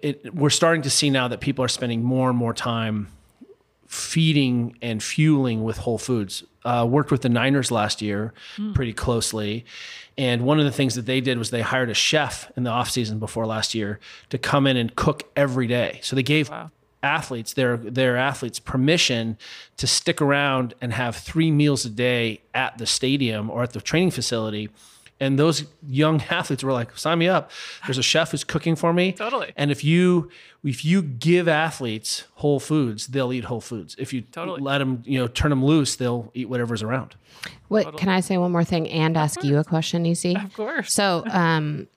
it, 0.02 0.22
it, 0.24 0.36
we're 0.36 0.50
starting 0.50 0.82
to 0.84 0.89
see 0.89 1.10
now 1.10 1.28
that 1.28 1.42
people 1.42 1.64
are 1.66 1.70
spending 1.70 2.04
more 2.04 2.30
and 2.30 2.38
more 2.38 2.54
time 2.54 3.08
feeding 3.88 4.78
and 4.82 5.04
fueling 5.04 5.64
with 5.64 5.78
whole 5.78 5.98
foods. 5.98 6.44
Uh, 6.64 6.88
worked 6.88 7.12
with 7.12 7.24
the 7.24 7.30
Niners 7.30 7.72
last 7.72 8.02
year 8.04 8.34
pretty 8.76 8.94
closely. 8.94 9.66
And 10.16 10.44
one 10.44 10.60
of 10.60 10.66
the 10.66 10.72
things 10.72 10.94
that 10.96 11.08
they 11.08 11.20
did 11.20 11.39
was 11.39 11.50
they 11.50 11.62
hired 11.62 11.89
a 11.89 11.96
chef 11.96 12.52
in 12.56 12.64
the 12.64 12.70
offseason 12.70 13.20
before 13.20 13.48
last 13.48 13.74
year 13.74 14.00
to 14.30 14.38
come 14.38 14.68
in 14.68 14.78
and 14.78 14.96
cook 14.96 15.30
every 15.36 15.66
day. 15.66 16.00
So 16.04 16.16
they 16.16 16.24
gave 16.24 16.52
athletes, 17.04 17.54
their 17.54 17.78
their 17.78 18.16
athletes 18.16 18.60
permission 18.60 19.38
to 19.78 19.88
stick 19.88 20.22
around 20.22 20.76
and 20.82 20.94
have 20.94 21.16
three 21.16 21.50
meals 21.50 21.84
a 21.84 21.89
day 21.89 22.42
at 22.54 22.78
the 22.78 22.86
stadium 22.86 23.50
or 23.50 23.64
at 23.64 23.74
the 23.74 23.82
training 23.82 24.12
facility. 24.12 24.70
And 25.22 25.38
those 25.38 25.65
young 25.88 26.22
athletes 26.30 26.63
were 26.63 26.74
like, 26.74 26.97
sign 26.97 27.19
me 27.19 27.30
up. 27.30 27.51
There's 27.86 27.99
a 27.99 28.03
chef 28.03 28.32
who's 28.32 28.43
cooking 28.43 28.76
for 28.76 28.91
me. 28.91 29.13
Totally. 29.13 29.53
And 29.55 29.72
if 29.72 29.86
you 29.86 30.30
if 30.63 30.84
you 30.84 31.01
give 31.01 31.47
athletes 31.47 32.26
whole 32.36 32.59
foods, 32.59 33.07
they'll 33.07 33.32
eat 33.32 33.45
whole 33.45 33.61
foods. 33.61 33.95
If 33.97 34.11
you 34.11 34.22
Totally. 34.22 34.61
let 34.61 34.80
them, 34.80 35.03
you 35.05 35.19
know, 35.19 35.28
turn 35.28 35.51
them 35.51 35.63
loose, 35.63 35.95
they'll 35.95 36.32
eat 36.34 36.49
whatever's 36.49 36.84
around. 36.84 37.15
What 37.69 37.97
can 37.97 38.09
I 38.09 38.19
say 38.19 38.38
one 38.38 38.51
more 38.51 38.63
thing 38.63 38.89
and 38.89 39.15
ask 39.15 39.43
you 39.43 39.57
a 39.57 39.63
question, 39.63 40.05
EC? 40.05 40.36
Of 40.36 40.53
course. 40.53 40.91
So, 40.91 41.24
um, 41.30 41.88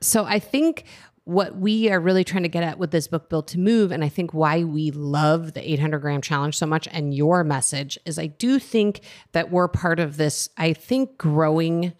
so 0.00 0.24
I 0.24 0.38
think 0.38 0.84
what 1.24 1.56
we 1.56 1.90
are 1.90 2.00
really 2.00 2.24
trying 2.24 2.44
to 2.44 2.48
get 2.48 2.62
at 2.62 2.78
with 2.78 2.90
this 2.90 3.06
book, 3.06 3.28
Built 3.28 3.48
to 3.48 3.58
Move, 3.58 3.92
and 3.92 4.02
I 4.02 4.08
think 4.08 4.32
why 4.32 4.64
we 4.64 4.90
love 4.90 5.52
the 5.52 5.72
800 5.72 5.98
gram 5.98 6.22
challenge 6.22 6.56
so 6.56 6.64
much 6.66 6.88
and 6.90 7.12
your 7.12 7.44
message 7.44 7.98
is 8.06 8.18
I 8.18 8.28
do 8.28 8.58
think 8.58 9.00
that 9.32 9.50
we're 9.50 9.68
part 9.68 10.00
of 10.00 10.16
this, 10.16 10.48
I 10.56 10.72
think, 10.72 11.18
growing 11.18 11.92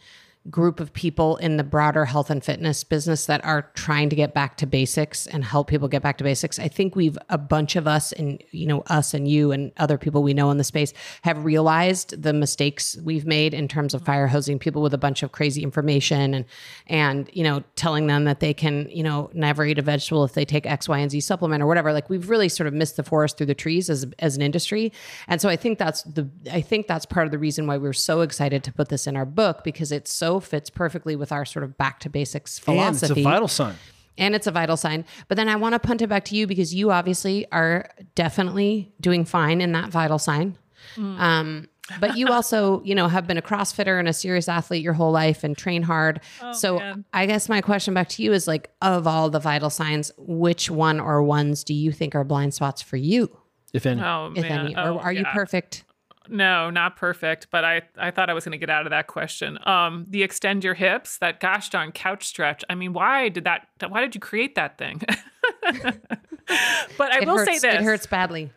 group 0.51 0.81
of 0.81 0.93
people 0.93 1.37
in 1.37 1.57
the 1.57 1.65
broader 1.65 2.05
health 2.05 2.31
and 2.31 2.43
fitness 2.43 2.85
business 2.85 3.27
that 3.27 3.45
are 3.45 3.71
trying 3.75 4.09
to 4.09 4.17
get 4.17 4.33
back 4.33 4.57
to 4.57 4.67
basics 4.67 5.27
and 5.27 5.45
help 5.45 5.69
people 5.69 5.89
get 5.89 6.03
back 6.03 6.17
to 6.19 6.25
basics. 6.25 6.59
I 6.59 6.69
think 6.69 6.97
we've 6.97 7.19
a 7.29 7.37
bunch 7.39 7.77
of 7.77 7.87
us 7.87 8.13
and 8.13 8.43
you 8.51 8.67
know 8.67 8.83
us 8.87 9.15
and 9.15 9.29
you 9.29 9.53
and 9.53 9.73
other 9.77 9.99
people 9.99 10.23
we 10.23 10.35
know 10.35 10.51
in 10.51 10.57
the 10.57 10.65
space 10.65 10.93
have 11.23 11.45
realized 11.45 12.23
the 12.23 12.33
mistakes 12.33 12.97
we've 13.03 13.27
made 13.27 13.53
in 13.53 13.69
terms 13.69 13.95
of 13.95 14.03
fire 14.03 14.27
hosing 14.27 14.59
people 14.59 14.81
with 14.81 14.95
a 14.95 14.99
bunch 14.99 15.23
of 15.23 15.33
crazy 15.33 15.63
information 15.63 16.35
and 16.35 16.45
and 16.87 17.31
you 17.33 17.45
know 17.45 17.63
telling 17.77 18.07
them 18.07 18.25
that 18.25 18.41
they 18.41 18.55
can 18.55 18.89
you 18.91 19.03
know 19.03 19.31
never 19.35 19.65
eat 19.67 19.79
a 19.79 19.83
vegetable 19.83 20.25
if 20.25 20.33
they 20.33 20.45
take 20.45 20.67
X, 20.67 20.89
Y, 20.89 20.99
and 20.99 21.11
Z 21.11 21.21
supplement 21.21 21.63
or 21.63 21.67
whatever. 21.67 21.93
Like 21.93 22.09
we've 22.09 22.31
really 22.31 22.49
sort 22.49 22.67
of 22.67 22.75
missed 22.75 22.97
the 22.97 23.03
forest 23.03 23.37
through 23.37 23.47
the 23.47 23.55
trees 23.55 23.91
as 23.91 24.07
as 24.19 24.37
an 24.37 24.43
industry. 24.43 24.93
And 25.27 25.41
so 25.41 25.49
I 25.49 25.57
think 25.57 25.79
that's 25.79 26.03
the 26.05 26.29
I 26.51 26.61
think 26.63 26.87
that's 26.87 27.05
part 27.05 27.27
of 27.27 27.33
the 27.33 27.39
reason 27.39 27.67
why 27.67 27.77
we're 27.77 27.93
so 27.93 28.23
excited 28.23 28.65
to 28.65 28.73
put 28.73 28.89
this 28.89 29.07
in 29.07 29.17
our 29.17 29.27
book 29.27 29.63
because 29.63 29.93
it's 29.93 30.13
so 30.13 30.38
fits 30.41 30.71
perfectly 30.71 31.17
with 31.17 31.33
our 31.33 31.45
sort 31.45 31.65
of 31.65 31.77
back 31.79 32.01
to 32.01 32.11
basics 32.11 32.59
philosophy. 32.59 32.87
And 32.89 32.99
philosophy. 32.99 33.21
it's 33.21 33.27
a 33.27 33.31
vital 33.31 33.49
sign. 33.49 33.75
And 34.17 34.35
it's 34.35 34.47
a 34.47 34.51
vital 34.51 34.77
sign. 34.77 35.05
But 35.29 35.37
then 35.37 35.49
I 35.49 35.57
want 35.57 35.75
to 35.75 35.79
punt 35.79 36.03
it 36.03 36.09
back 36.09 36.25
to 36.27 36.35
you 36.37 36.47
because 36.47 36.75
you 36.75 36.91
obviously 36.91 37.47
are 37.53 37.89
definitely 38.17 38.93
doing 39.01 39.25
fine 39.25 39.61
in 39.61 39.73
that 39.73 39.91
vital 39.91 40.19
sign. 40.19 40.59
Um, 40.97 41.69
but 42.01 42.17
you 42.17 42.29
also, 42.29 42.83
you 42.85 42.95
know, 42.95 43.07
have 43.09 43.27
been 43.27 43.39
a 43.39 43.43
CrossFitter 43.43 43.99
and 43.99 44.09
a 44.09 44.13
serious 44.13 44.49
athlete 44.49 44.83
your 44.83 44.93
whole 44.93 45.13
life 45.13 45.45
and 45.45 45.57
train 45.57 45.83
hard. 45.83 46.21
so 46.53 46.79
man. 46.79 47.05
I 47.13 47.27
guess 47.27 47.49
my 47.49 47.61
question 47.61 47.95
back 47.95 48.09
to 48.11 48.23
you 48.23 48.33
is 48.33 48.47
like, 48.49 48.71
of 48.83 49.07
all 49.07 49.31
the 49.31 49.41
vital 49.41 49.71
signs, 49.71 50.11
which 50.19 50.71
one 50.71 50.99
or 51.01 51.23
ones 51.23 51.63
do 51.63 51.73
you 51.75 51.93
think 51.93 52.15
are 52.15 52.25
blind 52.25 52.55
spots 52.55 52.83
for 52.83 52.97
you, 52.97 53.31
If 53.73 53.87
any. 53.87 54.03
Oh 54.03 54.33
if 54.35 54.43
man. 54.43 54.67
any? 54.67 54.77
Oh, 54.77 54.95
or 54.97 55.01
are 55.03 55.13
you 55.13 55.25
perfect? 55.33 55.85
No, 56.29 56.71
not 56.71 56.97
perfect, 56.97 57.49
but 57.51 57.65
I 57.65 57.83
I 57.97 58.11
thought 58.11 58.29
I 58.31 58.35
was 58.35 58.45
going 58.45 58.53
to 58.53 58.59
get 58.59 58.71
out 58.71 58.87
of 58.87 58.91
that 58.91 59.07
question. 59.07 59.59
Um, 59.67 60.05
the 60.09 60.23
extend 60.23 60.65
your 60.65 60.75
hips, 60.75 61.19
that 61.19 61.41
gosh 61.41 61.71
darn 61.71 61.93
couch 61.93 62.25
stretch. 62.27 62.65
I 62.69 62.75
mean, 62.75 62.93
why 62.93 63.29
did 63.29 63.45
that? 63.45 63.67
Why 63.89 64.01
did 64.01 64.15
you 64.15 64.21
create 64.21 64.55
that 64.57 64.79
thing? 64.79 65.01
but 66.97 67.13
I 67.13 67.21
It 67.21 67.27
will 67.27 67.39
hurts. 67.39 67.45
say 67.51 67.59
this. 67.59 67.81
It 67.81 67.83
hurts 67.83 68.07
badly. 68.07 68.51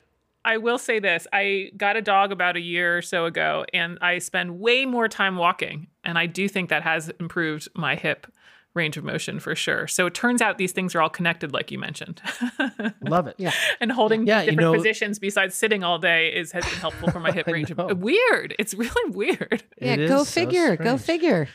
I 0.44 0.58
will 0.58 0.80
say 0.80 1.00
this. 1.00 1.28
I 1.32 1.70
got 1.78 1.98
a 1.98 2.02
dog 2.02 2.32
about 2.32 2.56
a 2.56 2.60
year 2.62 2.98
or 2.98 3.02
so 3.04 3.26
ago, 3.26 3.64
and 3.74 4.00
I 4.02 4.18
spend 4.18 4.60
way 4.60 4.86
more 4.86 5.08
time 5.08 5.36
walking, 5.36 5.88
and 6.04 6.18
I 6.18 6.26
do 6.26 6.48
think 6.48 6.70
that 6.70 6.82
has 6.82 7.10
improved 7.20 7.68
my 7.76 7.96
hip 7.96 8.26
range 8.74 8.96
of 8.98 9.04
motion 9.04 9.40
for 9.40 9.54
sure. 9.56 9.88
So 9.88 10.06
it 10.06 10.14
turns 10.14 10.42
out 10.42 10.58
these 10.58 10.72
things 10.72 10.96
are 10.96 11.02
all 11.02 11.10
connected, 11.10 11.52
like 11.54 11.72
you 11.72 11.78
mentioned. 11.80 12.22
Love 13.02 13.28
it. 13.28 13.36
Yeah. 13.38 13.52
and 13.80 13.92
holding 13.92 14.26
Yeah, 14.26 14.42
you 14.42 14.52
different 14.52 14.72
know- 14.72 14.74
positions 14.78 15.20
besides 15.20 15.56
sitting 15.56 15.84
all 15.84 16.00
day 16.00 16.30
is 16.34 16.52
has 16.54 16.64
been 16.66 16.76
helpful 16.80 17.12
for 17.12 17.20
my 17.20 17.32
hip 17.34 17.48
range 17.48 17.76
know. 17.76 17.90
of 17.90 18.00
weird. 18.00 18.56
It's 18.60 18.74
really 18.74 19.12
weird. 19.12 19.64
Yeah, 19.82 19.94
It 19.96 20.08
go 20.08 20.22
is 20.22 20.28
so 20.30 20.46
figure. 20.46 20.76
go 20.78 20.98
figure. 20.98 21.48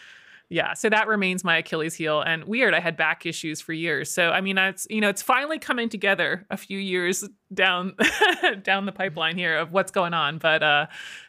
Yeah, 0.48 0.74
so 0.74 0.88
that 0.90 1.08
remains 1.08 1.42
my 1.42 1.56
Achilles 1.56 1.94
heel. 1.94 2.20
And 2.20 2.44
weird, 2.44 2.72
I 2.72 2.78
had 2.78 2.96
back 2.96 3.26
issues 3.26 3.60
for 3.60 3.72
years. 3.72 4.10
So 4.12 4.30
I 4.30 4.40
mean, 4.40 4.58
it's 4.58 4.86
you 4.88 5.00
know, 5.00 5.08
it's 5.08 5.22
finally 5.22 5.58
coming 5.58 5.88
together 5.88 6.46
a 6.50 6.56
few 6.56 6.78
years 6.78 7.24
down 7.52 7.94
down 8.62 8.86
the 8.86 8.92
pipeline 8.92 9.36
here 9.36 9.56
of 9.58 9.72
what's 9.72 9.90
going 9.90 10.14
on. 10.14 10.38
But 10.38 10.62
uh, 10.62 10.86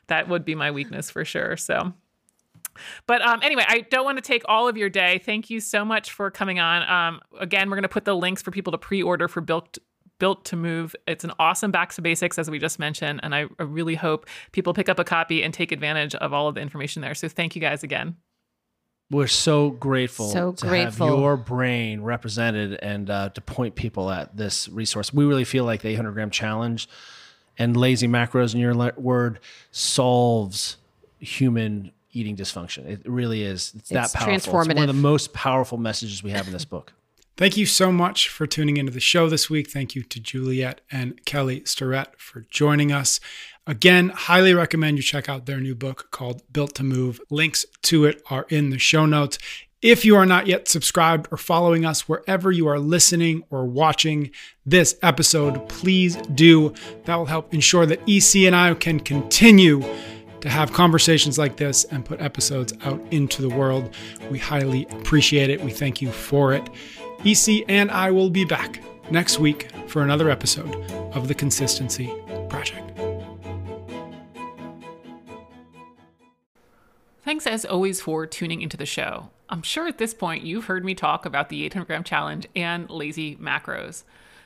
that 0.07 0.29
would 0.29 0.45
be 0.45 0.53
my 0.53 0.69
weakness 0.71 1.09
for 1.09 1.25
sure. 1.25 1.57
So. 1.57 1.93
But 3.05 3.21
um, 3.21 3.39
anyway, 3.43 3.63
I 3.67 3.81
don't 3.81 4.05
want 4.05 4.17
to 4.17 4.21
take 4.21 4.43
all 4.47 4.67
of 4.67 4.77
your 4.77 4.89
day. 4.89 5.19
Thank 5.23 5.49
you 5.49 5.59
so 5.59 5.83
much 5.85 6.11
for 6.11 6.31
coming 6.31 6.59
on. 6.59 6.87
Um, 6.89 7.21
again, 7.39 7.69
we're 7.69 7.75
going 7.75 7.83
to 7.83 7.89
put 7.89 8.05
the 8.05 8.15
links 8.15 8.41
for 8.41 8.51
people 8.51 8.71
to 8.71 8.77
pre-order 8.77 9.27
for 9.27 9.41
Built 9.41 9.77
Built 10.19 10.45
to 10.45 10.55
Move. 10.55 10.95
It's 11.07 11.23
an 11.23 11.31
awesome 11.37 11.69
back 11.69 11.93
to 11.93 12.01
basics, 12.01 12.39
as 12.39 12.49
we 12.49 12.57
just 12.57 12.79
mentioned, 12.79 13.19
and 13.21 13.35
I, 13.35 13.45
I 13.59 13.63
really 13.63 13.93
hope 13.95 14.25
people 14.51 14.73
pick 14.73 14.89
up 14.89 14.97
a 14.97 15.03
copy 15.03 15.43
and 15.43 15.53
take 15.53 15.71
advantage 15.71 16.15
of 16.15 16.33
all 16.33 16.47
of 16.47 16.55
the 16.55 16.61
information 16.61 17.03
there. 17.03 17.13
So 17.13 17.27
thank 17.27 17.55
you 17.55 17.61
guys 17.61 17.83
again. 17.83 18.15
We're 19.09 19.27
so 19.27 19.69
grateful 19.69 20.27
So 20.27 20.51
to 20.51 20.67
grateful. 20.67 21.07
have 21.07 21.17
your 21.19 21.37
brain 21.37 22.01
represented 22.01 22.73
and 22.81 23.09
uh, 23.09 23.29
to 23.29 23.41
point 23.41 23.75
people 23.75 24.09
at 24.09 24.35
this 24.35 24.67
resource. 24.67 25.13
We 25.13 25.23
really 25.23 25.45
feel 25.45 25.63
like 25.63 25.81
the 25.81 25.89
800 25.89 26.11
gram 26.11 26.29
challenge 26.29 26.89
and 27.57 27.77
lazy 27.77 28.07
macros, 28.07 28.53
in 28.53 28.59
your 28.59 28.75
word, 28.97 29.39
solves 29.71 30.77
human 31.19 31.91
eating 32.11 32.35
dysfunction. 32.35 32.85
It 32.85 33.01
really 33.05 33.43
is. 33.43 33.73
It's, 33.75 33.89
that 33.89 34.05
It's 34.05 34.13
powerful. 34.13 34.33
It's 34.33 34.47
one 34.47 34.77
of 34.77 34.87
the 34.87 34.93
most 34.93 35.33
powerful 35.33 35.77
messages 35.77 36.23
we 36.23 36.31
have 36.31 36.47
in 36.47 36.53
this 36.53 36.65
book. 36.65 36.93
Thank 37.37 37.55
you 37.55 37.67
so 37.67 37.91
much 37.91 38.29
for 38.29 38.47
tuning 38.47 38.77
into 38.77 38.91
the 38.91 38.99
show 38.99 39.29
this 39.29 39.47
week. 39.47 39.69
Thank 39.69 39.93
you 39.93 40.01
to 40.01 40.19
Juliet 40.19 40.81
and 40.89 41.23
Kelly 41.25 41.61
Starrett 41.65 42.19
for 42.19 42.47
joining 42.49 42.91
us. 42.91 43.19
Again, 43.67 44.09
highly 44.09 44.55
recommend 44.55 44.97
you 44.97 45.03
check 45.03 45.29
out 45.29 45.45
their 45.45 45.59
new 45.59 45.75
book 45.75 46.07
called 46.09 46.41
Built 46.51 46.73
to 46.75 46.83
Move. 46.83 47.21
Links 47.29 47.63
to 47.83 48.05
it 48.05 48.23
are 48.31 48.47
in 48.49 48.71
the 48.71 48.79
show 48.79 49.05
notes. 49.05 49.37
If 49.83 50.03
you 50.03 50.15
are 50.15 50.25
not 50.25 50.47
yet 50.47 50.67
subscribed 50.67 51.27
or 51.29 51.37
following 51.37 51.85
us 51.85 52.09
wherever 52.09 52.51
you 52.51 52.67
are 52.67 52.79
listening 52.79 53.43
or 53.51 53.67
watching 53.67 54.31
this 54.65 54.97
episode, 55.03 55.69
please 55.69 56.15
do. 56.33 56.73
That 57.05 57.17
will 57.17 57.27
help 57.27 57.53
ensure 57.53 57.85
that 57.85 58.01
EC 58.09 58.47
and 58.47 58.55
I 58.55 58.73
can 58.73 58.99
continue 58.99 59.83
to 60.41 60.49
have 60.49 60.73
conversations 60.73 61.37
like 61.37 61.57
this 61.57 61.83
and 61.85 62.05
put 62.05 62.21
episodes 62.21 62.73
out 62.83 63.01
into 63.11 63.41
the 63.41 63.49
world. 63.49 63.93
We 64.29 64.37
highly 64.37 64.85
appreciate 64.91 65.49
it. 65.49 65.61
We 65.61 65.71
thank 65.71 66.01
you 66.01 66.11
for 66.11 66.53
it. 66.53 66.69
EC 67.25 67.65
and 67.67 67.89
I 67.91 68.11
will 68.11 68.29
be 68.29 68.45
back 68.45 68.81
next 69.09 69.39
week 69.39 69.69
for 69.87 70.01
another 70.01 70.29
episode 70.29 70.75
of 71.13 71.27
the 71.27 71.33
Consistency 71.33 72.13
Project. 72.49 72.91
Thanks 77.23 77.45
as 77.45 77.65
always 77.65 77.99
for 77.99 78.25
tuning 78.25 78.61
into 78.61 78.77
the 78.77 78.85
show. 78.85 79.29
I'm 79.49 79.61
sure 79.61 79.87
at 79.87 79.97
this 79.97 80.13
point 80.13 80.43
you've 80.43 80.65
heard 80.65 80.85
me 80.85 80.95
talk 80.95 81.25
about 81.25 81.49
the 81.49 81.65
800 81.65 81.85
gram 81.85 82.03
challenge 82.03 82.47
and 82.55 82.89
lazy 82.89 83.35
macros. 83.35 84.03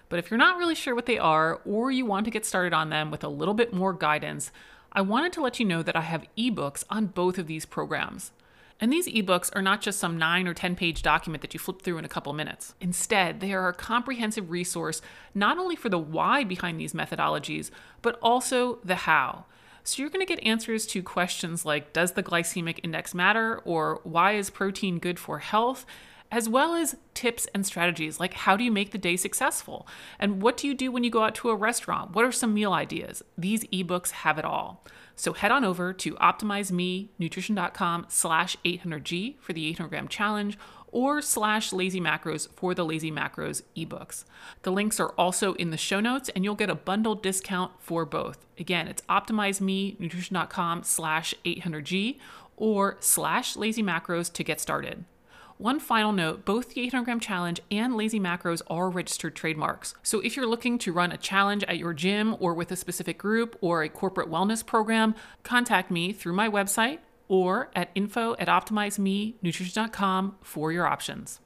But 0.10 0.20
if 0.20 0.30
you're 0.30 0.38
not 0.38 0.58
really 0.58 0.76
sure 0.76 0.94
what 0.94 1.06
they 1.06 1.18
are, 1.18 1.62
or 1.64 1.90
you 1.92 2.06
want 2.06 2.26
to 2.26 2.32
get 2.32 2.46
started 2.46 2.74
on 2.74 2.90
them 2.90 3.12
with 3.12 3.24
a 3.24 3.30
little 3.30 3.54
bit 3.54 3.72
more 3.72 3.94
guidance, 3.94 4.52
I 4.94 5.02
wanted 5.02 5.32
to 5.34 5.42
let 5.42 5.60
you 5.60 5.66
know 5.66 5.84
that 5.84 5.96
I 5.96 6.02
have 6.02 6.26
ebooks 6.38 6.84
on 6.90 7.08
both 7.08 7.38
of 7.38 7.48
these 7.48 7.66
programs. 7.66 8.32
And 8.80 8.92
these 8.92 9.08
ebooks 9.08 9.56
are 9.56 9.62
not 9.62 9.80
just 9.82 10.00
some 10.00 10.18
9 10.18 10.48
or 10.48 10.54
10 10.54 10.76
page 10.76 11.02
document 11.04 11.42
that 11.42 11.54
you 11.54 11.60
flip 11.60 11.82
through 11.82 12.00
in 12.00 12.06
a 12.06 12.10
couple 12.10 12.34
minutes. 12.34 12.74
Instead, 12.82 13.40
they 13.40 13.54
are 13.54 13.70
a 13.70 13.74
comprehensive 13.74 14.50
resource 14.50 15.02
not 15.36 15.58
only 15.60 15.76
for 15.76 15.88
the 15.88 16.00
why 16.00 16.44
behind 16.44 16.80
these 16.80 16.94
methodologies, 16.94 17.70
but 18.02 18.18
also 18.22 18.80
the 18.84 18.96
how. 18.96 19.46
So 19.84 20.02
you're 20.02 20.10
going 20.10 20.26
to 20.26 20.36
get 20.36 20.44
answers 20.44 20.86
to 20.88 21.04
questions 21.04 21.64
like 21.64 21.94
Does 21.94 22.14
the 22.14 22.24
glycemic 22.24 22.80
index 22.84 23.14
matter? 23.14 23.60
or 23.66 24.02
Why 24.04 24.34
is 24.34 24.50
protein 24.50 25.00
good 25.00 25.20
for 25.20 25.40
health? 25.40 25.86
As 26.32 26.48
well 26.48 26.76
as 26.76 26.96
tips 27.14 27.46
and 27.54 27.66
strategies 27.66 28.20
like 28.20 28.34
how 28.34 28.56
do 28.56 28.64
you 28.64 28.72
make 28.72 28.92
the 28.92 28.98
day 28.98 29.18
successful? 29.18 29.86
And 30.18 30.42
what 30.42 30.56
do 30.56 30.66
you 30.66 30.74
do 30.74 30.90
when 30.90 31.04
you 31.04 31.12
go 31.12 31.24
out 31.24 31.36
to 31.36 31.50
a 31.50 31.56
restaurant? 31.56 32.16
What 32.16 32.24
are 32.24 32.32
some 32.32 32.54
meal 32.54 32.72
ideas? 32.72 33.22
These 33.38 33.66
ebooks 33.66 34.12
have 34.12 34.38
it 34.38 34.46
all. 34.46 34.86
So 35.18 35.34
head 35.34 35.52
on 35.52 35.66
over 35.66 35.92
to 35.92 36.14
optimizemenutrition.com 36.16 38.06
slash 38.08 38.56
800G 38.64 39.40
for 39.40 39.52
the 39.52 39.68
800 39.68 39.90
gram 39.90 40.08
challenge 40.08 40.58
or 40.88 41.22
slash 41.22 41.74
lazy 41.74 42.00
macros 42.00 42.48
for 42.56 42.74
the 42.74 42.86
lazy 42.86 43.12
macros 43.12 43.62
ebooks. 43.76 44.24
The 44.62 44.72
links 44.72 45.00
are 45.00 45.10
also 45.10 45.54
in 45.56 45.70
the 45.70 45.78
show 45.78 46.00
notes 46.00 46.30
and 46.30 46.46
you'll 46.46 46.56
get 46.56 46.70
a 46.70 46.76
bundled 46.76 47.22
discount 47.22 47.74
for 47.80 48.06
both. 48.06 48.46
Again, 48.58 48.88
it's 48.88 49.02
optimizemenutrition.com 49.04 50.84
slash 50.84 51.34
800G 51.46 52.20
or 52.56 52.98
slash 53.00 53.58
lazy 53.58 53.84
macros 53.84 54.32
to 54.34 54.44
get 54.44 54.62
started. 54.62 55.04
One 55.62 55.80
final 55.80 56.12
note 56.12 56.44
both 56.44 56.70
the 56.70 56.82
800 56.82 57.04
gram 57.06 57.20
challenge 57.20 57.62
and 57.70 57.96
lazy 57.96 58.20
macros 58.20 58.64
are 58.66 58.90
registered 58.90 59.36
trademarks. 59.36 59.94
So 60.02 60.20
if 60.22 60.36
you're 60.36 60.48
looking 60.48 60.80
to 60.80 60.92
run 60.92 61.12
a 61.12 61.18
challenge 61.18 61.64
at 61.66 61.78
your 61.78 61.94
gym 61.94 62.36
or 62.40 62.56
with 62.56 62.72
a 62.72 62.76
specific 62.76 63.20
group 63.20 63.56
or 63.62 63.84
a 63.84 63.90
corporate 63.90 64.28
wellness 64.28 64.66
program, 64.66 65.14
contact 65.44 65.92
me 65.92 66.14
through 66.14 66.34
my 66.34 66.50
website 66.50 66.98
or 67.28 67.70
at 67.76 67.92
info 67.94 68.36
at 68.40 68.48
optimizemenutrition.com 68.48 70.36
for 70.42 70.72
your 70.72 70.88
options. 70.88 71.40